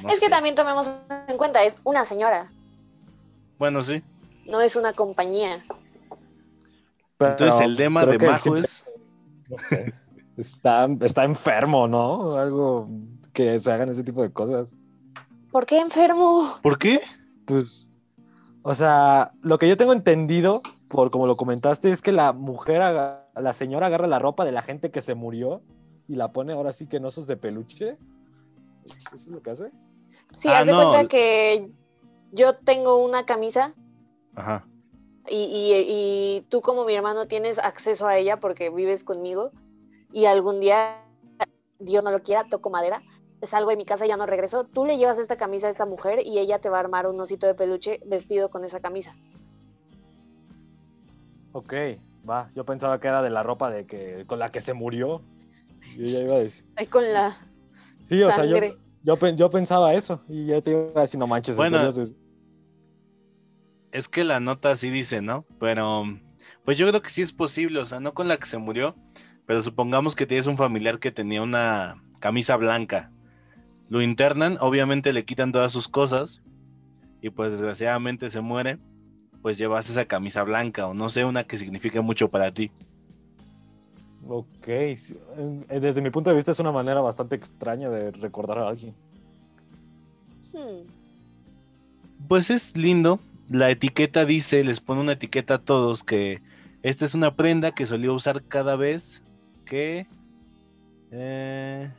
no 0.02 0.10
es 0.10 0.20
que 0.20 0.30
también 0.30 0.56
tomemos 0.56 1.00
en 1.28 1.38
cuenta, 1.38 1.64
es 1.64 1.80
una 1.84 2.06
señora, 2.06 2.50
Bueno, 3.60 3.84
sí. 3.84 4.02
no 4.50 4.62
es 4.62 4.76
una 4.76 4.94
compañía. 4.94 5.58
Entonces 7.20 7.60
el 7.62 7.76
lema 7.76 8.04
de 8.06 8.18
Majo 8.18 8.44
simple- 8.56 8.62
es... 8.62 8.84
no 9.48 9.58
sé, 9.58 9.94
está, 10.38 10.88
está 11.02 11.24
enfermo, 11.24 11.88
¿no? 11.88 12.36
Algo 12.36 12.90
que 13.32 13.60
se 13.60 13.72
hagan 13.72 13.90
ese 13.90 14.04
tipo 14.04 14.24
de 14.24 14.32
cosas. 14.32 14.74
¿Por 15.52 15.66
qué 15.68 15.80
enfermo? 15.82 16.58
¿Por 16.64 16.80
qué? 16.80 17.00
Pues, 17.46 17.88
o 18.64 18.76
sea, 18.76 19.32
lo 19.42 19.58
que 19.58 19.68
yo 19.68 19.78
tengo 19.78 19.94
entendido, 19.94 20.62
por 20.88 21.10
como 21.12 21.28
lo 21.28 21.38
comentaste, 21.38 21.92
es 21.92 22.02
que 22.02 22.12
la 22.12 22.34
mujer, 22.34 22.82
aga- 22.82 23.28
la 23.36 23.54
señora 23.54 23.88
agarra 23.88 24.08
la 24.08 24.20
ropa 24.20 24.46
de 24.46 24.52
la 24.52 24.62
gente 24.62 24.92
que 24.92 25.02
se 25.02 25.16
murió 25.16 25.62
y 26.08 26.16
la 26.16 26.32
pone 26.32 26.54
ahora 26.54 26.74
sí 26.74 26.88
que 26.88 26.98
en 26.98 27.06
osos 27.06 27.28
de 27.28 27.38
peluche. 27.38 27.98
¿Eso 28.86 29.16
es 29.16 29.28
lo 29.28 29.42
que 29.42 29.52
hace? 29.52 29.72
Sí, 30.38 30.50
Ah, 30.50 30.60
haz 30.60 30.66
de 30.66 30.74
cuenta 30.74 31.08
que 31.08 31.72
yo 32.32 32.56
tengo 32.58 32.98
una 33.04 33.26
camisa 33.26 33.74
Ajá. 34.36 34.66
y, 35.30 35.36
y- 35.38 35.86
y 35.88 36.42
tú 36.50 36.62
como 36.62 36.86
mi 36.86 36.94
hermano 36.94 37.28
tienes 37.28 37.60
acceso 37.60 38.08
a 38.08 38.18
ella 38.18 38.40
porque 38.40 38.70
vives 38.70 39.04
conmigo 39.04 39.52
y 40.12 40.26
algún 40.26 40.60
día, 40.60 41.04
Dios 41.80 42.04
no 42.04 42.12
lo 42.12 42.20
quiera, 42.20 42.44
toco 42.50 42.70
madera, 42.70 43.00
salgo 43.44 43.70
de 43.72 43.78
mi 43.78 43.86
casa 43.86 44.06
y 44.06 44.10
ya 44.10 44.18
no 44.18 44.26
regreso, 44.26 44.66
tú 44.66 44.86
le 44.86 44.98
llevas 44.98 45.20
esta 45.20 45.36
camisa 45.38 45.68
a 45.68 45.70
esta 45.72 45.86
mujer 45.86 46.20
y 46.26 46.40
ella 46.40 46.60
te 46.60 46.70
va 46.70 46.78
a 46.78 46.82
armar 46.82 47.08
un 47.08 47.20
osito 47.20 47.48
de 47.48 47.56
peluche 47.56 48.00
vestido 48.06 48.50
con 48.50 48.64
esa 48.64 48.80
camisa. 48.80 49.14
Ok, 51.54 51.74
va. 52.28 52.50
Yo 52.56 52.66
pensaba 52.66 53.00
que 53.00 53.08
era 53.08 53.22
de 53.22 53.30
la 53.30 53.44
ropa 53.44 53.70
de 53.70 53.86
que 53.86 54.26
con 54.26 54.40
la 54.40 54.50
que 54.50 54.62
se 54.62 54.74
murió. 54.74 55.22
Y 55.98 56.10
ella 56.10 56.20
iba 56.22 56.36
a 56.36 56.40
decir. 56.40 56.66
Ahí 56.76 56.86
con 56.88 57.12
la 57.12 57.38
Sí, 58.04 58.22
o 58.24 58.32
sea, 58.32 58.46
yo, 58.46 58.58
yo, 59.04 59.18
pen- 59.18 59.36
yo 59.38 59.50
pensaba 59.50 59.94
eso. 59.94 60.22
Y 60.28 60.48
ya 60.48 60.62
te 60.62 60.72
iba 60.72 60.92
a 60.96 61.02
decir, 61.02 61.20
no 61.20 61.28
manches, 61.28 61.56
en 61.58 61.58
Bueno. 61.58 61.88
es- 61.88 62.16
Es 63.92 64.08
que 64.08 64.24
la 64.24 64.40
nota 64.40 64.76
sí 64.78 64.90
dice, 64.90 65.22
¿no? 65.22 65.46
Pero 65.60 66.06
pues 66.64 66.78
yo 66.78 66.88
creo 66.88 67.02
que 67.02 67.10
sí 67.10 67.22
es 67.22 67.34
posible, 67.34 67.80
o 67.82 67.86
sea, 67.86 68.00
no 68.00 68.14
con 68.14 68.28
la 68.30 68.38
que 68.38 68.46
se 68.46 68.58
murió, 68.58 68.96
pero 69.46 69.62
supongamos 69.62 70.16
que 70.16 70.26
tienes 70.26 70.48
un 70.48 70.58
familiar 70.58 71.00
que 71.00 71.12
tenía 71.12 71.42
una 71.42 72.02
camisa 72.22 72.56
blanca. 72.56 73.12
Lo 73.92 74.02
internan, 74.02 74.58
obviamente 74.62 75.12
le 75.12 75.26
quitan 75.26 75.52
todas 75.52 75.74
sus 75.74 75.90
cosas 75.90 76.42
y 77.22 77.30
pues 77.30 77.52
desgraciadamente 77.52 78.30
se 78.30 78.40
muere, 78.40 78.80
pues 79.42 79.58
llevas 79.58 79.90
esa 79.90 80.06
camisa 80.06 80.44
blanca 80.44 80.88
o 80.88 80.94
no 80.94 81.10
sé, 81.10 81.26
una 81.26 81.44
que 81.44 81.58
signifique 81.58 82.00
mucho 82.00 82.30
para 82.30 82.54
ti. 82.54 82.72
Ok, 84.26 84.66
eh, 84.70 84.98
desde 85.82 86.02
mi 86.02 86.10
punto 86.10 86.30
de 86.30 86.38
vista 86.38 86.52
es 86.52 86.60
una 86.62 86.72
manera 86.72 87.02
bastante 87.02 87.36
extraña 87.36 87.90
de 87.90 88.12
recordar 88.12 88.60
a 88.60 88.70
alguien. 88.70 88.96
Hmm, 90.54 90.88
Pues 92.30 92.50
es 92.50 92.78
lindo. 92.78 93.20
La 93.50 93.70
etiqueta 93.72 94.24
dice, 94.24 94.64
les 94.64 94.80
pone 94.80 95.02
una 95.02 95.14
etiqueta 95.14 95.56
a 95.56 95.60
todos 95.60 96.06
que 96.06 96.40
esta 96.82 97.06
es 97.06 97.14
una 97.14 97.36
prenda 97.36 97.74
que 97.74 97.86
solía 97.86 98.14
usar 98.14 98.42
cada 98.48 98.78
vez 98.78 99.22
que... 99.66 100.08
eh, 101.12 101.92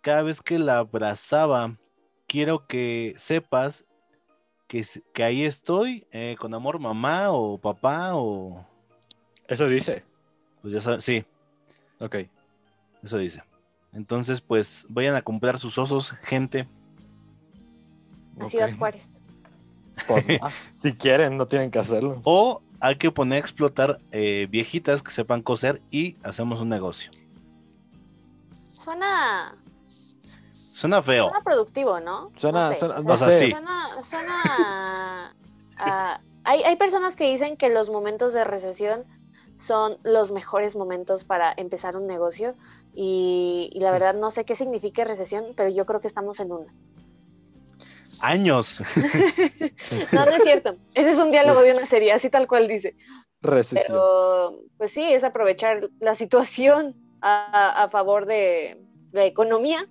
cada 0.00 0.22
vez 0.22 0.40
que 0.42 0.58
la 0.58 0.78
abrazaba. 0.78 1.76
Quiero 2.26 2.66
que 2.66 3.14
sepas 3.16 3.84
que, 4.68 4.86
que 5.12 5.24
ahí 5.24 5.42
estoy 5.42 6.06
eh, 6.12 6.36
con 6.38 6.54
amor 6.54 6.78
mamá 6.78 7.32
o 7.32 7.58
papá 7.58 8.12
o... 8.14 8.64
Eso 9.48 9.68
dice. 9.68 10.04
Pues 10.62 10.74
ya 10.74 10.80
sabes, 10.80 11.04
sí, 11.04 11.24
Ok. 11.98 12.16
eso 13.02 13.18
dice. 13.18 13.42
Entonces, 13.92 14.40
pues 14.40 14.86
vayan 14.88 15.16
a 15.16 15.22
comprar 15.22 15.58
sus 15.58 15.76
osos, 15.78 16.12
gente. 16.22 16.66
a 18.38 18.44
ok. 18.44 18.50
Ciudad 18.50 18.76
Juárez. 18.76 19.16
Pues, 20.06 20.26
ah, 20.40 20.50
si 20.80 20.94
quieren, 20.94 21.36
no 21.36 21.46
tienen 21.46 21.70
que 21.70 21.78
hacerlo. 21.78 22.22
O 22.24 22.62
hay 22.80 22.96
que 22.96 23.10
poner 23.10 23.36
a 23.36 23.40
explotar 23.40 23.98
eh, 24.12 24.46
viejitas 24.48 25.02
que 25.02 25.10
sepan 25.10 25.42
coser 25.42 25.82
y 25.90 26.16
hacemos 26.22 26.62
un 26.62 26.70
negocio. 26.70 27.10
Suena, 28.72 29.58
Suena 30.80 31.02
feo. 31.02 31.24
suena 31.24 31.42
productivo, 31.44 32.00
¿no? 32.00 32.30
Suena- 32.36 32.68
no 32.68 32.72
sé, 32.74 32.80
suena- 32.80 32.94
o 32.98 33.02
no 33.02 33.16
sea, 33.16 33.30
sé. 33.30 33.50
Suena, 33.50 33.88
suena 34.08 35.34
a- 35.76 36.20
hay, 36.44 36.62
hay 36.62 36.76
personas 36.76 37.16
que 37.16 37.30
dicen 37.30 37.56
que 37.58 37.68
los 37.68 37.90
momentos 37.90 38.32
de 38.32 38.44
recesión 38.44 39.04
son 39.58 39.98
los 40.04 40.32
mejores 40.32 40.74
momentos 40.76 41.24
para 41.24 41.52
empezar 41.56 41.96
un 41.96 42.06
negocio 42.06 42.54
y, 42.94 43.68
y 43.74 43.80
la 43.80 43.92
verdad 43.92 44.14
no 44.14 44.30
sé 44.30 44.44
qué 44.46 44.56
significa 44.56 45.04
recesión, 45.04 45.44
pero 45.54 45.68
yo 45.68 45.84
creo 45.84 46.00
que 46.00 46.08
estamos 46.08 46.40
en 46.40 46.50
una. 46.52 46.66
Años. 48.20 48.80
No, 50.12 50.24
no 50.24 50.32
es 50.32 50.42
cierto. 50.42 50.76
Ese 50.94 51.10
es 51.12 51.18
un 51.18 51.30
diálogo 51.30 51.62
de 51.62 51.72
una 51.74 51.86
serie, 51.86 52.12
así 52.12 52.30
tal 52.30 52.46
cual 52.46 52.66
dice. 52.68 52.96
Recesión. 53.42 53.86
Pero, 53.88 54.60
pues 54.78 54.92
sí, 54.92 55.02
es 55.12 55.24
aprovechar 55.24 55.88
la 56.00 56.14
situación 56.14 56.94
a, 57.22 57.82
a 57.84 57.88
favor 57.88 58.26
de 58.26 58.80
la 59.12 59.24
economía. 59.24 59.84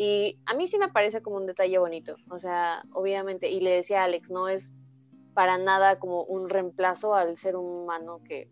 Y 0.00 0.38
a 0.46 0.54
mí 0.54 0.68
sí 0.68 0.78
me 0.78 0.88
parece 0.90 1.22
como 1.22 1.38
un 1.38 1.46
detalle 1.46 1.76
bonito. 1.78 2.14
O 2.30 2.38
sea, 2.38 2.84
obviamente, 2.92 3.50
y 3.50 3.60
le 3.60 3.70
decía 3.72 4.02
a 4.02 4.04
Alex, 4.04 4.30
no 4.30 4.48
es 4.48 4.72
para 5.34 5.58
nada 5.58 5.98
como 5.98 6.22
un 6.22 6.48
reemplazo 6.48 7.14
al 7.16 7.36
ser 7.36 7.56
humano 7.56 8.20
que, 8.24 8.48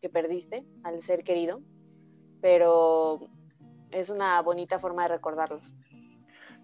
que 0.00 0.08
perdiste, 0.08 0.64
al 0.84 1.02
ser 1.02 1.22
querido. 1.22 1.60
Pero 2.40 3.20
es 3.90 4.08
una 4.08 4.40
bonita 4.40 4.78
forma 4.78 5.02
de 5.02 5.08
recordarlos. 5.08 5.74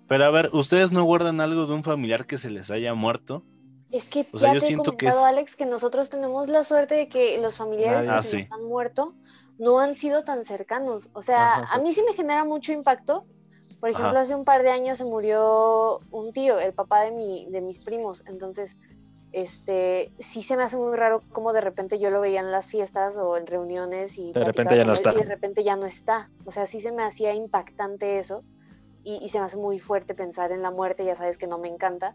Pero 0.08 0.24
a 0.24 0.30
ver, 0.30 0.48
¿ustedes 0.54 0.92
no 0.92 1.04
guardan 1.04 1.40
algo 1.42 1.66
de 1.66 1.74
un 1.74 1.84
familiar 1.84 2.26
que 2.26 2.38
se 2.38 2.48
les 2.50 2.70
haya 2.70 2.94
muerto? 2.94 3.44
Es 3.90 4.08
que 4.08 4.26
O 4.32 4.38
sea, 4.38 4.48
ya 4.48 4.54
yo 4.54 4.60
te 4.60 4.64
he 4.64 4.68
siento 4.68 4.96
que 4.96 5.04
comentado, 5.04 5.26
es- 5.26 5.32
Alex, 5.32 5.56
que 5.56 5.66
nosotros 5.66 6.08
tenemos 6.08 6.48
la 6.48 6.64
suerte 6.64 6.94
de 6.94 7.08
que 7.10 7.36
los 7.38 7.56
familiares 7.56 8.06
que 8.06 8.10
Ah, 8.14 8.22
se 8.22 8.38
nos 8.44 8.52
han 8.52 8.64
muerto 8.66 9.14
no 9.58 9.78
han 9.78 9.94
sido 9.94 10.24
tan 10.24 10.46
cercanos. 10.46 11.10
O 11.12 11.20
sea, 11.20 11.56
Ajá, 11.56 11.66
sí. 11.66 11.78
a 11.78 11.82
mí 11.82 11.92
sí 11.92 12.02
me 12.08 12.14
genera 12.14 12.44
mucho 12.44 12.72
impacto. 12.72 13.26
Por 13.82 13.90
ejemplo, 13.90 14.10
Ajá. 14.10 14.20
hace 14.20 14.36
un 14.36 14.44
par 14.44 14.62
de 14.62 14.70
años 14.70 14.98
se 14.98 15.04
murió 15.04 15.98
un 16.12 16.32
tío, 16.32 16.60
el 16.60 16.72
papá 16.72 17.00
de, 17.00 17.10
mi, 17.10 17.46
de 17.50 17.60
mis 17.60 17.80
primos. 17.80 18.22
Entonces, 18.28 18.76
este, 19.32 20.08
sí 20.20 20.44
se 20.44 20.56
me 20.56 20.62
hace 20.62 20.76
muy 20.76 20.96
raro 20.96 21.20
cómo 21.32 21.52
de 21.52 21.62
repente 21.62 21.98
yo 21.98 22.08
lo 22.10 22.20
veía 22.20 22.38
en 22.38 22.52
las 22.52 22.66
fiestas 22.70 23.16
o 23.18 23.36
en 23.36 23.44
reuniones 23.44 24.18
y 24.18 24.32
De 24.32 24.44
repente 24.44 24.76
ya 24.76 24.84
no 24.84 24.92
él, 24.92 24.98
está. 24.98 25.12
Y 25.12 25.16
de 25.16 25.24
repente 25.24 25.64
ya 25.64 25.74
no 25.74 25.86
está. 25.86 26.30
O 26.46 26.52
sea, 26.52 26.66
sí 26.66 26.80
se 26.80 26.92
me 26.92 27.02
hacía 27.02 27.34
impactante 27.34 28.20
eso. 28.20 28.42
Y, 29.02 29.16
y 29.16 29.30
se 29.30 29.40
me 29.40 29.46
hace 29.46 29.56
muy 29.56 29.80
fuerte 29.80 30.14
pensar 30.14 30.52
en 30.52 30.62
la 30.62 30.70
muerte, 30.70 31.04
ya 31.04 31.16
sabes 31.16 31.36
que 31.36 31.48
no 31.48 31.58
me 31.58 31.66
encanta. 31.66 32.14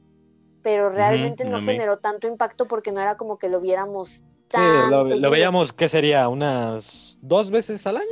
Pero 0.64 0.90
realmente 0.90 1.44
no 1.44 1.60
generó 1.60 1.98
tanto 1.98 2.30
impacto 2.30 2.66
porque 2.66 2.94
no 2.94 3.02
era 3.02 3.18
como 3.18 3.38
que 3.40 3.50
lo 3.50 3.60
viéramos 3.60 4.24
Sí, 4.50 4.54
tan 4.54 4.90
lo, 4.90 5.04
lo 5.04 5.30
veíamos, 5.30 5.74
¿qué 5.74 5.90
sería? 5.90 6.30
¿Unas 6.30 7.18
dos 7.22 7.52
veces 7.52 7.86
al 7.86 7.98
año? 7.98 8.06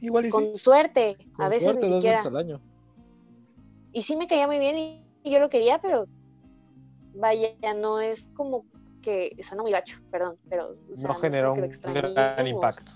Igual 0.00 0.26
y 0.26 0.28
sí. 0.28 0.32
con 0.32 0.56
suerte, 0.58 1.16
Con 1.34 1.46
a 1.46 1.48
veces 1.48 1.64
suerte, 1.64 1.86
ni 1.86 1.90
dos 1.90 1.98
siquiera. 1.98 2.18
veces 2.18 2.26
al 2.30 2.36
año. 2.36 2.60
Y 3.92 4.02
sí 4.02 4.16
me 4.16 4.26
caía 4.26 4.46
muy 4.46 4.58
bien 4.58 4.78
y, 4.78 5.04
y 5.22 5.30
yo 5.30 5.40
lo 5.40 5.50
quería, 5.50 5.80
pero 5.80 6.06
vaya, 7.14 7.52
no 7.74 8.00
es 8.00 8.30
como 8.34 8.64
que 9.02 9.36
suena 9.42 9.62
muy 9.62 9.72
gacho, 9.72 9.98
perdón, 10.10 10.36
pero 10.48 10.74
o 10.92 10.96
sea, 10.96 11.08
no 11.08 11.14
generó 11.14 11.54
un 11.54 12.14
gran 12.14 12.46
impacto. 12.46 12.92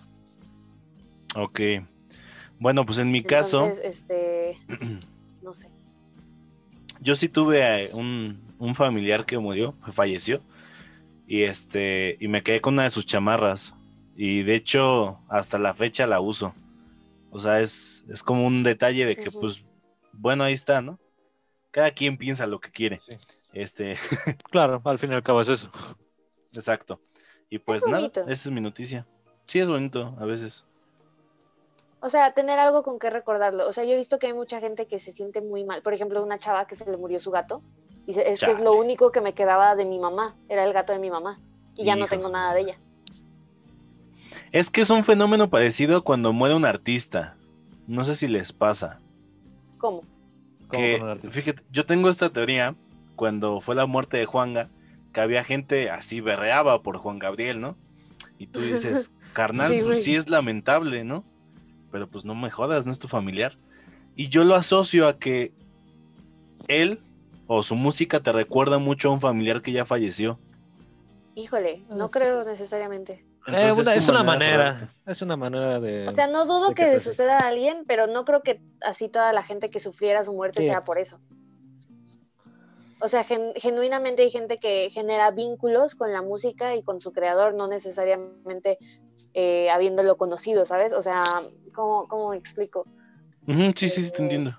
Ok. 1.37 1.61
Bueno, 2.59 2.87
pues 2.87 2.98
en 2.98 3.11
mi 3.11 3.22
caso, 3.22 3.66
este, 3.83 4.59
no 5.42 5.52
sé. 5.52 5.68
yo 7.00 7.14
sí 7.14 7.28
tuve 7.28 7.87
eh, 7.87 7.90
un, 7.92 8.40
un 8.59 8.74
familiar 8.74 9.26
que 9.26 9.38
murió, 9.38 9.72
falleció. 9.92 10.40
Y 11.26 11.44
este, 11.44 12.16
y 12.20 12.28
me 12.28 12.42
quedé 12.42 12.61
con 12.61 12.74
una 12.74 12.85
de 12.85 12.90
sus 12.90 13.07
chamarras. 13.07 13.72
Y 14.16 14.42
de 14.42 14.54
hecho, 14.54 15.18
hasta 15.28 15.59
la 15.59 15.74
fecha 15.74 16.07
la 16.07 16.20
uso. 16.20 16.54
O 17.30 17.40
sea, 17.40 17.61
es, 17.61 18.04
es 18.09 18.22
como 18.22 18.46
un 18.46 18.62
detalle 18.62 19.07
de 19.07 19.16
que, 19.16 19.30
pues, 19.30 19.64
bueno, 20.18 20.44
ahí 20.44 20.55
está, 20.55 20.81
¿no? 20.81 20.98
Cada 21.70 21.90
quien 21.90 22.16
piensa 22.16 22.46
lo 22.46 22.61
que 22.61 22.70
quiere. 22.70 23.00
Sí. 23.00 23.16
Este, 23.53 23.96
Claro, 24.50 24.81
al 24.85 24.98
fin 24.98 25.12
y 25.12 25.14
al 25.14 25.22
cabo 25.22 25.40
es 25.40 25.48
eso. 25.48 25.70
exacto. 26.53 27.00
Y 27.50 27.59
pues 27.59 27.83
Es 27.83 27.88
nada, 27.88 28.07
esa 28.07 28.31
es 28.31 28.50
mi 28.50 28.61
noticia. 28.61 29.07
Sí, 29.46 29.61
es 29.61 29.68
bonito 29.68 30.14
a 30.18 30.24
veces. 30.24 30.64
O 32.00 32.11
sea, 32.11 32.33
tener 32.35 32.59
algo 32.59 32.83
con 32.83 32.98
que 32.98 33.11
recordarlo. 33.11 33.66
O 33.66 33.72
sea, 33.72 33.85
yo 33.85 33.92
he 33.92 33.96
visto 33.96 34.18
que 34.18 34.27
hay 34.27 34.35
mucha 34.35 34.61
gente 34.61 34.87
que 34.87 34.98
se 34.98 35.12
siente 35.12 35.40
muy 35.40 35.64
mal. 35.64 35.83
Por 35.83 35.94
ejemplo, 35.94 36.22
una 36.22 36.37
chava 36.38 36.66
que 36.66 36.77
se 36.77 36.90
le 36.90 36.96
murió 36.96 37.18
su 37.18 37.31
gato. 37.31 37.62
Dice, 38.07 38.29
es 38.29 38.40
que 38.40 38.50
es 38.50 38.61
lo 38.61 38.74
único 38.74 39.11
que 39.11 39.22
me 39.22 39.33
quedaba 39.33 39.74
de 39.74 39.87
mi 39.87 39.98
mamá. 39.98 40.37
Era 40.48 40.64
el 40.64 40.72
gato 40.72 40.92
de 40.92 40.98
mi 40.98 41.11
mamá. 41.11 41.38
Y 41.77 41.85
ya 41.85 41.96
no 41.96 42.07
tengo 42.07 42.29
nada 42.29 42.53
de 42.53 42.61
ella. 42.61 42.79
Es 44.53 44.70
que 44.70 44.83
es 44.83 44.90
un 44.90 45.05
fenómeno 45.05 45.48
parecido 45.48 45.96
a 45.96 46.05
cuando 46.05 46.33
muere 46.33 46.55
un 46.55 46.66
artista. 46.66 47.37
No 47.87 48.05
sé 48.05 48.14
si 48.14 48.29
les 48.29 48.53
pasa. 48.53 49.00
¿Cómo? 49.85 50.03
Que, 50.70 51.18
fíjate, 51.29 51.62
yo 51.70 51.85
tengo 51.85 52.09
esta 52.09 52.31
teoría 52.33 52.75
cuando 53.16 53.61
fue 53.61 53.75
la 53.75 53.85
muerte 53.85 54.16
de 54.16 54.25
Juanga, 54.25 54.68
que 55.12 55.20
había 55.20 55.44
gente 55.44 55.90
así 55.90 56.23
berreaba 56.23 56.83
por 56.83 56.97
Juan 56.97 57.18
Gabriel, 57.18 57.61
¿no? 57.61 57.77
Y 58.38 58.47
tú 58.47 58.61
dices, 58.61 59.11
carnal, 59.35 59.70
Sí, 59.70 59.83
pues 59.85 60.03
sí 60.03 60.14
es 60.14 60.31
lamentable, 60.31 61.05
¿no? 61.05 61.23
Pero 61.92 62.09
pues 62.09 62.25
no 62.25 62.35
me 62.35 62.51
jodas, 62.51 62.87
no 62.87 62.92
es 62.92 62.99
tu 62.99 63.09
familiar. 63.09 63.59
Y 64.16 64.31
yo 64.31 64.42
lo 64.44 64.55
asocio 64.55 65.07
a 65.07 65.18
que 65.18 65.53
él 66.66 66.99
o 67.47 67.62
su 67.62 67.77
música 67.77 68.20
te 68.20 68.33
recuerda 68.33 68.79
mucho 68.79 69.11
a 69.11 69.12
un 69.12 69.20
familiar 69.20 69.61
que 69.61 69.73
ya 69.73 69.85
falleció. 69.85 70.38
Híjole, 71.35 71.85
no 71.94 72.11
creo 72.11 72.42
necesariamente. 72.42 73.23
Eh, 73.46 73.72
una- 73.72 73.94
es 73.94 74.09
una 74.09 74.22
manera 74.22 74.88
es 75.07 75.20
una 75.22 75.37
manera 75.37 75.78
de... 75.80 76.09
O 76.09 76.12
sea, 76.12 76.26
no 76.26 76.46
dudo 76.46 76.68
que 76.74 76.85
que 76.92 77.00
suceda 77.00 77.40
a 77.40 77.48
alguien, 77.48 77.85
pero 77.87 78.07
no 78.07 78.24
creo 78.24 78.42
que 78.42 78.62
así 78.80 79.09
toda 79.09 79.33
la 79.35 79.42
gente 79.42 79.68
que 79.70 79.80
sufriera 79.80 80.24
su 80.24 80.33
muerte 80.33 80.62
Sí. 80.62 80.68
sea 80.68 80.85
por 80.85 80.98
eso. 80.98 81.18
O 83.00 83.09
sea, 83.09 83.22
gen- 83.24 83.52
genuinamente 83.57 84.22
hay 84.22 84.30
gente 84.30 84.57
que 84.59 84.88
genera 84.90 85.30
vínculos 85.30 85.94
con 85.94 86.12
la 86.12 86.22
música 86.22 86.74
y 86.74 86.83
con 86.83 87.00
su 87.02 87.12
creador, 87.12 87.52
no 87.54 87.66
necesariamente 87.68 88.78
eh, 89.35 89.68
habiéndolo 89.70 90.16
conocido, 90.16 90.64
¿sabes? 90.64 90.92
O 90.92 91.02
sea, 91.02 91.24
¿cómo, 91.74 92.07
cómo 92.09 92.30
me 92.30 92.37
explico? 92.38 92.87
Sí, 93.46 93.74
sí, 93.74 94.04
sí, 94.04 94.11
te 94.11 94.22
entiendo. 94.22 94.57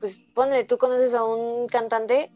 Pues 0.00 0.18
ponle, 0.34 0.64
tú 0.64 0.76
conoces 0.78 1.14
a 1.14 1.24
un 1.24 1.68
cantante 1.68 2.30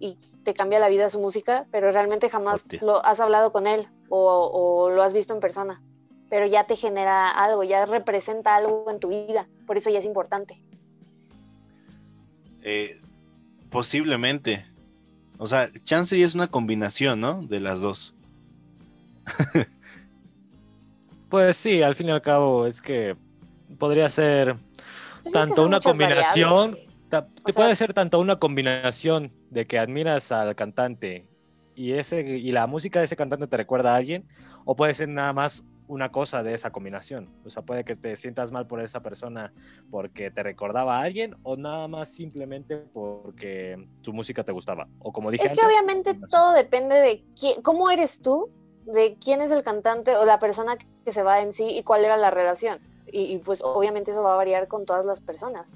y 0.00 0.18
te 0.44 0.54
cambia 0.54 0.78
la 0.78 0.88
vida 0.88 1.10
su 1.10 1.20
música, 1.20 1.66
pero 1.70 1.92
realmente 1.92 2.30
jamás 2.30 2.62
Hostia. 2.62 2.80
lo 2.82 3.04
has 3.04 3.20
hablado 3.20 3.52
con 3.52 3.66
él 3.66 3.86
o, 4.08 4.50
o 4.52 4.90
lo 4.90 5.02
has 5.02 5.12
visto 5.12 5.34
en 5.34 5.40
persona. 5.40 5.82
Pero 6.28 6.46
ya 6.46 6.66
te 6.66 6.76
genera 6.76 7.28
algo, 7.28 7.64
ya 7.64 7.86
representa 7.86 8.56
algo 8.56 8.90
en 8.90 9.00
tu 9.00 9.08
vida, 9.08 9.48
por 9.66 9.76
eso 9.76 9.90
ya 9.90 9.98
es 9.98 10.04
importante. 10.04 10.62
Eh, 12.62 12.90
posiblemente. 13.70 14.66
O 15.38 15.46
sea, 15.46 15.70
chance 15.84 16.16
y 16.16 16.22
es 16.22 16.34
una 16.34 16.48
combinación, 16.48 17.20
¿no? 17.20 17.42
De 17.42 17.60
las 17.60 17.80
dos. 17.80 18.14
Pues 21.30 21.56
sí, 21.56 21.80
al 21.80 21.94
fin 21.94 22.08
y 22.08 22.10
al 22.10 22.22
cabo 22.22 22.66
es 22.66 22.82
que 22.82 23.14
podría 23.78 24.08
ser 24.08 24.56
tanto 25.32 25.64
una 25.64 25.78
combinación, 25.78 26.72
variables. 26.72 26.89
Ta- 27.10 27.28
te 27.44 27.52
puede 27.52 27.76
ser 27.76 27.92
tanto 27.92 28.18
una 28.18 28.36
combinación 28.36 29.32
de 29.50 29.66
que 29.66 29.78
admiras 29.78 30.32
al 30.32 30.54
cantante 30.54 31.26
y 31.74 31.92
ese 31.92 32.20
y 32.20 32.50
la 32.52 32.66
música 32.66 33.00
de 33.00 33.04
ese 33.06 33.16
cantante 33.16 33.46
te 33.46 33.56
recuerda 33.56 33.92
a 33.92 33.96
alguien, 33.96 34.26
o 34.64 34.74
puede 34.76 34.94
ser 34.94 35.08
nada 35.08 35.32
más 35.32 35.66
una 35.88 36.12
cosa 36.12 36.42
de 36.44 36.54
esa 36.54 36.70
combinación. 36.70 37.28
O 37.44 37.50
sea, 37.50 37.62
puede 37.62 37.84
que 37.84 37.96
te 37.96 38.14
sientas 38.14 38.52
mal 38.52 38.66
por 38.66 38.80
esa 38.80 39.00
persona 39.00 39.52
porque 39.90 40.30
te 40.30 40.42
recordaba 40.44 40.98
a 40.98 41.02
alguien, 41.02 41.34
o 41.42 41.56
nada 41.56 41.88
más 41.88 42.10
simplemente 42.10 42.76
porque 42.76 43.76
su 44.02 44.12
música 44.12 44.44
te 44.44 44.52
gustaba. 44.52 44.86
O 45.00 45.12
como 45.12 45.32
dije 45.32 45.46
Es 45.46 45.52
que 45.52 45.66
obviamente 45.66 46.14
todo 46.30 46.52
depende 46.52 46.94
de 46.96 47.24
quién, 47.38 47.60
cómo 47.62 47.90
eres 47.90 48.20
tú, 48.22 48.48
de 48.86 49.16
quién 49.20 49.40
es 49.40 49.50
el 49.50 49.64
cantante 49.64 50.16
o 50.16 50.24
la 50.24 50.38
persona 50.38 50.78
que 51.04 51.12
se 51.12 51.22
va 51.24 51.40
en 51.40 51.52
sí 51.52 51.68
y 51.68 51.82
cuál 51.82 52.04
era 52.04 52.16
la 52.16 52.30
relación. 52.30 52.78
Y, 53.12 53.22
y, 53.24 53.38
pues 53.38 53.60
obviamente 53.62 54.12
eso 54.12 54.22
va 54.22 54.34
a 54.34 54.36
variar 54.36 54.68
con 54.68 54.86
todas 54.86 55.04
las 55.04 55.20
personas. 55.20 55.72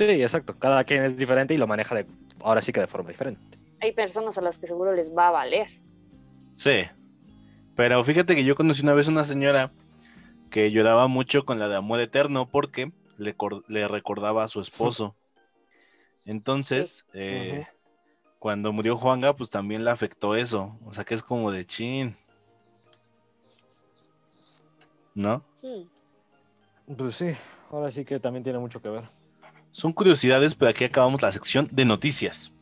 Sí, 0.00 0.22
exacto. 0.22 0.58
Cada 0.58 0.82
quien 0.84 1.04
es 1.04 1.18
diferente 1.18 1.52
y 1.52 1.58
lo 1.58 1.66
maneja 1.66 1.94
de, 1.94 2.06
ahora 2.42 2.62
sí 2.62 2.72
que 2.72 2.80
de 2.80 2.86
forma 2.86 3.10
diferente. 3.10 3.38
Hay 3.82 3.92
personas 3.92 4.38
a 4.38 4.40
las 4.40 4.56
que 4.58 4.66
seguro 4.66 4.94
les 4.94 5.14
va 5.14 5.28
a 5.28 5.30
valer. 5.30 5.68
Sí. 6.56 6.84
Pero 7.76 8.02
fíjate 8.02 8.34
que 8.34 8.42
yo 8.42 8.56
conocí 8.56 8.80
una 8.80 8.94
vez 8.94 9.08
una 9.08 9.24
señora 9.24 9.72
que 10.50 10.70
lloraba 10.70 11.06
mucho 11.06 11.44
con 11.44 11.58
la 11.58 11.68
de 11.68 11.76
Amor 11.76 12.00
Eterno 12.00 12.48
porque 12.48 12.92
le, 13.18 13.36
cor- 13.36 13.62
le 13.68 13.88
recordaba 13.88 14.42
a 14.42 14.48
su 14.48 14.62
esposo. 14.62 15.16
Entonces, 16.24 17.04
eh, 17.12 17.66
cuando 18.38 18.72
murió 18.72 18.96
Juanga, 18.96 19.36
pues 19.36 19.50
también 19.50 19.84
le 19.84 19.90
afectó 19.90 20.34
eso. 20.34 20.78
O 20.86 20.94
sea 20.94 21.04
que 21.04 21.14
es 21.14 21.22
como 21.22 21.52
de 21.52 21.66
chin. 21.66 22.16
¿No? 25.14 25.44
Hmm. 25.60 26.94
Pues 26.96 27.16
sí, 27.16 27.36
ahora 27.70 27.90
sí 27.90 28.06
que 28.06 28.18
también 28.18 28.42
tiene 28.44 28.58
mucho 28.58 28.80
que 28.80 28.88
ver. 28.88 29.19
Son 29.72 29.92
curiosidades, 29.92 30.54
pero 30.54 30.70
aquí 30.70 30.84
acabamos 30.84 31.22
la 31.22 31.32
sección 31.32 31.68
de 31.70 31.84
noticias. 31.84 32.52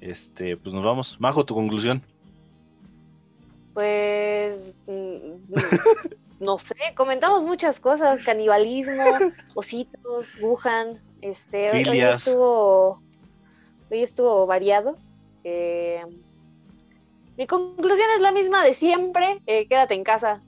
Este, 0.00 0.56
pues 0.56 0.74
nos 0.74 0.84
vamos. 0.84 1.16
Majo, 1.18 1.44
tu 1.44 1.54
conclusión. 1.54 2.02
Pues 3.72 4.76
mm, 4.86 5.54
no 6.40 6.58
sé, 6.58 6.76
comentamos 6.94 7.44
muchas 7.44 7.80
cosas, 7.80 8.22
canibalismo, 8.22 9.02
ositos, 9.54 10.38
Wuhan, 10.40 10.96
este, 11.20 11.70
hoy, 11.72 12.00
estuvo, 12.00 13.02
hoy 13.90 14.02
estuvo 14.02 14.46
variado. 14.46 14.96
Eh, 15.42 16.02
mi 17.36 17.46
conclusión 17.46 18.06
es 18.14 18.20
la 18.20 18.30
misma 18.30 18.62
de 18.62 18.74
siempre, 18.74 19.40
eh, 19.46 19.66
quédate 19.66 19.94
en 19.94 20.04
casa, 20.04 20.40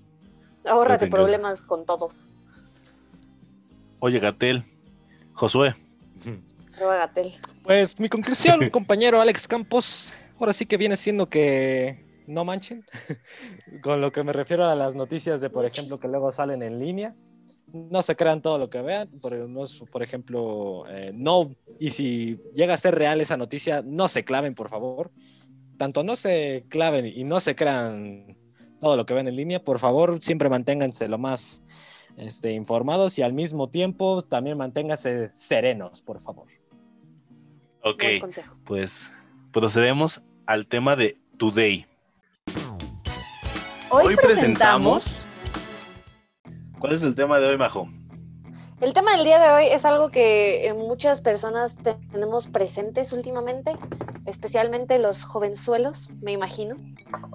ahórrate 0.65 1.09
problemas 1.09 1.63
con 1.63 1.85
todos. 1.85 2.15
Oye, 3.99 4.21
Gatel. 4.21 4.65
Josué. 5.37 5.75
Pues 7.63 7.99
mi 8.01 8.09
conclusión, 8.09 8.61
compañero 8.71 9.21
Alex 9.21 9.47
Campos, 9.49 10.13
ahora 10.39 10.53
sí 10.53 10.67
que 10.67 10.77
viene 10.77 10.97
siendo 10.97 11.27
que 11.27 12.05
no 12.27 12.45
manchen. 12.45 12.85
Con 13.83 14.01
lo 14.01 14.13
que 14.13 14.23
me 14.25 14.33
refiero 14.33 14.65
a 14.67 14.75
las 14.75 14.95
noticias 14.95 15.41
de, 15.41 15.51
por 15.51 15.65
ejemplo, 15.65 15.99
que 16.01 16.09
luego 16.09 16.33
salen 16.33 16.63
en 16.63 16.79
línea. 16.79 17.15
No 17.73 18.01
se 18.03 18.17
crean 18.17 18.43
todo 18.43 18.59
lo 18.59 18.71
que 18.71 18.81
vean. 18.81 19.09
Por, 19.21 19.35
no 19.35 19.65
es- 19.65 19.83
por 19.91 20.03
ejemplo, 20.03 20.85
eh, 20.89 21.13
no. 21.15 21.55
Y 21.79 21.91
si 21.91 22.39
llega 22.55 22.75
a 22.75 22.79
ser 22.79 22.95
real 22.95 23.21
esa 23.21 23.37
noticia, 23.37 23.83
no 23.85 24.09
se 24.09 24.25
claven, 24.25 24.55
por 24.55 24.69
favor. 24.69 25.11
Tanto 25.77 26.03
no 26.03 26.17
se 26.17 26.65
claven 26.69 27.07
y 27.07 27.25
no 27.25 27.41
se 27.41 27.55
crean 27.55 28.37
todo 28.81 28.97
lo 28.97 29.05
que 29.07 29.15
ven 29.15 29.29
en 29.29 29.37
línea, 29.37 29.63
por 29.63 29.79
favor, 29.79 30.23
siempre 30.23 30.49
manténganse 30.49 31.09
lo 31.09 31.19
más 31.19 31.63
este, 32.17 32.53
informados 32.53 33.19
y 33.19 33.23
al 33.23 33.33
mismo 33.33 33.69
tiempo 33.69 34.23
también 34.23 34.57
manténganse 34.59 35.31
serenos, 35.35 36.03
por 36.03 36.21
favor. 36.21 36.47
Ok, 37.83 38.03
pues 38.65 39.13
procedemos 39.53 40.23
al 40.47 40.67
tema 40.67 40.97
de 40.97 41.19
Today. 41.39 41.87
Hoy, 43.91 44.17
presentamos... 44.17 45.25
¿Cuál 46.79 46.93
es 46.93 47.03
el 47.03 47.15
tema 47.15 47.39
de 47.39 47.47
hoy, 47.47 47.57
Majo? 47.57 47.89
El 48.81 48.93
tema 48.93 49.13
del 49.17 49.25
día 49.25 49.39
de 49.41 49.49
hoy 49.49 49.73
es 49.73 49.87
algo 49.87 50.11
que 50.11 50.67
eh, 50.67 50.75
muchas 50.75 51.23
personas 51.23 51.77
te- 51.79 51.95
tenemos 52.13 52.47
presentes 52.47 53.13
últimamente, 53.15 53.73
especialmente 54.27 54.99
los 54.99 55.25
jovenzuelos, 55.25 56.11
me 56.21 56.33
imagino. 56.33 56.77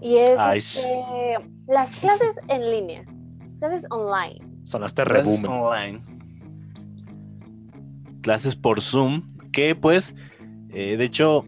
Y 0.02 0.18
es 0.18 0.40
este, 0.54 1.38
las 1.68 1.90
clases 1.96 2.40
en 2.48 2.70
línea, 2.70 3.04
clases 3.60 3.88
online. 3.90 4.40
Sonaste 4.64 5.04
Clases 5.04 5.42
rebumen. 5.42 5.62
online. 5.62 6.02
Clases 8.22 8.56
por 8.56 8.82
Zoom, 8.82 9.24
que 9.52 9.76
pues, 9.76 10.16
eh, 10.70 10.96
de 10.98 11.04
hecho, 11.04 11.46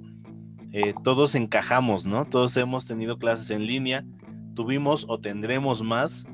eh, 0.71 0.93
todos 1.03 1.35
encajamos, 1.35 2.07
¿no? 2.07 2.25
Todos 2.25 2.57
hemos 2.57 2.87
tenido 2.87 3.17
clases 3.17 3.51
en 3.51 3.67
línea, 3.67 4.03
tuvimos 4.55 5.05
o 5.07 5.19
tendremos 5.19 5.83
más 5.83 6.25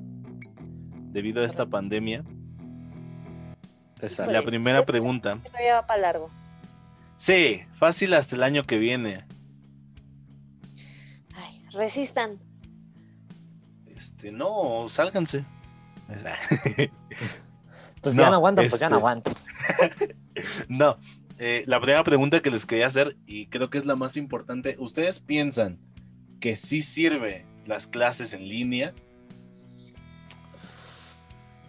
debido 1.12 1.42
a 1.42 1.46
esta 1.46 1.65
pandemia. 1.65 2.24
Exacto. 4.02 4.32
La 4.32 4.42
primera 4.42 4.86
pregunta. 4.86 5.38
Todavía 5.44 5.76
va 5.76 5.88
para 5.88 6.02
largo. 6.02 6.30
Sí, 7.18 7.62
fácil 7.74 8.13
hasta 8.13 8.38
el 8.38 8.44
año 8.44 8.63
que 8.63 8.78
viene. 8.78 9.26
Ay, 11.36 11.62
resistan. 11.74 12.39
Este, 13.88 14.32
no, 14.32 14.88
sálganse. 14.88 15.44
Pues 18.02 18.15
No, 18.15 18.24
ya 18.24 18.30
no 18.30 18.36
aguantan, 18.38 18.69
pues 18.69 18.80
ya 18.80 18.88
no 18.89 18.95
este- 18.95 19.00
aguantan. 19.00 19.34
No, 20.69 20.95
eh, 21.38 21.63
la 21.67 21.80
primera 21.82 22.02
pregunta 22.06 22.41
que 22.41 22.50
les 22.50 22.65
quería 22.65 22.88
hacer, 22.88 23.17
y 23.26 23.48
creo 23.48 23.69
que 23.69 23.78
es 23.78 23.86
la 23.86 23.98
más 23.98 24.15
importante, 24.15 24.78
¿ustedes 24.80 25.19
piensan 25.19 25.78
que 26.39 26.56
sí 26.56 26.82
sirve 26.82 27.45
las 27.65 27.88
clases 27.88 28.32
en 28.34 28.48
línea? 28.48 28.93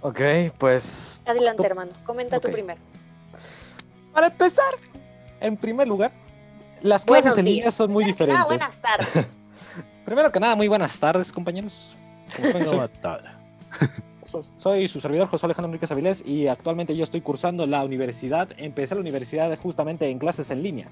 Ok, 0.03 0.20
pues 0.59 1.22
Adelante, 1.26 1.62
Tú- 1.62 1.66
hermano. 1.66 1.90
Comenta 2.05 2.37
ok. 2.37 2.42
tú 2.46 2.53
primero. 2.53 2.81
para 4.14 4.29
empezar, 4.29 4.74
en 5.40 5.57
primer 5.57 5.88
lugar, 5.88 6.12
las 6.83 7.05
Buenos 7.05 7.24
clases 7.24 7.38
en 7.40 7.44
días. 7.46 7.55
línea 7.57 7.70
son 7.72 7.90
muy 7.92 8.05
Ah, 8.05 8.07
diferentes. 8.07 8.44
buenas 8.46 8.81
tardes. 8.81 9.09
Primero 10.05 10.31
que 10.33 10.40
nada, 10.40 10.55
muy 10.57 10.68
buenas 10.68 10.98
tardes, 10.98 11.33
compañeros. 11.33 11.90
Soy- 14.31 14.45
Soy 14.59 14.88
su 14.88 15.01
servidor 15.01 15.29
José 15.29 15.47
Alejandro 15.47 15.69
Enriquez 15.69 15.90
Avilés 15.90 16.23
y 16.27 16.47
actualmente 16.47 16.97
yo 16.97 17.05
estoy 17.05 17.21
cursando 17.21 17.66
la 17.66 17.85
universidad. 17.85 18.49
Empecé 18.57 18.95
la 18.95 19.01
universidad 19.01 19.57
justamente 19.59 20.09
en 20.09 20.19
clases 20.19 20.51
en 20.51 20.62
línea. 20.62 20.88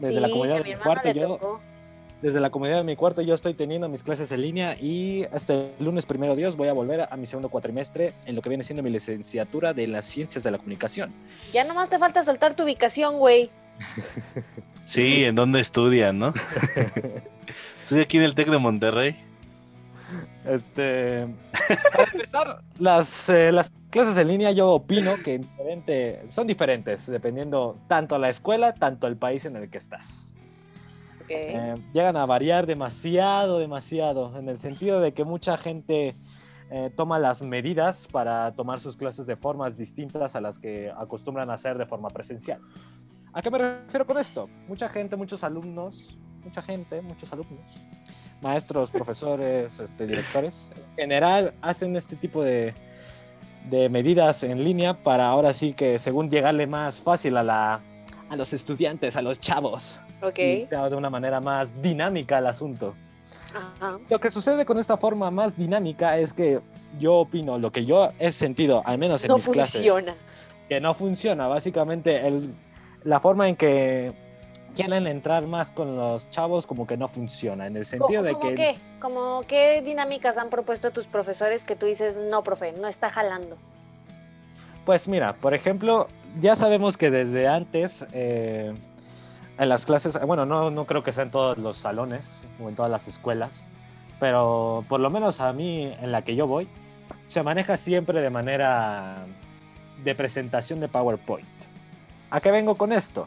Desde 0.00 0.20
la 0.20 0.28
Sí, 0.28 0.42
a 0.42 0.54
de 0.54 0.62
mi 0.64 0.74
cuarto 0.74 1.10
yo, 1.12 1.28
tocó. 1.28 1.60
desde 2.22 2.40
la 2.40 2.50
comodidad 2.50 2.76
de 2.78 2.84
mi 2.84 2.94
cuarto 2.96 3.20
yo 3.22 3.34
estoy 3.34 3.54
teniendo 3.54 3.88
mis 3.88 4.02
clases 4.02 4.30
en 4.32 4.42
línea 4.42 4.76
y 4.80 5.22
este 5.32 5.72
lunes 5.80 6.06
primero 6.06 6.36
Dios 6.36 6.56
voy 6.56 6.68
a 6.68 6.72
volver 6.72 7.08
a 7.10 7.16
mi 7.16 7.26
segundo 7.26 7.48
cuatrimestre 7.48 8.12
en 8.26 8.36
lo 8.36 8.42
que 8.42 8.48
viene 8.48 8.62
siendo 8.64 8.82
mi 8.82 8.90
licenciatura 8.90 9.74
de 9.74 9.86
las 9.88 10.04
ciencias 10.04 10.44
de 10.44 10.50
la 10.52 10.58
comunicación. 10.58 11.12
Ya 11.52 11.64
nomás 11.64 11.90
te 11.90 11.98
falta 11.98 12.22
soltar 12.22 12.54
tu 12.54 12.62
ubicación, 12.64 13.18
güey. 13.18 13.50
Sí, 14.84 15.24
¿en 15.24 15.34
dónde 15.34 15.60
estudian, 15.60 16.18
no? 16.18 16.32
Estoy 17.82 18.00
aquí 18.00 18.16
en 18.18 18.22
el 18.24 18.34
TEC 18.34 18.48
de 18.50 18.58
Monterrey. 18.58 19.16
Este, 20.48 21.26
para 21.92 22.10
empezar, 22.12 22.62
las, 22.78 23.28
eh, 23.28 23.52
las 23.52 23.70
clases 23.90 24.16
en 24.16 24.28
línea 24.28 24.50
yo 24.50 24.70
opino 24.70 25.16
que 25.22 25.38
diferente- 25.38 26.22
son 26.28 26.46
diferentes 26.46 27.06
dependiendo 27.06 27.76
tanto 27.86 28.16
la 28.18 28.30
escuela, 28.30 28.72
tanto 28.72 29.06
el 29.06 29.16
país 29.16 29.44
en 29.44 29.56
el 29.56 29.68
que 29.68 29.76
estás. 29.76 30.32
Ok. 31.22 31.26
Eh, 31.30 31.74
llegan 31.92 32.16
a 32.16 32.24
variar 32.24 32.64
demasiado, 32.64 33.58
demasiado, 33.58 34.34
en 34.38 34.48
el 34.48 34.58
sentido 34.58 35.00
de 35.00 35.12
que 35.12 35.24
mucha 35.24 35.58
gente 35.58 36.14
eh, 36.70 36.90
toma 36.96 37.18
las 37.18 37.42
medidas 37.42 38.06
para 38.10 38.52
tomar 38.52 38.80
sus 38.80 38.96
clases 38.96 39.26
de 39.26 39.36
formas 39.36 39.76
distintas 39.76 40.34
a 40.34 40.40
las 40.40 40.58
que 40.58 40.90
acostumbran 40.90 41.50
a 41.50 41.54
hacer 41.54 41.76
de 41.76 41.84
forma 41.84 42.08
presencial. 42.08 42.60
¿A 43.34 43.42
qué 43.42 43.50
me 43.50 43.58
refiero 43.58 44.06
con 44.06 44.16
esto? 44.16 44.48
Mucha 44.66 44.88
gente, 44.88 45.16
muchos 45.16 45.44
alumnos, 45.44 46.16
mucha 46.42 46.62
gente, 46.62 47.02
muchos 47.02 47.30
alumnos, 47.32 47.84
maestros, 48.42 48.90
profesores, 48.90 49.80
este, 49.80 50.06
directores, 50.06 50.70
en 50.96 50.96
general 51.02 51.54
hacen 51.62 51.96
este 51.96 52.16
tipo 52.16 52.42
de, 52.42 52.72
de 53.70 53.88
medidas 53.88 54.42
en 54.42 54.62
línea 54.64 54.94
para 54.94 55.28
ahora 55.28 55.52
sí 55.52 55.72
que 55.74 55.98
según 55.98 56.30
llegarle 56.30 56.66
más 56.66 57.00
fácil 57.00 57.36
a, 57.36 57.42
la, 57.42 57.80
a 58.30 58.36
los 58.36 58.52
estudiantes, 58.52 59.16
a 59.16 59.22
los 59.22 59.40
chavos 59.40 59.98
ok. 60.22 60.38
y 60.38 60.66
sea 60.66 60.88
de 60.88 60.96
una 60.96 61.10
manera 61.10 61.40
más 61.40 61.68
dinámica 61.82 62.38
el 62.38 62.46
asunto. 62.46 62.94
Ajá. 63.54 63.98
Lo 64.10 64.20
que 64.20 64.30
sucede 64.30 64.64
con 64.66 64.78
esta 64.78 64.96
forma 64.96 65.30
más 65.30 65.56
dinámica 65.56 66.18
es 66.18 66.32
que 66.32 66.60
yo 66.98 67.14
opino, 67.16 67.58
lo 67.58 67.72
que 67.72 67.84
yo 67.84 68.10
he 68.18 68.30
sentido, 68.30 68.82
al 68.84 68.98
menos 68.98 69.24
en 69.24 69.28
No 69.28 69.36
mis 69.36 69.48
clases, 69.48 69.72
funciona. 69.80 70.14
que 70.68 70.80
no 70.80 70.92
funciona. 70.94 71.46
Básicamente, 71.46 72.26
el, 72.26 72.54
la 73.04 73.20
forma 73.20 73.48
en 73.48 73.56
que 73.56 74.12
quieren 74.78 75.08
entrar 75.08 75.44
más 75.48 75.72
con 75.72 75.96
los 75.96 76.30
chavos 76.30 76.64
como 76.64 76.86
que 76.86 76.96
no 76.96 77.08
funciona, 77.08 77.66
en 77.66 77.76
el 77.76 77.84
sentido 77.84 78.22
de 78.22 78.32
¿Cómo 78.32 78.48
que... 78.48 78.54
qué? 78.54 78.74
¿Cómo 79.00 79.42
qué 79.48 79.82
dinámicas 79.82 80.38
han 80.38 80.50
propuesto 80.50 80.92
tus 80.92 81.04
profesores 81.06 81.64
que 81.64 81.74
tú 81.74 81.86
dices, 81.86 82.16
no, 82.16 82.44
profe, 82.44 82.72
no 82.72 82.86
está 82.86 83.10
jalando? 83.10 83.56
Pues 84.86 85.08
mira, 85.08 85.34
por 85.34 85.52
ejemplo, 85.52 86.06
ya 86.40 86.54
sabemos 86.54 86.96
que 86.96 87.10
desde 87.10 87.48
antes 87.48 88.06
eh, 88.12 88.72
en 89.58 89.68
las 89.68 89.84
clases, 89.84 90.18
bueno, 90.24 90.46
no, 90.46 90.70
no 90.70 90.84
creo 90.84 91.02
que 91.02 91.12
sea 91.12 91.24
en 91.24 91.32
todos 91.32 91.58
los 91.58 91.76
salones 91.76 92.40
o 92.62 92.68
en 92.68 92.76
todas 92.76 92.90
las 92.90 93.08
escuelas, 93.08 93.66
pero 94.20 94.84
por 94.88 95.00
lo 95.00 95.10
menos 95.10 95.40
a 95.40 95.52
mí 95.52 95.92
en 96.00 96.12
la 96.12 96.22
que 96.22 96.36
yo 96.36 96.46
voy, 96.46 96.68
se 97.26 97.42
maneja 97.42 97.76
siempre 97.76 98.20
de 98.20 98.30
manera 98.30 99.26
de 100.04 100.14
presentación 100.14 100.78
de 100.78 100.86
PowerPoint. 100.86 101.48
¿A 102.30 102.40
qué 102.40 102.52
vengo 102.52 102.76
con 102.76 102.92
esto? 102.92 103.26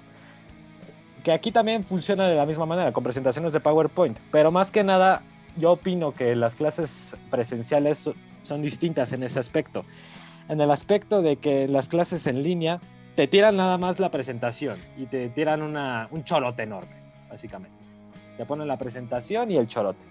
Que 1.23 1.31
aquí 1.31 1.51
también 1.51 1.83
funciona 1.83 2.27
de 2.27 2.35
la 2.35 2.45
misma 2.45 2.65
manera, 2.65 2.91
con 2.91 3.03
presentaciones 3.03 3.53
de 3.53 3.59
PowerPoint, 3.59 4.17
pero 4.31 4.51
más 4.51 4.71
que 4.71 4.83
nada 4.83 5.21
yo 5.57 5.73
opino 5.73 6.13
que 6.13 6.35
las 6.35 6.55
clases 6.55 7.15
presenciales 7.29 7.97
so- 7.99 8.13
son 8.41 8.61
distintas 8.61 9.13
en 9.13 9.23
ese 9.23 9.39
aspecto 9.39 9.85
en 10.49 10.59
el 10.59 10.71
aspecto 10.71 11.21
de 11.21 11.37
que 11.37 11.67
las 11.69 11.87
clases 11.87 12.27
en 12.27 12.43
línea 12.43 12.79
te 13.15 13.27
tiran 13.27 13.55
nada 13.55 13.77
más 13.77 13.99
la 13.99 14.09
presentación 14.11 14.77
y 14.97 15.05
te 15.05 15.29
tiran 15.29 15.61
una, 15.61 16.07
un 16.11 16.23
chorote 16.25 16.63
enorme, 16.63 16.91
básicamente. 17.29 17.77
Te 18.35 18.45
ponen 18.45 18.67
la 18.67 18.77
presentación 18.77 19.49
y 19.49 19.55
el 19.57 19.67
chorote. 19.67 20.03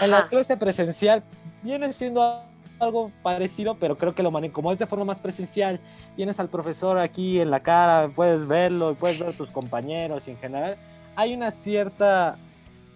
En 0.00 0.10
la 0.10 0.28
clase 0.28 0.56
presencial 0.56 1.22
viene 1.62 1.92
siendo 1.92 2.42
algo 2.80 3.10
parecido, 3.22 3.76
pero 3.76 3.96
creo 3.96 4.14
que 4.14 4.22
lo 4.22 4.30
manejan, 4.30 4.52
como 4.52 4.72
es 4.72 4.78
de 4.78 4.86
forma 4.86 5.04
más 5.04 5.20
presencial, 5.20 5.80
tienes 6.16 6.40
al 6.40 6.48
profesor 6.48 6.98
aquí 6.98 7.40
en 7.40 7.50
la 7.50 7.60
cara, 7.60 8.08
puedes 8.14 8.46
verlo, 8.46 8.94
puedes 8.94 9.18
ver 9.18 9.30
a 9.30 9.32
tus 9.32 9.50
compañeros 9.50 10.28
y 10.28 10.32
en 10.32 10.38
general 10.38 10.76
hay 11.16 11.34
una 11.34 11.50
cierta 11.50 12.36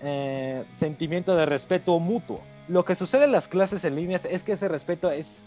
eh, 0.00 0.64
sentimiento 0.76 1.34
de 1.34 1.46
respeto 1.46 1.98
mutuo. 1.98 2.40
Lo 2.68 2.84
que 2.84 2.94
sucede 2.94 3.24
en 3.24 3.32
las 3.32 3.48
clases 3.48 3.84
en 3.84 3.96
líneas 3.96 4.24
es 4.24 4.42
que 4.42 4.52
ese 4.52 4.68
respeto 4.68 5.10
es 5.10 5.42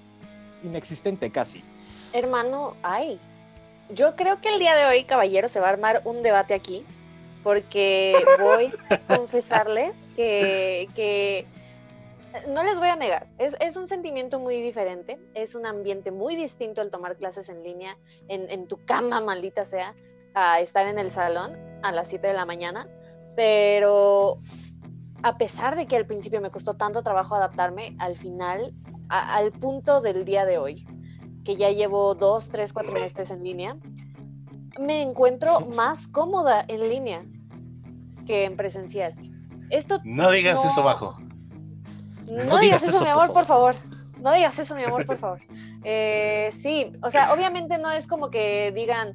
inexistente 0.63 1.31
casi. 1.31 1.63
Hermano, 2.13 2.75
ay. 2.83 3.19
Yo 3.89 4.15
creo 4.15 4.41
que 4.41 4.49
el 4.49 4.59
día 4.59 4.75
de 4.75 4.85
hoy, 4.85 5.03
caballero, 5.03 5.47
se 5.47 5.59
va 5.59 5.67
a 5.67 5.69
armar 5.71 6.01
un 6.05 6.23
debate 6.23 6.53
aquí. 6.53 6.83
Porque 7.43 8.15
voy 8.39 8.71
a 8.89 8.97
confesarles 9.15 9.95
que, 10.15 10.87
que 10.95 11.45
no 12.47 12.63
les 12.63 12.77
voy 12.79 12.87
a 12.89 12.95
negar, 12.95 13.27
es, 13.37 13.55
es 13.59 13.75
un 13.77 13.87
sentimiento 13.87 14.39
muy 14.39 14.61
diferente, 14.61 15.19
es 15.33 15.55
un 15.55 15.65
ambiente 15.65 16.11
muy 16.11 16.35
distinto 16.35 16.81
el 16.81 16.91
tomar 16.91 17.17
clases 17.17 17.49
en 17.49 17.63
línea, 17.63 17.97
en, 18.27 18.49
en 18.49 18.67
tu 18.67 18.77
cama, 18.85 19.19
maldita 19.21 19.65
sea, 19.65 19.93
a 20.33 20.59
estar 20.59 20.85
en 20.87 20.99
el 20.99 21.11
salón 21.11 21.57
a 21.83 21.91
las 21.91 22.07
7 22.09 22.27
de 22.27 22.33
la 22.33 22.45
mañana. 22.45 22.87
Pero 23.35 24.39
a 25.23 25.37
pesar 25.37 25.75
de 25.75 25.85
que 25.87 25.95
al 25.95 26.05
principio 26.05 26.41
me 26.41 26.51
costó 26.51 26.75
tanto 26.75 27.03
trabajo 27.03 27.35
adaptarme, 27.35 27.95
al 27.99 28.15
final, 28.17 28.73
a- 29.09 29.35
al 29.35 29.51
punto 29.51 30.01
del 30.01 30.25
día 30.25 30.45
de 30.45 30.57
hoy, 30.57 30.85
que 31.43 31.55
ya 31.55 31.69
llevo 31.71 32.15
dos, 32.15 32.49
tres, 32.49 32.73
cuatro 32.73 32.93
meses 32.93 33.29
en 33.31 33.43
línea, 33.43 33.77
me 34.79 35.01
encuentro 35.01 35.61
más 35.61 36.07
cómoda 36.07 36.65
en 36.67 36.89
línea 36.89 37.25
que 38.25 38.45
en 38.45 38.55
presencial. 38.57 39.13
Esto 39.69 39.99
No 40.03 40.31
digas 40.31 40.63
No. 40.63 40.69
eso, 40.69 40.83
Majo. 40.83 41.15
No, 42.31 42.59
digas 42.59 42.83
eso, 42.83 43.03
mi 43.03 43.09
amor, 43.09 43.31
por 43.33 43.45
favor. 43.45 43.75
No 44.19 44.33
digas 44.33 44.57
eso, 44.59 44.75
mi 44.75 44.83
amor, 44.83 45.05
por 45.05 45.19
favor. 45.19 45.41
Eh, 45.87 46.51
sí, 46.63 46.91
o 47.03 47.11
sea, 47.11 47.31
obviamente 47.31 47.77
no 47.77 47.91
es 47.91 48.07
como 48.07 48.31
que 48.31 48.71
digan, 48.71 49.13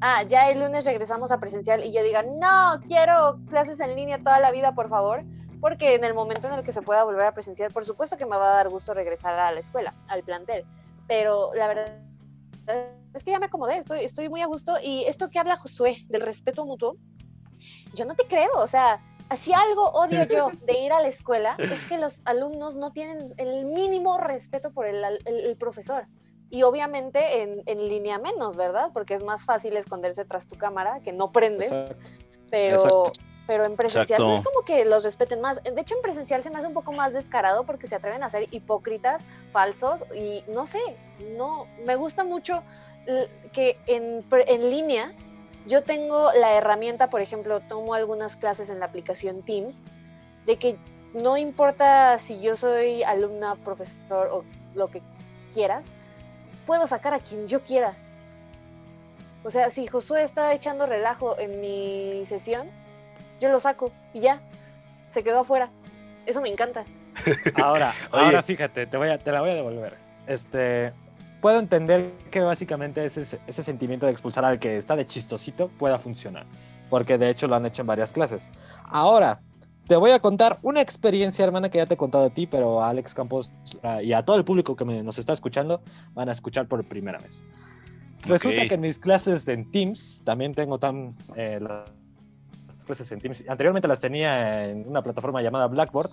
ah, 0.00 0.22
ya 0.22 0.48
el 0.48 0.60
lunes 0.60 0.86
regresamos 0.86 1.30
a 1.30 1.38
presencial 1.38 1.84
y 1.84 1.92
yo 1.92 2.02
diga, 2.02 2.22
no, 2.22 2.80
quiero 2.88 3.38
clases 3.50 3.80
en 3.80 3.94
línea 3.94 4.22
toda 4.22 4.40
la 4.40 4.50
vida, 4.50 4.74
por 4.74 4.88
favor, 4.88 5.24
porque 5.60 5.94
en 5.94 6.04
el 6.04 6.14
momento 6.14 6.48
en 6.48 6.54
el 6.54 6.62
que 6.62 6.72
se 6.72 6.80
pueda 6.80 7.04
volver 7.04 7.26
a 7.26 7.34
presencial, 7.34 7.70
por 7.70 7.84
supuesto 7.84 8.16
que 8.16 8.24
me 8.24 8.38
va 8.38 8.50
a 8.50 8.56
dar 8.56 8.70
gusto 8.70 8.94
regresar 8.94 9.38
a 9.38 9.52
la 9.52 9.60
escuela, 9.60 9.92
al 10.08 10.22
plantel, 10.22 10.64
pero 11.06 11.52
la 11.54 11.68
verdad 11.68 11.98
es 13.12 13.22
que 13.22 13.32
ya 13.32 13.38
me 13.38 13.46
acomodé, 13.46 13.76
estoy, 13.76 14.00
estoy 14.00 14.30
muy 14.30 14.40
a 14.40 14.46
gusto 14.46 14.76
y 14.82 15.04
esto 15.04 15.28
que 15.28 15.38
habla 15.38 15.56
Josué 15.56 15.98
del 16.08 16.22
respeto 16.22 16.64
mutuo, 16.64 16.96
yo 17.94 18.06
no 18.06 18.14
te 18.14 18.26
creo, 18.26 18.52
o 18.56 18.66
sea, 18.66 19.00
si 19.36 19.52
algo 19.52 19.90
odio 19.90 20.24
yo 20.30 20.50
de 20.66 20.78
ir 20.78 20.92
a 20.92 21.00
la 21.00 21.08
escuela 21.08 21.56
es 21.58 21.82
que 21.84 21.98
los 21.98 22.20
alumnos 22.24 22.76
no 22.76 22.92
tienen 22.92 23.32
el 23.38 23.64
mínimo 23.64 24.18
respeto 24.18 24.70
por 24.70 24.86
el, 24.86 25.02
el- 25.04 25.20
el 25.26 25.56
profesor. 25.56 26.06
Y 26.48 26.62
obviamente 26.62 27.42
en, 27.42 27.62
en 27.66 27.88
línea 27.88 28.18
menos, 28.18 28.56
¿verdad? 28.56 28.90
Porque 28.92 29.14
es 29.14 29.24
más 29.24 29.44
fácil 29.44 29.76
esconderse 29.76 30.24
tras 30.24 30.46
tu 30.46 30.56
cámara, 30.56 31.00
que 31.00 31.12
no 31.12 31.32
prendes, 31.32 31.72
Exacto. 31.72 31.96
pero, 32.50 32.74
exacto. 32.76 33.12
pero 33.48 33.64
en 33.64 33.74
presencial 33.74 34.22
no 34.22 34.34
es 34.34 34.42
como 34.42 34.62
que 34.64 34.84
los 34.84 35.02
respeten 35.02 35.40
más. 35.40 35.60
De 35.64 35.80
hecho, 35.80 35.96
en 35.96 36.02
presencial 36.02 36.44
se 36.44 36.50
me 36.50 36.58
hace 36.58 36.68
un 36.68 36.74
poco 36.74 36.92
más 36.92 37.12
descarado 37.12 37.64
porque 37.64 37.88
se 37.88 37.96
atreven 37.96 38.22
a 38.22 38.30
ser 38.30 38.46
hipócritas, 38.52 39.24
falsos 39.50 40.04
y 40.14 40.44
no 40.46 40.66
sé, 40.66 40.78
no, 41.36 41.66
me 41.84 41.96
gusta 41.96 42.22
mucho 42.22 42.62
que 43.52 43.76
en, 43.86 44.22
pre- 44.28 44.52
en 44.52 44.70
línea 44.70 45.12
yo 45.66 45.82
tengo 45.82 46.32
la 46.32 46.54
herramienta, 46.54 47.10
por 47.10 47.20
ejemplo, 47.20 47.60
tomo 47.60 47.94
algunas 47.94 48.36
clases 48.36 48.70
en 48.70 48.80
la 48.80 48.86
aplicación 48.86 49.42
Teams, 49.42 49.76
de 50.46 50.56
que 50.56 50.76
no 51.12 51.36
importa 51.36 52.18
si 52.18 52.40
yo 52.40 52.56
soy 52.56 53.02
alumna, 53.02 53.56
profesor 53.56 54.28
o 54.32 54.44
lo 54.74 54.88
que 54.88 55.02
quieras, 55.52 55.84
puedo 56.66 56.86
sacar 56.86 57.14
a 57.14 57.18
quien 57.18 57.48
yo 57.48 57.60
quiera. 57.60 57.94
O 59.44 59.50
sea, 59.50 59.70
si 59.70 59.86
Josué 59.86 60.22
está 60.22 60.52
echando 60.52 60.86
relajo 60.86 61.38
en 61.38 61.60
mi 61.60 62.24
sesión, 62.26 62.68
yo 63.40 63.48
lo 63.48 63.60
saco 63.60 63.92
y 64.12 64.20
ya, 64.20 64.40
se 65.14 65.22
quedó 65.22 65.40
afuera. 65.40 65.70
Eso 66.26 66.40
me 66.40 66.48
encanta. 66.48 66.84
Ahora, 67.62 67.94
ahora 68.10 68.42
fíjate, 68.42 68.86
te, 68.86 68.96
voy 68.98 69.08
a, 69.08 69.16
te 69.16 69.32
la 69.32 69.40
voy 69.40 69.50
a 69.50 69.54
devolver. 69.54 69.94
Este, 70.26 70.92
puedo 71.40 71.58
entender 71.58 72.12
que 72.30 72.40
básicamente 72.40 73.04
ese, 73.04 73.38
ese 73.46 73.62
sentimiento 73.62 74.06
de 74.06 74.12
expulsar 74.12 74.44
al 74.44 74.58
que 74.58 74.78
está 74.78 74.96
de 74.96 75.06
chistosito 75.06 75.68
pueda 75.78 75.98
funcionar, 75.98 76.46
porque 76.90 77.18
de 77.18 77.30
hecho 77.30 77.46
lo 77.48 77.56
han 77.56 77.66
hecho 77.66 77.82
en 77.82 77.86
varias 77.88 78.12
clases. 78.12 78.48
Ahora, 78.84 79.40
te 79.86 79.94
voy 79.96 80.10
a 80.10 80.18
contar 80.18 80.58
una 80.62 80.80
experiencia, 80.80 81.44
hermana, 81.44 81.68
que 81.68 81.78
ya 81.78 81.86
te 81.86 81.94
he 81.94 81.96
contado 81.96 82.24
a 82.24 82.30
ti, 82.30 82.46
pero 82.46 82.82
a 82.82 82.88
Alex 82.90 83.14
Campos 83.14 83.52
ah, 83.84 84.02
y 84.02 84.12
a 84.12 84.24
todo 84.24 84.36
el 84.36 84.44
público 84.44 84.74
que 84.74 84.84
me- 84.84 85.02
nos 85.02 85.18
está 85.18 85.32
escuchando 85.32 85.80
van 86.14 86.28
a 86.28 86.32
escuchar 86.32 86.66
por 86.66 86.82
primera 86.84 87.18
vez. 87.18 87.44
Resulta 88.26 88.66
que 88.66 88.74
en 88.74 88.80
mis 88.80 88.98
clases 88.98 89.46
en 89.46 89.70
Teams, 89.70 90.22
también 90.24 90.52
tengo 90.54 90.78
tan, 90.80 91.14
eh, 91.36 91.60
las 91.60 92.84
clases 92.84 93.12
en 93.12 93.20
Teams, 93.20 93.44
anteriormente 93.48 93.86
las 93.86 94.00
tenía 94.00 94.68
en 94.68 94.88
una 94.88 95.02
plataforma 95.02 95.40
llamada 95.42 95.68
Blackboard, 95.68 96.10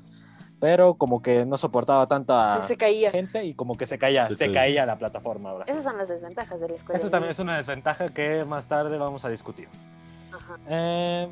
pero 0.64 0.94
como 0.94 1.22
que 1.22 1.46
no 1.46 1.58
soportaba 1.58 2.08
tanta 2.08 2.62
Se 2.66 2.78
caía. 2.78 3.12
gente 3.12 3.44
y 3.44 3.54
como 3.54 3.76
que 3.76 3.86
se 3.86 3.98
caía, 3.98 4.30
Se 4.30 4.38
se 4.38 4.46
caía. 4.46 4.54
caía 4.62 4.86
la 4.86 4.98
plataforma 4.98 5.50
ahora. 5.50 5.66
Esas 5.68 5.84
son 5.84 5.98
las 5.98 6.08
desventajas 6.08 6.58
de 6.62 6.70
la 6.70 6.76
escuela. 6.76 6.98
Eso 6.98 7.10
también 7.10 7.32
es 7.32 7.40
una 7.40 7.58
desventaja 7.58 8.08
que 8.08 8.46
más 8.46 8.66
tarde 8.68 8.98
vamos 8.98 9.26
a 9.26 9.30
discutir. 9.30 9.68
Ajá. 10.32 10.58
Eh, 10.70 11.28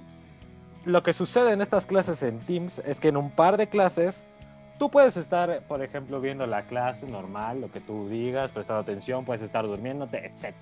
lo 0.84 1.02
que 1.02 1.13
sucede 1.13 1.54
en 1.54 1.62
estas 1.62 1.86
clases 1.86 2.24
en 2.24 2.39
Teams 2.39 2.80
es 2.80 3.00
que 3.00 3.08
en 3.08 3.15
un 3.15 3.32
par 3.32 3.56
de 3.56 3.70
clases 3.70 4.28
tú 4.78 4.91
puedes 4.91 5.15
estar, 5.15 5.62
por 5.62 5.82
ejemplo, 5.82 6.20
viendo 6.20 6.46
la 6.46 6.63
clase 6.63 7.08
normal, 7.08 7.62
lo 7.62 7.72
que 7.72 7.80
tú 7.80 8.10
digas, 8.10 8.52
prestando 8.52 8.82
atención, 8.82 9.24
puedes 9.24 9.44
estar 9.44 9.65
durmiéndote, 9.65 10.26
etc. 10.26 10.54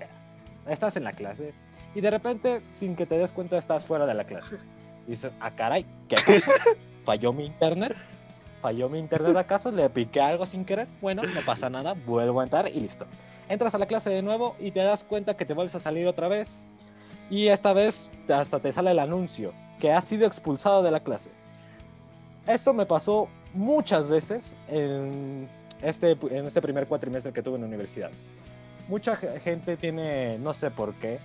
Estás 0.67 0.95
en 0.95 1.05
la 1.05 1.13
clase 1.13 1.55
y 1.95 2.01
de 2.01 2.11
repente, 2.11 2.61
sin 2.75 2.95
que 2.95 3.07
te 3.07 3.17
des 3.17 3.31
cuenta, 3.31 3.57
estás 3.57 3.87
fuera 3.87 4.05
de 4.05 4.13
la 4.13 4.25
clase. 4.25 4.57
Y 5.07 5.11
dices, 5.13 5.31
ah, 5.39 5.49
caray, 5.49 5.87
¿qué 6.07 6.17
pasó? 6.17 6.51
¿Falló 7.03 7.33
mi 7.33 7.45
internet? 7.47 7.97
¿Falló 8.61 8.89
mi 8.89 8.99
internet 8.99 9.35
acaso? 9.37 9.71
¿Le 9.71 9.89
piqué 9.89 10.19
algo 10.21 10.45
sin 10.45 10.65
querer? 10.65 10.87
Bueno, 11.01 11.23
no 11.23 11.41
pasa 11.41 11.69
nada, 11.69 11.93
vuelvo 12.05 12.41
a 12.41 12.43
entrar 12.43 12.67
y 12.69 12.79
listo. 12.79 13.05
Entras 13.47 13.73
a 13.73 13.77
la 13.77 13.85
clase 13.85 14.09
de 14.09 14.21
nuevo 14.21 14.55
y 14.59 14.71
te 14.71 14.81
das 14.81 15.03
cuenta 15.03 15.35
que 15.37 15.45
te 15.45 15.53
vuelves 15.53 15.75
a 15.75 15.79
salir 15.79 16.07
otra 16.07 16.27
vez. 16.27 16.67
Y 17.29 17.47
esta 17.47 17.73
vez 17.73 18.09
hasta 18.33 18.59
te 18.59 18.71
sale 18.73 18.91
el 18.91 18.99
anuncio 18.99 19.53
que 19.79 19.91
has 19.93 20.03
sido 20.03 20.27
expulsado 20.27 20.83
de 20.83 20.91
la 20.91 20.99
clase. 20.99 21.31
Esto 22.47 22.73
me 22.73 22.85
pasó 22.85 23.29
muchas 23.53 24.09
veces 24.09 24.55
en 24.67 25.47
este, 25.81 26.17
en 26.31 26.45
este 26.45 26.61
primer 26.61 26.87
cuatrimestre 26.87 27.31
que 27.31 27.41
tuve 27.41 27.55
en 27.55 27.61
la 27.61 27.67
universidad. 27.67 28.11
Mucha 28.87 29.15
ge- 29.15 29.39
gente 29.39 29.77
tiene, 29.77 30.37
no 30.39 30.51
sé 30.53 30.71
por 30.71 30.93
qué, 30.95 31.19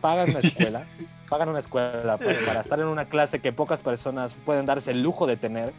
pagan 0.00 0.30
una 0.30 0.40
escuela, 0.40 0.84
pagan 1.28 1.48
una 1.48 1.58
escuela 1.58 2.18
para, 2.18 2.38
para 2.46 2.60
estar 2.60 2.78
en 2.78 2.86
una 2.86 3.06
clase 3.06 3.40
que 3.40 3.52
pocas 3.52 3.80
personas 3.80 4.34
pueden 4.44 4.66
darse 4.66 4.90
el 4.92 5.02
lujo 5.02 5.26
de 5.26 5.36
tener. 5.36 5.72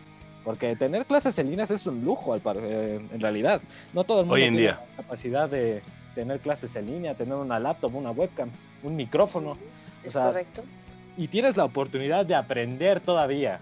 Porque 0.48 0.78
tener 0.78 1.06
clases 1.06 1.38
en 1.40 1.50
líneas 1.50 1.70
es 1.72 1.86
un 1.88 2.06
lujo, 2.06 2.32
al 2.32 2.40
par- 2.40 2.56
eh, 2.62 3.02
en 3.12 3.20
realidad. 3.20 3.60
No 3.92 4.06
todo 4.06 4.22
el 4.22 4.28
mundo 4.28 4.36
Hoy 4.36 4.44
en 4.44 4.54
tiene 4.54 4.62
día. 4.70 4.80
la 4.96 5.04
capacidad 5.04 5.50
de 5.50 5.82
tener 6.16 6.40
clases 6.40 6.74
en 6.78 6.86
línea, 6.86 7.16
tener 7.16 7.34
una 7.36 7.60
laptop, 7.60 7.94
una 7.94 8.12
webcam, 8.12 8.50
un 8.82 8.96
micrófono. 8.96 9.58
Es 10.06 10.14
sea, 10.14 10.28
correcto. 10.28 10.64
y 11.18 11.28
tienes 11.28 11.58
la 11.58 11.66
oportunidad 11.66 12.26
de 12.26 12.36
aprender 12.36 13.02
todavía 13.02 13.60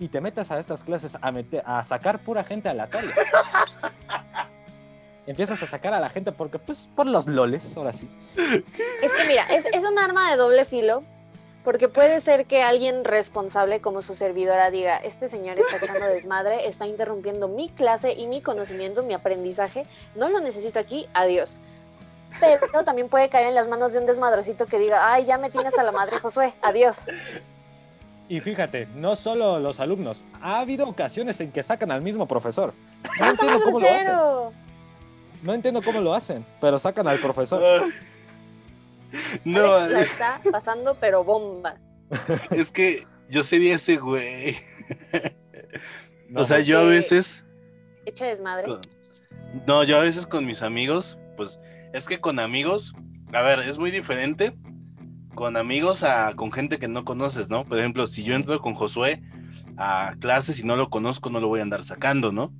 y 0.00 0.08
te 0.08 0.20
metes 0.20 0.50
a 0.50 0.58
estas 0.58 0.82
clases 0.82 1.16
a, 1.20 1.30
meter, 1.30 1.62
a 1.64 1.84
sacar 1.84 2.18
pura 2.18 2.42
gente 2.42 2.68
aleatoria. 2.68 3.14
Empiezas 5.28 5.62
a 5.62 5.66
sacar 5.66 5.94
a 5.94 6.00
la 6.00 6.08
gente 6.10 6.32
porque, 6.32 6.58
pues, 6.58 6.88
por 6.96 7.06
los 7.06 7.28
loles, 7.28 7.76
ahora 7.76 7.92
sí. 7.92 8.08
Es 8.36 9.12
que 9.12 9.28
mira, 9.28 9.44
es, 9.44 9.64
es 9.66 9.84
un 9.84 9.96
arma 9.98 10.28
de 10.32 10.36
doble 10.36 10.64
filo, 10.64 11.04
porque 11.64 11.88
puede 11.88 12.20
ser 12.20 12.44
que 12.44 12.62
alguien 12.62 13.04
responsable 13.04 13.80
como 13.80 14.02
su 14.02 14.14
servidora 14.14 14.70
diga, 14.70 14.98
este 14.98 15.28
señor 15.28 15.58
está 15.58 15.78
echando 15.78 16.06
desmadre, 16.06 16.68
está 16.68 16.86
interrumpiendo 16.86 17.48
mi 17.48 17.70
clase 17.70 18.12
y 18.12 18.26
mi 18.26 18.42
conocimiento, 18.42 19.02
mi 19.02 19.14
aprendizaje, 19.14 19.86
no 20.14 20.28
lo 20.28 20.40
necesito 20.40 20.78
aquí, 20.78 21.08
adiós. 21.14 21.56
Pero 22.38 22.84
también 22.84 23.08
puede 23.08 23.30
caer 23.30 23.46
en 23.46 23.54
las 23.54 23.68
manos 23.68 23.92
de 23.92 23.98
un 23.98 24.06
desmadrocito 24.06 24.66
que 24.66 24.78
diga, 24.78 25.12
ay, 25.12 25.24
ya 25.24 25.38
me 25.38 25.50
tiene 25.50 25.68
hasta 25.68 25.82
la 25.82 25.92
madre, 25.92 26.18
Josué, 26.18 26.52
adiós. 26.60 27.06
Y 28.28 28.40
fíjate, 28.40 28.86
no 28.94 29.16
solo 29.16 29.58
los 29.58 29.80
alumnos, 29.80 30.24
ha 30.42 30.60
habido 30.60 30.86
ocasiones 30.86 31.40
en 31.40 31.50
que 31.50 31.62
sacan 31.62 31.90
al 31.90 32.02
mismo 32.02 32.26
profesor. 32.26 32.74
No 33.04 33.10
¡Está 33.10 33.30
entiendo 33.30 33.64
cómo 33.64 33.80
lo 33.80 33.90
hacen. 33.90 34.14
No 35.42 35.54
entiendo 35.54 35.82
cómo 35.82 36.00
lo 36.00 36.14
hacen, 36.14 36.44
pero 36.60 36.78
sacan 36.78 37.08
al 37.08 37.18
profesor. 37.18 37.84
No, 39.44 39.74
Alex 39.74 39.92
la 39.92 40.00
está 40.02 40.40
pasando, 40.50 40.96
pero 41.00 41.24
bomba. 41.24 41.76
es 42.50 42.70
que 42.70 43.00
yo 43.28 43.42
sería 43.44 43.76
ese 43.76 43.96
güey. 43.96 44.56
No, 46.28 46.40
o 46.42 46.44
sea, 46.44 46.60
yo 46.60 46.80
a 46.80 46.84
veces. 46.84 47.44
Echa 48.06 48.26
desmadre. 48.26 48.66
con- 48.66 48.80
No, 49.66 49.84
yo 49.84 49.98
a 49.98 50.02
veces 50.02 50.26
con 50.26 50.44
mis 50.46 50.62
amigos, 50.62 51.18
pues 51.36 51.58
es 51.92 52.06
que 52.06 52.20
con 52.20 52.38
amigos, 52.38 52.92
a 53.32 53.42
ver, 53.42 53.60
es 53.60 53.78
muy 53.78 53.90
diferente 53.90 54.54
con 55.34 55.56
amigos 55.56 56.04
a 56.04 56.34
con 56.36 56.52
gente 56.52 56.78
que 56.78 56.86
no 56.88 57.04
conoces, 57.04 57.48
¿no? 57.50 57.64
Por 57.64 57.78
ejemplo, 57.78 58.06
si 58.06 58.22
yo 58.22 58.34
entro 58.34 58.60
con 58.60 58.74
Josué 58.74 59.20
a 59.76 60.14
clases 60.20 60.60
y 60.60 60.64
no 60.64 60.76
lo 60.76 60.90
conozco, 60.90 61.28
no 61.30 61.40
lo 61.40 61.48
voy 61.48 61.58
a 61.60 61.64
andar 61.64 61.82
sacando, 61.82 62.30
¿no? 62.30 62.52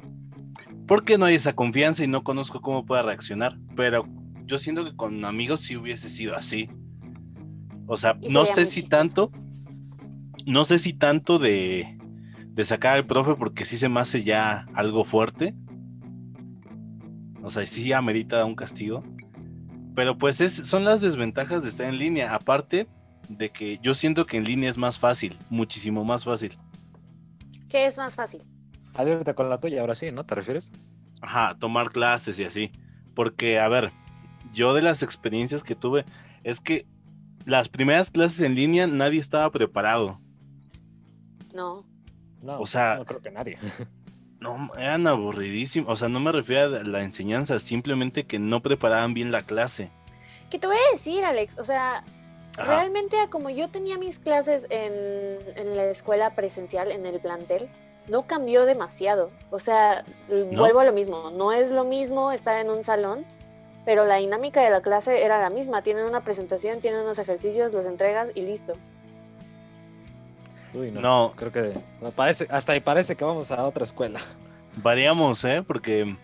Porque 0.88 1.16
no 1.16 1.24
hay 1.26 1.36
esa 1.36 1.54
confianza 1.54 2.02
y 2.04 2.08
no 2.08 2.24
conozco 2.24 2.60
cómo 2.60 2.84
pueda 2.84 3.02
reaccionar. 3.02 3.56
Pero 3.76 4.06
yo 4.46 4.58
siento 4.58 4.84
que 4.84 4.96
con 4.96 5.24
amigos 5.24 5.60
sí 5.60 5.76
hubiese 5.76 6.08
sido 6.08 6.36
así. 6.36 6.68
O 7.86 7.96
sea, 7.96 8.18
no 8.28 8.46
sé 8.46 8.66
si 8.66 8.82
chistoso. 8.82 9.02
tanto, 9.02 9.32
no 10.46 10.64
sé 10.64 10.78
si 10.78 10.92
tanto 10.92 11.38
de, 11.38 11.98
de 12.48 12.64
sacar 12.64 12.96
al 12.96 13.06
profe 13.06 13.34
porque 13.34 13.64
sí 13.64 13.76
se 13.78 13.88
me 13.88 14.00
hace 14.00 14.22
ya 14.22 14.66
algo 14.74 15.04
fuerte. 15.04 15.54
O 17.42 17.50
sea, 17.50 17.66
sí 17.66 17.92
amerita 17.92 18.44
un 18.44 18.54
castigo. 18.54 19.02
Pero 19.94 20.18
pues 20.18 20.40
es, 20.40 20.54
son 20.54 20.84
las 20.84 21.00
desventajas 21.00 21.62
de 21.62 21.68
estar 21.68 21.88
en 21.88 21.98
línea. 21.98 22.34
Aparte 22.34 22.88
de 23.28 23.50
que 23.50 23.78
yo 23.82 23.94
siento 23.94 24.26
que 24.26 24.36
en 24.36 24.44
línea 24.44 24.70
es 24.70 24.78
más 24.78 24.98
fácil, 24.98 25.36
muchísimo 25.50 26.04
más 26.04 26.24
fácil. 26.24 26.58
¿Qué 27.68 27.86
es 27.86 27.96
más 27.96 28.14
fácil? 28.14 28.42
Salirte 28.92 29.34
con 29.34 29.48
la 29.48 29.58
tuya, 29.58 29.80
ahora 29.80 29.94
sí, 29.94 30.10
¿no? 30.12 30.24
¿Te 30.24 30.34
refieres? 30.34 30.70
Ajá, 31.20 31.56
tomar 31.58 31.90
clases 31.90 32.38
y 32.38 32.44
así. 32.44 32.70
Porque, 33.14 33.58
a 33.58 33.68
ver, 33.68 33.92
yo 34.54 34.72
de 34.74 34.82
las 34.82 35.02
experiencias 35.02 35.62
que 35.62 35.74
tuve 35.74 36.04
es 36.44 36.60
que 36.60 36.86
las 37.44 37.68
primeras 37.68 38.10
clases 38.10 38.40
en 38.40 38.54
línea 38.54 38.86
nadie 38.86 39.20
estaba 39.20 39.50
preparado. 39.50 40.18
No. 41.52 41.84
No, 42.42 42.60
O 42.60 42.66
sea- 42.66 42.96
no 42.98 43.04
creo 43.04 43.20
que 43.22 43.30
nadie. 43.30 43.58
No, 44.40 44.70
eran 44.76 45.06
aburridísimos. 45.06 45.88
O 45.90 45.96
sea, 45.96 46.10
no 46.10 46.20
me 46.20 46.30
refiero 46.30 46.76
a 46.76 46.82
la 46.82 47.02
enseñanza, 47.02 47.58
simplemente 47.60 48.24
que 48.26 48.38
no 48.38 48.60
preparaban 48.60 49.14
bien 49.14 49.32
la 49.32 49.40
clase. 49.40 49.90
¿Qué 50.50 50.58
te 50.58 50.66
voy 50.66 50.76
a 50.76 50.92
decir, 50.92 51.24
Alex? 51.24 51.58
O 51.58 51.64
sea, 51.64 52.04
Ajá. 52.58 52.80
realmente 52.80 53.16
como 53.30 53.48
yo 53.48 53.70
tenía 53.70 53.96
mis 53.96 54.18
clases 54.18 54.66
en, 54.68 54.92
en 55.56 55.74
la 55.78 55.84
escuela 55.86 56.34
presencial, 56.34 56.90
en 56.92 57.06
el 57.06 57.20
plantel, 57.20 57.70
no 58.10 58.26
cambió 58.26 58.66
demasiado. 58.66 59.30
O 59.50 59.58
sea, 59.58 60.04
vuelvo 60.28 60.80
a 60.80 60.84
lo 60.84 60.92
mismo. 60.92 61.30
No 61.30 61.52
es 61.52 61.70
lo 61.70 61.84
mismo 61.86 62.30
estar 62.30 62.60
en 62.60 62.70
un 62.70 62.84
salón, 62.84 63.24
pero 63.84 64.04
la 64.04 64.16
dinámica 64.16 64.62
de 64.62 64.70
la 64.70 64.80
clase 64.80 65.24
era 65.24 65.38
la 65.38 65.50
misma. 65.50 65.82
Tienen 65.82 66.04
una 66.04 66.22
presentación, 66.22 66.80
tienen 66.80 67.02
unos 67.02 67.18
ejercicios, 67.18 67.72
los 67.72 67.86
entregas 67.86 68.30
y 68.34 68.42
listo. 68.42 68.72
Uy, 70.72 70.90
no. 70.90 71.00
No. 71.00 71.32
Creo 71.36 71.52
que 71.52 71.72
me 72.00 72.10
parece, 72.10 72.46
hasta 72.50 72.72
ahí 72.72 72.80
parece 72.80 73.14
que 73.14 73.24
vamos 73.24 73.50
a 73.50 73.64
otra 73.64 73.84
escuela. 73.84 74.20
Variamos, 74.76 75.44
¿eh? 75.44 75.62
Porque 75.62 76.16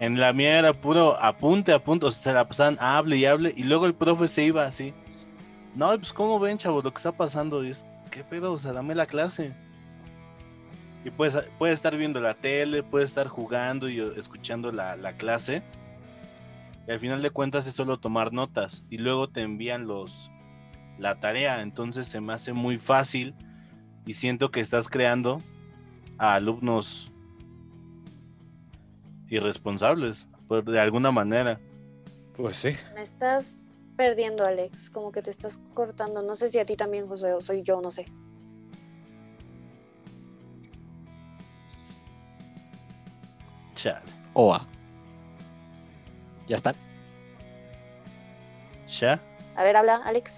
en 0.00 0.20
la 0.20 0.32
mía 0.32 0.58
era 0.58 0.72
puro 0.72 1.16
apunte, 1.22 1.72
apunte, 1.72 2.06
o 2.06 2.10
sea, 2.10 2.22
se 2.22 2.32
la 2.32 2.48
pasaban 2.48 2.76
hable 2.80 3.16
y 3.16 3.26
hable, 3.26 3.52
y 3.56 3.62
luego 3.62 3.86
el 3.86 3.94
profe 3.94 4.28
se 4.28 4.42
iba 4.44 4.64
así. 4.64 4.92
No, 5.74 5.96
pues 5.96 6.12
¿cómo 6.12 6.38
ven, 6.38 6.58
chavos, 6.58 6.82
lo 6.82 6.90
que 6.90 6.96
está 6.96 7.12
pasando? 7.12 7.64
Y 7.64 7.70
es, 7.70 7.84
¿qué 8.10 8.24
pedo? 8.24 8.52
O 8.52 8.58
sea, 8.58 8.72
dame 8.72 8.94
la 8.94 9.06
clase. 9.06 9.52
Y 11.04 11.10
puedes, 11.10 11.48
puedes 11.58 11.76
estar 11.76 11.96
viendo 11.96 12.20
la 12.20 12.34
tele, 12.34 12.82
puedes 12.82 13.08
estar 13.08 13.28
jugando 13.28 13.88
y 13.88 14.00
escuchando 14.18 14.70
la, 14.72 14.96
la 14.96 15.12
clase. 15.12 15.62
Y 16.86 16.90
al 16.90 16.98
final 16.98 17.22
de 17.22 17.30
cuentas 17.30 17.66
es 17.66 17.74
solo 17.74 17.98
tomar 17.98 18.32
notas. 18.32 18.84
Y 18.90 18.98
luego 18.98 19.28
te 19.28 19.42
envían 19.42 19.86
los 19.86 20.30
la 20.98 21.18
tarea. 21.20 21.62
Entonces 21.62 22.08
se 22.08 22.20
me 22.20 22.32
hace 22.32 22.52
muy 22.52 22.78
fácil. 22.78 23.34
Y 24.06 24.14
siento 24.14 24.50
que 24.50 24.60
estás 24.60 24.88
creando 24.88 25.38
a 26.18 26.34
alumnos 26.34 27.12
irresponsables, 29.28 30.26
por, 30.48 30.64
de 30.64 30.80
alguna 30.80 31.10
manera. 31.12 31.60
Pues 32.34 32.56
sí. 32.56 32.70
Me 32.94 33.02
estás 33.02 33.58
perdiendo, 33.96 34.44
Alex. 34.44 34.90
Como 34.90 35.12
que 35.12 35.22
te 35.22 35.30
estás 35.30 35.58
cortando. 35.74 36.22
No 36.22 36.34
sé 36.34 36.50
si 36.50 36.58
a 36.58 36.66
ti 36.66 36.76
también, 36.76 37.06
Josué, 37.06 37.34
o 37.34 37.40
soy 37.40 37.62
yo, 37.62 37.80
no 37.80 37.90
sé. 37.90 38.06
Chale. 43.74 44.00
OA. 44.34 44.66
Ya 46.50 46.56
están. 46.56 46.74
¿Ya? 48.98 49.20
A 49.54 49.62
ver, 49.62 49.76
habla, 49.76 50.00
Alex. 50.04 50.32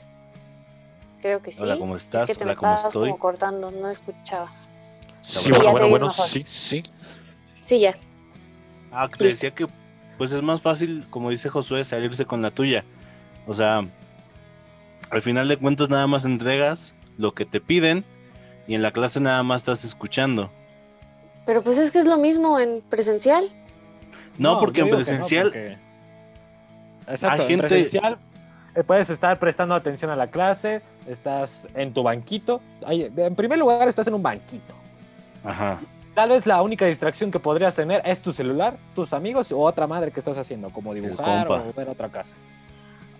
Creo 1.23 1.41
que 1.41 1.51
sí. 1.53 1.63
Hola, 1.63 1.79
¿cómo 1.79 1.97
Es 1.97 2.03
estás? 2.03 2.27
que 2.27 2.35
te 2.35 2.45
Hola, 2.45 2.55
¿cómo 2.55 2.75
estoy? 2.77 3.09
como 3.11 3.19
cortando, 3.19 3.71
no 3.71 3.89
escuchaba. 3.89 4.51
Sí, 5.23 5.51
bueno, 5.51 5.71
bueno, 5.71 5.89
bueno, 5.89 6.11
sí, 6.11 6.43
sí. 6.47 6.83
Sí, 7.65 7.81
ya. 7.81 7.95
Ah, 8.93 9.09
que 9.09 9.25
Listo. 9.25 9.47
decía 9.47 9.55
que 9.55 9.67
pues 10.19 10.33
es 10.33 10.43
más 10.43 10.61
fácil, 10.61 11.07
como 11.09 11.31
dice 11.31 11.49
Josué, 11.49 11.83
salirse 11.87 12.27
con 12.27 12.43
la 12.43 12.51
tuya. 12.51 12.85
O 13.47 13.55
sea, 13.55 13.83
al 15.11 15.23
final 15.23 15.49
de 15.49 15.57
cuentas 15.57 15.89
nada 15.89 16.07
más 16.07 16.25
entregas 16.27 16.95
lo 17.17 17.33
que 17.33 17.47
te 17.47 17.59
piden 17.61 18.05
y 18.67 18.75
en 18.75 18.83
la 18.83 18.91
clase 18.93 19.19
nada 19.19 19.43
más 19.45 19.63
estás 19.63 19.85
escuchando. 19.85 20.51
Pero 21.47 21.63
pues 21.63 21.79
es 21.79 21.91
que 21.91 22.01
es 22.01 22.05
lo 22.07 22.19
mismo 22.19 22.61
en 22.61 22.83
presencial. 22.83 23.49
No, 24.37 24.61
porque 24.61 24.83
en 24.83 24.91
no, 24.91 24.97
presencial 24.97 25.45
porque- 25.47 25.79
Exacto, 27.09 27.43
hay 27.43 27.53
en 27.53 27.61
gente- 27.61 27.69
presencial 27.69 28.19
eh, 28.75 28.85
puedes 28.85 29.11
estar 29.11 29.39
prestando 29.39 29.75
atención 29.75 30.11
a 30.11 30.17
la 30.17 30.29
clase, 30.29 30.81
estás 31.07 31.69
en 31.75 31.93
tu 31.93 32.03
banquito. 32.03 32.63
En 32.89 33.35
primer 33.35 33.59
lugar, 33.59 33.87
estás 33.87 34.07
en 34.07 34.15
un 34.15 34.23
banquito. 34.23 34.75
Ajá. 35.45 35.79
Tal 36.15 36.31
vez 36.31 36.47
la 36.47 36.63
única 36.63 36.87
distracción 36.87 37.31
que 37.31 37.39
podrías 37.39 37.75
tener 37.75 38.03
es 38.05 38.21
tu 38.21 38.33
celular, 38.33 38.77
tus 38.95 39.13
amigos 39.13 39.51
o 39.53 39.61
otra 39.61 39.87
madre 39.87 40.11
que 40.11 40.21
estás 40.21 40.39
haciendo, 40.39 40.71
como 40.71 40.95
dibujar 40.95 41.49
o 41.51 41.73
ver 41.75 41.89
otra 41.89 42.09
casa. 42.09 42.35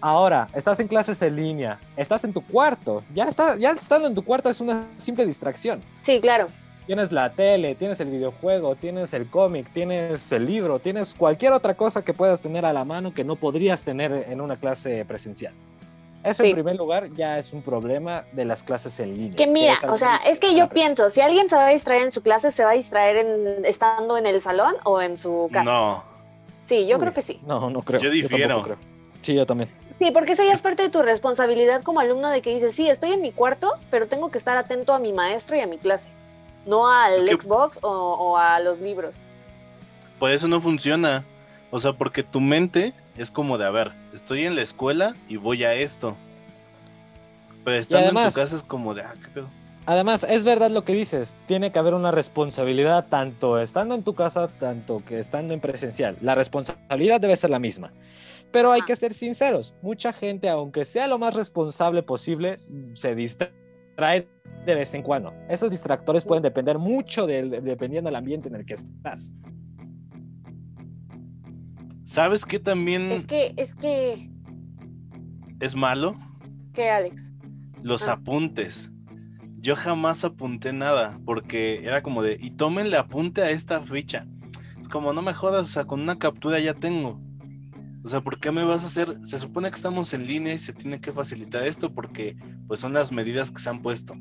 Ahora, 0.01 0.49
estás 0.53 0.81
en 0.81 0.89
clases 0.89 1.23
en 1.23 1.37
línea, 1.37 1.79
estás 1.97 2.25
en 2.25 2.33
tu 2.33 2.41
cuarto, 2.45 3.05
ya, 3.15 3.25
está, 3.25 3.57
ya 3.57 3.71
estando 3.71 4.09
en 4.09 4.15
tu 4.15 4.25
cuarto 4.25 4.51
es 4.51 4.61
una 4.61 4.85
simple 4.99 5.25
distracción. 5.25 5.81
Sí, 6.03 6.21
claro. 6.21 6.49
Tienes 6.87 7.13
la 7.13 7.31
tele, 7.33 7.75
tienes 7.77 8.01
el 8.01 8.11
videojuego, 8.11 8.75
tienes 8.75 9.13
el 9.15 9.31
cómic, 9.31 9.73
tienes 9.73 10.33
el 10.33 10.47
libro, 10.47 10.81
tienes 10.81 11.15
cualquier 11.15 11.53
otra 11.53 11.75
cosa 11.75 12.03
que 12.03 12.13
puedas 12.13 12.41
tener 12.41 12.65
a 12.67 12.73
la 12.73 12.85
mano 12.85 13.15
que 13.15 13.23
no 13.25 13.37
podrías 13.37 13.83
tener 13.83 14.27
en 14.29 14.41
una 14.41 14.57
clase 14.57 15.05
presencial. 15.05 15.53
Eso 16.25 16.43
Sí. 16.43 16.51
en 16.51 16.55
primer 16.55 16.77
lugar 16.77 17.11
ya 17.15 17.39
es 17.39 17.53
un 17.53 17.63
problema 17.63 18.25
de 18.33 18.45
las 18.45 18.63
clases 18.63 18.99
en 19.01 19.15
línea. 19.15 19.37
Que 19.37 19.47
mira, 19.47 19.75
algo 19.83 19.95
o 19.95 19.99
sea, 19.99 20.17
es 20.27 20.39
que 20.39 20.57
yo 20.57 20.69
pienso, 20.69 21.11
si 21.11 21.21
alguien 21.21 21.49
se 21.49 21.57
va 21.57 21.67
a 21.67 21.71
distraer 21.71 22.03
en 22.03 22.13
su 22.13 22.23
clase, 22.23 22.51
¿se 22.53 22.65
va 22.65 22.71
a 22.71 22.75
distraer 22.75 23.17
en, 23.17 23.65
estando 23.65 24.17
en 24.17 24.27
el 24.27 24.41
salón 24.41 24.75
o 24.85 25.01
en 25.01 25.17
su 25.17 25.49
casa? 25.53 25.65
No, 25.71 26.05
Sí, 26.61 26.87
yo 26.87 26.97
Uy, 26.97 27.01
creo 27.01 27.13
que 27.13 27.23
sí. 27.23 27.41
No, 27.45 27.71
no 27.71 27.83
creo. 27.83 28.01
Yo 28.01 28.09
difiero. 28.11 28.47
tampoco 28.49 28.65
creo. 28.65 28.93
Sí, 29.21 29.35
yo 29.35 29.45
también. 29.47 29.69
Sí, 29.99 30.11
porque 30.13 30.33
eso 30.33 30.45
ya 30.45 30.53
es 30.53 30.63
parte 30.63 30.85
de 30.85 30.91
tu 30.91 31.03
responsabilidad 31.03 31.83
como 31.83 31.99
alumno 32.01 32.29
de 32.31 32.41
que 32.41 32.55
dices, 32.55 32.75
sí, 32.75 32.89
estoy 32.89 33.13
en 33.13 33.21
mi 33.21 33.33
cuarto, 33.33 33.75
pero 33.91 34.07
tengo 34.07 34.31
que 34.31 34.39
estar 34.39 34.57
atento 34.57 34.95
a 34.95 34.99
mi 35.01 35.13
maestro 35.13 35.57
y 35.57 35.61
a 35.61 35.67
mi 35.67 35.77
clase, 35.79 36.09
no 36.67 36.89
al 36.89 37.15
Es 37.15 37.25
que- 37.25 37.35
Xbox 37.43 37.79
o, 37.83 37.89
o 37.91 38.37
a 38.39 38.61
los 38.61 38.79
libros. 38.81 39.15
por 40.19 40.31
eso 40.31 40.47
no 40.49 40.61
funciona. 40.61 41.25
O 41.71 41.79
sea, 41.81 41.95
porque 41.95 42.23
tu 42.23 42.39
mente 42.41 42.93
es 43.17 43.31
como 43.31 43.57
de, 43.57 43.65
a 43.65 43.71
ver, 43.71 43.93
estoy 44.13 44.45
en 44.45 44.55
la 44.57 44.63
escuela 44.63 45.15
y 45.29 45.37
voy 45.37 45.65
a 45.65 45.73
esto. 45.75 46.17
Pero 47.65 47.77
estando 47.77 48.09
en 48.11 48.17
además- 48.17 48.35
tu 48.35 48.41
casa 48.41 48.57
es 48.57 48.63
como 48.63 48.95
de, 48.95 49.03
ah, 49.03 49.15
qué 49.23 49.29
pedo. 49.29 49.47
Además, 49.87 50.25
es 50.29 50.45
verdad 50.45 50.71
lo 50.71 50.85
que 50.85 50.93
dices, 50.93 51.35
tiene 51.47 51.73
que 51.73 51.79
haber 51.79 51.95
una 51.95 52.13
responsabilidad 52.13 53.07
tanto 53.09 53.59
estando 53.61 53.95
en 53.97 54.05
tu 54.05 54.15
casa, 54.15 54.47
tanto 54.47 55.03
que 55.05 55.19
estando 55.19 55.55
en 55.55 55.61
presencial. 55.61 56.17
La 56.21 56.35
responsabilidad 56.37 57.21
debe 57.21 57.37
ser 57.37 57.51
la 57.51 57.59
misma. 57.59 57.91
Pero 58.53 58.71
hay 58.71 58.81
Ajá. 58.81 58.87
que 58.89 58.97
ser 58.97 59.13
sinceros, 59.15 59.73
mucha 59.83 60.13
gente, 60.13 60.49
aunque 60.51 60.85
sea 60.85 61.07
lo 61.09 61.19
más 61.19 61.35
responsable 61.35 62.03
posible, 62.03 62.59
se 62.95 63.15
distrae 63.17 63.51
de 64.67 64.75
vez 64.75 64.95
en 64.95 65.03
cuando. 65.03 65.33
Esos 65.49 65.71
distractores 65.71 66.25
pueden 66.25 66.43
depender 66.43 66.79
mucho 66.79 67.27
del, 67.27 67.51
dependiendo 67.51 68.09
del 68.09 68.17
ambiente 68.17 68.49
en 68.49 68.57
el 68.57 68.65
que 68.65 68.75
estás. 68.75 69.35
¿Sabes 72.05 72.45
qué 72.45 72.59
también 72.59 73.11
Es 73.13 73.27
que, 73.27 73.55
es 73.57 73.75
que, 73.75 74.29
es 75.61 75.75
malo? 75.75 76.17
¿qué, 76.75 76.91
Alex? 76.91 77.33
Los 77.83 78.09
Ah. 78.09 78.13
apuntes. 78.15 78.91
Yo 79.61 79.77
jamás 79.77 80.25
apunté 80.25 80.73
nada 80.73 81.21
porque 81.25 81.85
era 81.87 82.03
como 82.03 82.23
de, 82.23 82.37
y 82.41 82.51
tómenle 82.51 82.97
apunte 82.97 83.43
a 83.43 83.51
esta 83.51 83.81
ficha. 83.81 84.27
Es 84.81 84.89
como, 84.89 85.13
no 85.13 85.23
me 85.23 85.33
jodas, 85.35 85.63
o 85.63 85.67
sea, 85.71 85.85
con 85.85 86.01
una 86.01 86.19
captura 86.19 86.59
ya 86.59 86.75
tengo. 86.75 87.21
O 88.05 88.09
sea, 88.09 88.21
¿por 88.21 88.41
qué 88.41 88.51
me 88.51 88.65
vas 88.65 88.83
a 88.83 88.89
hacer? 88.89 89.19
Se 89.23 89.39
supone 89.39 89.71
que 89.71 89.77
estamos 89.77 90.13
en 90.13 90.27
línea 90.27 90.55
y 90.55 90.59
se 90.59 90.73
tiene 90.73 91.01
que 91.01 91.13
facilitar 91.13 91.65
esto 91.65 91.95
porque 91.95 92.37
pues 92.67 92.81
son 92.81 92.93
las 92.93 93.13
medidas 93.13 93.51
que 93.53 93.61
se 93.61 93.71
han 93.71 93.81
puesto. 93.81 94.15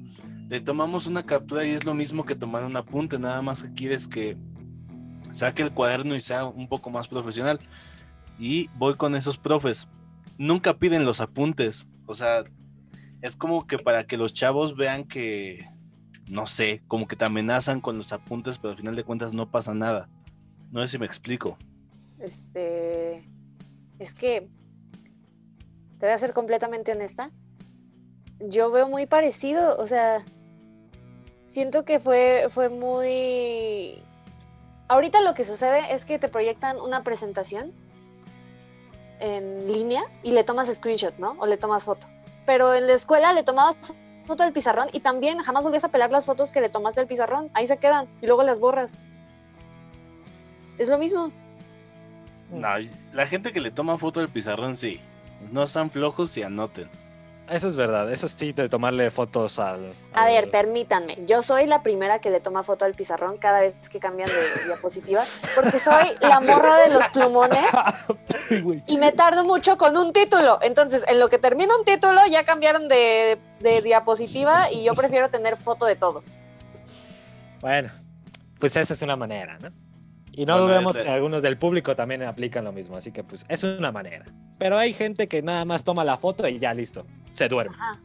Le 0.49 0.61
tomamos 0.61 1.07
una 1.07 1.25
captura 1.25 1.65
y 1.65 1.71
es 1.71 1.85
lo 1.85 1.93
mismo 1.93 2.25
que 2.25 2.35
tomar 2.35 2.63
un 2.63 2.75
apunte, 2.75 3.17
nada 3.17 3.41
más 3.41 3.63
que 3.63 3.73
quieres 3.73 4.07
que 4.07 4.37
saque 5.31 5.63
el 5.63 5.71
cuaderno 5.71 6.15
y 6.15 6.21
sea 6.21 6.45
un 6.45 6.67
poco 6.67 6.89
más 6.89 7.07
profesional. 7.07 7.59
Y 8.37 8.69
voy 8.75 8.93
con 8.95 9.15
esos 9.15 9.37
profes. 9.37 9.87
Nunca 10.37 10.77
piden 10.77 11.05
los 11.05 11.21
apuntes. 11.21 11.87
O 12.05 12.13
sea, 12.13 12.43
es 13.21 13.35
como 13.35 13.65
que 13.65 13.79
para 13.79 14.05
que 14.05 14.17
los 14.17 14.33
chavos 14.33 14.75
vean 14.75 15.05
que, 15.05 15.67
no 16.29 16.47
sé, 16.47 16.83
como 16.87 17.07
que 17.07 17.15
te 17.15 17.25
amenazan 17.25 17.81
con 17.81 17.97
los 17.97 18.13
apuntes, 18.13 18.57
pero 18.57 18.71
al 18.71 18.77
final 18.77 18.95
de 18.95 19.03
cuentas 19.03 19.33
no 19.33 19.49
pasa 19.49 19.73
nada. 19.73 20.09
No 20.71 20.81
sé 20.81 20.89
si 20.89 20.97
me 20.97 21.05
explico. 21.05 21.57
Este, 22.19 23.25
es 24.01 24.15
que, 24.15 24.47
te 25.99 26.05
voy 26.07 26.09
a 26.09 26.17
ser 26.17 26.33
completamente 26.33 26.91
honesta, 26.91 27.29
yo 28.39 28.71
veo 28.71 28.89
muy 28.89 29.05
parecido, 29.05 29.77
o 29.77 29.85
sea, 29.85 30.25
siento 31.45 31.85
que 31.85 31.99
fue, 31.99 32.47
fue 32.49 32.69
muy... 32.69 34.01
Ahorita 34.87 35.21
lo 35.21 35.35
que 35.35 35.45
sucede 35.45 35.93
es 35.93 36.03
que 36.05 36.17
te 36.17 36.27
proyectan 36.27 36.81
una 36.81 37.03
presentación 37.03 37.71
en 39.19 39.71
línea 39.71 40.01
y 40.23 40.31
le 40.31 40.43
tomas 40.43 40.73
screenshot, 40.73 41.17
¿no? 41.19 41.35
O 41.37 41.45
le 41.45 41.57
tomas 41.57 41.83
foto. 41.83 42.07
Pero 42.47 42.73
en 42.73 42.87
la 42.87 42.93
escuela 42.93 43.33
le 43.33 43.43
tomabas 43.43 43.75
foto 44.25 44.43
del 44.43 44.51
pizarrón 44.51 44.87
y 44.91 45.01
también 45.01 45.37
jamás 45.37 45.63
volvías 45.63 45.83
a 45.83 45.89
pelar 45.89 46.11
las 46.11 46.25
fotos 46.25 46.51
que 46.51 46.59
le 46.59 46.69
tomaste 46.69 47.01
del 47.01 47.07
pizarrón. 47.07 47.51
Ahí 47.53 47.67
se 47.67 47.77
quedan 47.77 48.07
y 48.19 48.25
luego 48.25 48.41
las 48.41 48.59
borras. 48.59 48.93
Es 50.79 50.89
lo 50.89 50.97
mismo. 50.97 51.31
No, 52.51 52.67
la 53.13 53.25
gente 53.27 53.53
que 53.53 53.61
le 53.61 53.71
toma 53.71 53.97
foto 53.97 54.19
del 54.19 54.29
pizarrón, 54.29 54.77
sí. 54.77 54.99
No 55.51 55.63
están 55.63 55.89
flojos 55.89 56.35
y 56.37 56.43
anoten. 56.43 56.89
Eso 57.49 57.67
es 57.67 57.75
verdad, 57.75 58.09
eso 58.13 58.29
sí, 58.29 58.53
de 58.53 58.69
tomarle 58.69 59.09
fotos 59.11 59.59
al... 59.59 59.91
A 60.13 60.21
al- 60.23 60.31
ver, 60.31 60.51
permítanme, 60.51 61.17
yo 61.27 61.43
soy 61.43 61.65
la 61.65 61.81
primera 61.81 62.19
que 62.19 62.29
le 62.29 62.39
toma 62.39 62.63
foto 62.63 62.85
al 62.85 62.93
pizarrón 62.93 63.37
cada 63.39 63.59
vez 63.59 63.73
que 63.89 63.99
cambian 63.99 64.29
de 64.29 64.63
diapositiva, 64.67 65.25
porque 65.55 65.77
soy 65.79 66.11
la 66.21 66.39
morra 66.39 66.77
de 66.77 66.89
los 66.93 67.09
plumones 67.09 67.65
y 68.87 68.97
me 68.97 69.11
tardo 69.11 69.43
mucho 69.43 69.77
con 69.77 69.97
un 69.97 70.13
título. 70.13 70.59
Entonces, 70.61 71.03
en 71.09 71.19
lo 71.19 71.27
que 71.29 71.39
termina 71.39 71.75
un 71.75 71.83
título, 71.83 72.21
ya 72.29 72.45
cambiaron 72.45 72.87
de, 72.87 73.37
de 73.59 73.81
diapositiva 73.81 74.71
y 74.71 74.83
yo 74.85 74.93
prefiero 74.93 75.27
tener 75.29 75.57
foto 75.57 75.85
de 75.85 75.97
todo. 75.97 76.23
Bueno, 77.59 77.89
pues 78.59 78.75
esa 78.77 78.93
es 78.93 79.01
una 79.01 79.17
manera, 79.17 79.57
¿no? 79.61 79.71
Y 80.33 80.45
no 80.45 80.53
Bueno, 80.53 80.67
dudemos 80.67 80.97
que 80.97 81.09
algunos 81.09 81.43
del 81.43 81.57
público 81.57 81.95
también 81.95 82.23
aplican 82.23 82.63
lo 82.63 82.71
mismo, 82.71 82.95
así 82.95 83.11
que 83.11 83.23
pues 83.23 83.45
es 83.49 83.63
una 83.63 83.91
manera. 83.91 84.25
Pero 84.57 84.77
hay 84.77 84.93
gente 84.93 85.27
que 85.27 85.41
nada 85.41 85.65
más 85.65 85.83
toma 85.83 86.03
la 86.03 86.17
foto 86.17 86.47
y 86.47 86.57
ya 86.57 86.73
listo, 86.73 87.05
se 87.33 87.47
duerme. 87.47 87.75
Ajá. 87.75 87.99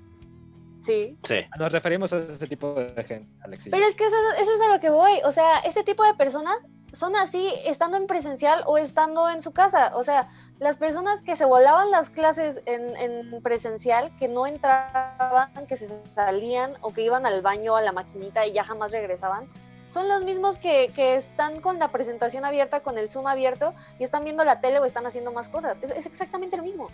Sí. 0.86 1.16
Sí. 1.24 1.40
Nos 1.58 1.72
referimos 1.72 2.12
a 2.12 2.18
ese 2.18 2.46
tipo 2.46 2.74
de 2.74 3.02
gente, 3.02 3.28
Alexis. 3.42 3.72
Pero 3.72 3.84
es 3.86 3.96
que 3.96 4.04
eso, 4.04 4.16
eso 4.40 4.54
es 4.54 4.60
a 4.60 4.72
lo 4.72 4.80
que 4.80 4.90
voy. 4.90 5.18
O 5.24 5.32
sea, 5.32 5.58
ese 5.60 5.82
tipo 5.82 6.04
de 6.04 6.14
personas 6.14 6.56
son 6.92 7.16
así 7.16 7.52
estando 7.64 7.96
en 7.96 8.06
presencial 8.06 8.62
o 8.66 8.78
estando 8.78 9.28
en 9.28 9.42
su 9.42 9.52
casa. 9.52 9.96
O 9.96 10.04
sea, 10.04 10.28
las 10.60 10.78
personas 10.78 11.20
que 11.22 11.34
se 11.34 11.44
volaban 11.44 11.90
las 11.90 12.08
clases 12.10 12.62
en, 12.66 12.96
en 12.96 13.42
presencial, 13.42 14.12
que 14.18 14.28
no 14.28 14.46
entraban, 14.46 15.50
que 15.68 15.76
se 15.76 15.88
salían 16.14 16.74
o 16.80 16.92
que 16.92 17.02
iban 17.02 17.26
al 17.26 17.42
baño, 17.42 17.76
a 17.76 17.82
la 17.82 17.90
maquinita 17.90 18.46
y 18.46 18.52
ya 18.52 18.62
jamás 18.62 18.92
regresaban, 18.92 19.48
son 19.96 20.08
los 20.08 20.24
mismos 20.24 20.58
que, 20.58 20.92
que 20.94 21.16
están 21.16 21.62
con 21.62 21.78
la 21.78 21.88
presentación 21.88 22.44
abierta, 22.44 22.80
con 22.80 22.98
el 22.98 23.08
Zoom 23.08 23.26
abierto 23.28 23.72
y 23.98 24.04
están 24.04 24.24
viendo 24.24 24.44
la 24.44 24.60
tele 24.60 24.78
o 24.78 24.84
están 24.84 25.06
haciendo 25.06 25.32
más 25.32 25.48
cosas. 25.48 25.78
Es, 25.80 25.88
es 25.88 26.04
exactamente 26.04 26.58
lo 26.58 26.62
mismo. 26.62 26.88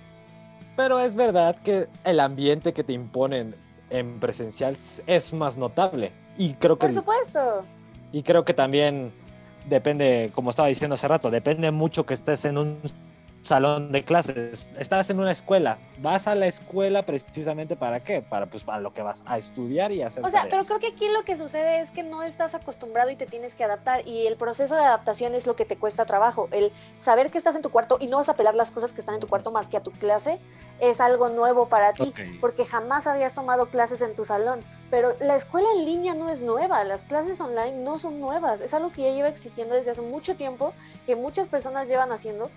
Pero 0.76 1.00
es 1.00 1.16
verdad 1.16 1.56
que 1.64 1.88
el 2.04 2.20
ambiente 2.20 2.72
que 2.72 2.84
te 2.84 2.92
imponen 2.92 3.56
en 3.90 4.20
presencial 4.20 4.76
es 5.08 5.32
más 5.32 5.58
notable. 5.58 6.12
Y 6.38 6.54
creo 6.54 6.78
que, 6.78 6.86
Por 6.86 6.94
supuesto. 6.94 7.64
y 8.12 8.22
creo 8.22 8.44
que 8.44 8.54
también 8.54 9.12
depende, 9.68 10.30
como 10.32 10.50
estaba 10.50 10.68
diciendo 10.68 10.94
hace 10.94 11.08
rato, 11.08 11.28
depende 11.28 11.72
mucho 11.72 12.06
que 12.06 12.14
estés 12.14 12.44
en 12.44 12.56
un 12.56 12.78
salón 13.42 13.92
de 13.92 14.04
clases. 14.04 14.68
Estás 14.78 15.10
en 15.10 15.20
una 15.20 15.32
escuela. 15.32 15.78
Vas 15.98 16.26
a 16.26 16.34
la 16.34 16.46
escuela 16.46 17.02
precisamente 17.02 17.76
para 17.76 18.00
qué? 18.00 18.22
Para 18.22 18.46
pues 18.46 18.64
para 18.64 18.80
lo 18.80 18.94
que 18.94 19.02
vas 19.02 19.22
a 19.26 19.38
estudiar 19.38 19.92
y 19.92 20.02
hacer. 20.02 20.24
O 20.24 20.30
sea, 20.30 20.46
pero 20.48 20.64
creo 20.64 20.78
que 20.78 20.88
aquí 20.88 21.08
lo 21.08 21.24
que 21.24 21.36
sucede 21.36 21.80
es 21.80 21.90
que 21.90 22.02
no 22.02 22.22
estás 22.22 22.54
acostumbrado 22.54 23.10
y 23.10 23.16
te 23.16 23.26
tienes 23.26 23.54
que 23.54 23.64
adaptar 23.64 24.06
y 24.06 24.26
el 24.26 24.36
proceso 24.36 24.74
de 24.76 24.82
adaptación 24.82 25.34
es 25.34 25.46
lo 25.46 25.56
que 25.56 25.64
te 25.64 25.76
cuesta 25.76 26.06
trabajo. 26.06 26.48
El 26.52 26.72
saber 27.00 27.30
que 27.30 27.38
estás 27.38 27.56
en 27.56 27.62
tu 27.62 27.70
cuarto 27.70 27.98
y 28.00 28.06
no 28.06 28.16
vas 28.18 28.28
a 28.28 28.36
pelar 28.36 28.54
las 28.54 28.70
cosas 28.70 28.92
que 28.92 29.00
están 29.00 29.16
en 29.16 29.20
tu 29.20 29.28
cuarto 29.28 29.50
más 29.50 29.66
que 29.66 29.76
a 29.76 29.82
tu 29.82 29.90
clase 29.90 30.38
es 30.80 31.00
algo 31.00 31.28
nuevo 31.28 31.68
para 31.68 31.92
ti 31.92 32.14
porque 32.40 32.64
jamás 32.64 33.06
habías 33.06 33.34
tomado 33.34 33.66
clases 33.66 34.02
en 34.02 34.14
tu 34.14 34.24
salón. 34.24 34.60
Pero 34.90 35.14
la 35.20 35.36
escuela 35.36 35.68
en 35.76 35.84
línea 35.84 36.14
no 36.14 36.28
es 36.28 36.40
nueva, 36.42 36.84
las 36.84 37.04
clases 37.04 37.40
online 37.40 37.82
no 37.82 37.98
son 37.98 38.20
nuevas, 38.20 38.60
es 38.60 38.74
algo 38.74 38.92
que 38.92 39.02
ya 39.02 39.10
lleva 39.10 39.28
existiendo 39.28 39.74
desde 39.74 39.90
hace 39.90 40.02
mucho 40.02 40.36
tiempo, 40.36 40.74
que 41.06 41.16
muchas 41.16 41.48
personas 41.48 41.88
llevan 41.88 42.12
haciendo, 42.12 42.50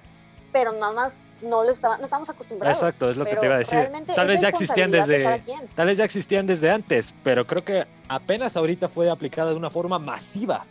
pero 0.56 0.72
nada 0.72 0.93
más 0.93 1.14
no 1.41 1.66
lo 1.66 1.70
estaba, 1.70 1.97
no 1.97 2.06
estamos 2.06 2.30
acostumbrados. 2.30 2.78
Exacto, 2.78 3.10
es 3.10 3.18
lo 3.18 3.26
que 3.26 3.36
te 3.36 3.45
iba 3.45 3.56
a 3.56 3.58
decir. 3.58 3.78
realmente 3.78 4.14
Tal 4.14 4.26
vez 4.26 4.39
ya 4.39 4.47
existían 4.47 4.89
de 4.89 4.99
desde. 4.99 5.41
Tal 5.76 5.88
vez 5.88 5.97
ya 5.97 6.06
existían 6.06 6.47
desde 6.47 6.70
antes, 6.70 7.14
pero 7.26 7.45
creo 7.45 7.62
que 7.62 7.86
apenas 8.08 8.56
ahorita 8.56 8.88
fue 8.88 9.10
aplicada 9.10 9.49
de 9.49 9.58
una 9.58 9.70
forma 9.70 9.99
masiva. 9.99 10.66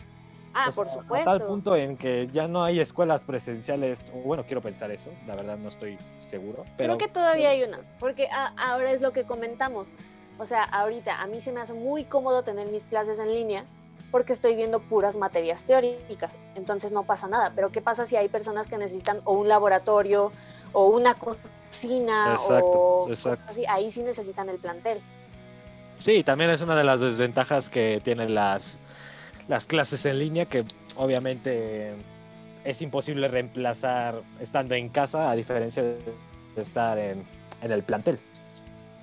Ah, 0.54 0.68
O 0.70 0.72
sea, 0.72 0.84
por 0.84 0.86
A 0.86 0.90
tal 0.94 1.02
supuesto. 1.02 1.46
punto 1.48 1.76
en 1.76 1.98
que 1.98 2.26
ya 2.32 2.48
no 2.48 2.64
hay 2.64 2.80
escuelas 2.80 3.24
presenciales, 3.24 4.10
bueno, 4.24 4.44
quiero 4.46 4.62
pensar 4.62 4.90
eso, 4.90 5.10
la 5.26 5.34
verdad 5.36 5.58
no 5.58 5.68
estoy 5.68 5.98
seguro. 6.30 6.64
Pero 6.78 6.96
Creo 6.96 6.98
que 7.06 7.12
todavía 7.12 7.50
hay 7.50 7.62
unas, 7.62 7.86
porque 8.00 8.28
a- 8.28 8.54
ahora 8.56 8.90
es 8.90 9.02
lo 9.02 9.12
que 9.12 9.24
comentamos. 9.24 9.88
O 10.38 10.46
sea, 10.46 10.62
ahorita 10.64 11.20
a 11.20 11.26
mí 11.26 11.42
se 11.42 11.52
me 11.52 11.60
hace 11.60 11.74
muy 11.74 12.04
cómodo 12.04 12.42
tener 12.42 12.70
mis 12.70 12.84
clases 12.84 13.18
en 13.18 13.34
línea 13.34 13.64
porque 14.14 14.32
estoy 14.32 14.54
viendo 14.54 14.78
puras 14.78 15.16
materias 15.16 15.64
teóricas, 15.64 16.38
entonces 16.54 16.92
no 16.92 17.02
pasa 17.02 17.26
nada. 17.26 17.50
Pero 17.52 17.72
¿qué 17.72 17.80
pasa 17.80 18.06
si 18.06 18.14
hay 18.14 18.28
personas 18.28 18.68
que 18.68 18.78
necesitan 18.78 19.18
o 19.24 19.32
un 19.32 19.48
laboratorio 19.48 20.30
o 20.72 20.86
una 20.86 21.14
cocina 21.14 22.34
Exacto, 22.34 22.64
o 22.64 23.08
exacto. 23.10 23.40
cosas 23.40 23.50
así? 23.50 23.66
Ahí 23.66 23.90
sí 23.90 24.04
necesitan 24.04 24.48
el 24.50 24.58
plantel. 24.58 25.00
Sí, 25.98 26.22
también 26.22 26.50
es 26.50 26.60
una 26.60 26.76
de 26.76 26.84
las 26.84 27.00
desventajas 27.00 27.68
que 27.68 28.00
tienen 28.04 28.36
las, 28.36 28.78
las 29.48 29.66
clases 29.66 30.06
en 30.06 30.20
línea, 30.20 30.46
que 30.46 30.64
obviamente 30.94 31.94
es 32.62 32.82
imposible 32.82 33.26
reemplazar 33.26 34.22
estando 34.38 34.76
en 34.76 34.90
casa, 34.90 35.28
a 35.28 35.34
diferencia 35.34 35.82
de 35.82 35.98
estar 36.56 36.98
en, 36.98 37.24
en 37.62 37.72
el 37.72 37.82
plantel. 37.82 38.20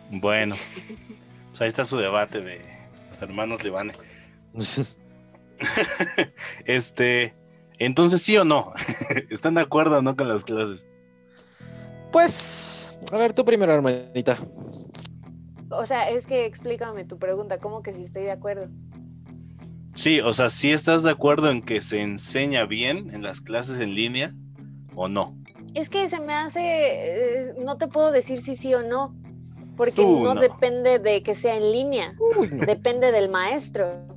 Bueno, 0.09 0.55
pues 1.49 1.61
ahí 1.63 1.67
está 1.67 1.83
su 1.83 1.97
debate 1.97 2.39
de 2.39 2.61
los 3.09 3.21
hermanos 3.21 3.61
Levane. 3.61 3.91
Este, 6.65 7.35
entonces 7.77 8.21
sí 8.21 8.37
o 8.37 8.45
no, 8.45 8.71
¿están 9.29 9.55
de 9.55 9.61
acuerdo 9.61 9.99
o 9.99 10.01
no 10.01 10.15
con 10.15 10.29
las 10.29 10.43
clases? 10.43 10.85
Pues, 12.11 12.91
a 13.11 13.17
ver, 13.17 13.33
tú 13.33 13.45
primero, 13.45 13.73
hermanita. 13.73 14.37
O 15.69 15.85
sea, 15.85 16.09
es 16.09 16.27
que 16.27 16.45
explícame 16.45 17.05
tu 17.05 17.17
pregunta, 17.17 17.57
¿cómo 17.57 17.81
que 17.81 17.93
si 17.93 18.03
estoy 18.03 18.23
de 18.23 18.31
acuerdo? 18.31 18.67
Sí, 19.95 20.19
o 20.19 20.33
sea, 20.33 20.49
¿sí 20.49 20.71
estás 20.71 21.03
de 21.03 21.11
acuerdo 21.11 21.49
en 21.49 21.61
que 21.61 21.81
se 21.81 22.01
enseña 22.01 22.65
bien 22.65 23.13
en 23.13 23.23
las 23.23 23.41
clases 23.41 23.79
en 23.79 23.95
línea 23.95 24.33
o 24.95 25.07
no? 25.07 25.37
Es 25.73 25.89
que 25.89 26.09
se 26.09 26.19
me 26.19 26.33
hace, 26.33 26.61
eh, 26.61 27.55
no 27.59 27.77
te 27.77 27.87
puedo 27.87 28.11
decir 28.11 28.41
si 28.41 28.55
sí 28.55 28.73
o 28.73 28.83
no, 28.83 29.15
porque 29.77 30.03
no. 30.03 30.35
depende 30.35 30.99
de 30.99 31.23
que 31.23 31.33
sea 31.35 31.55
en 31.55 31.71
línea, 31.71 32.13
depende 32.65 33.11
del 33.11 33.29
maestro. 33.29 34.10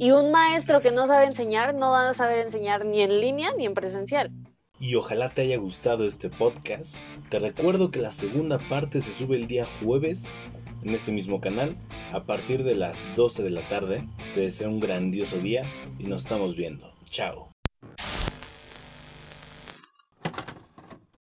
Y 0.00 0.12
un 0.12 0.32
maestro 0.32 0.80
que 0.80 0.92
no 0.92 1.06
sabe 1.06 1.26
enseñar 1.26 1.74
no 1.74 1.90
va 1.90 2.08
a 2.08 2.14
saber 2.14 2.38
enseñar 2.38 2.86
ni 2.86 3.02
en 3.02 3.20
línea 3.20 3.52
ni 3.58 3.66
en 3.66 3.74
presencial. 3.74 4.30
Y 4.78 4.94
ojalá 4.94 5.28
te 5.28 5.42
haya 5.42 5.58
gustado 5.58 6.06
este 6.06 6.30
podcast. 6.30 7.04
Te 7.28 7.38
recuerdo 7.38 7.90
que 7.90 8.00
la 8.00 8.10
segunda 8.10 8.58
parte 8.70 9.02
se 9.02 9.12
sube 9.12 9.36
el 9.36 9.46
día 9.46 9.66
jueves 9.82 10.32
en 10.82 10.94
este 10.94 11.12
mismo 11.12 11.42
canal 11.42 11.76
a 12.14 12.24
partir 12.24 12.64
de 12.64 12.76
las 12.76 13.14
12 13.14 13.42
de 13.42 13.50
la 13.50 13.68
tarde. 13.68 14.08
Te 14.32 14.40
deseo 14.40 14.70
un 14.70 14.80
grandioso 14.80 15.36
día 15.36 15.70
y 15.98 16.04
nos 16.04 16.22
estamos 16.22 16.56
viendo. 16.56 16.94
Chao. 17.04 17.52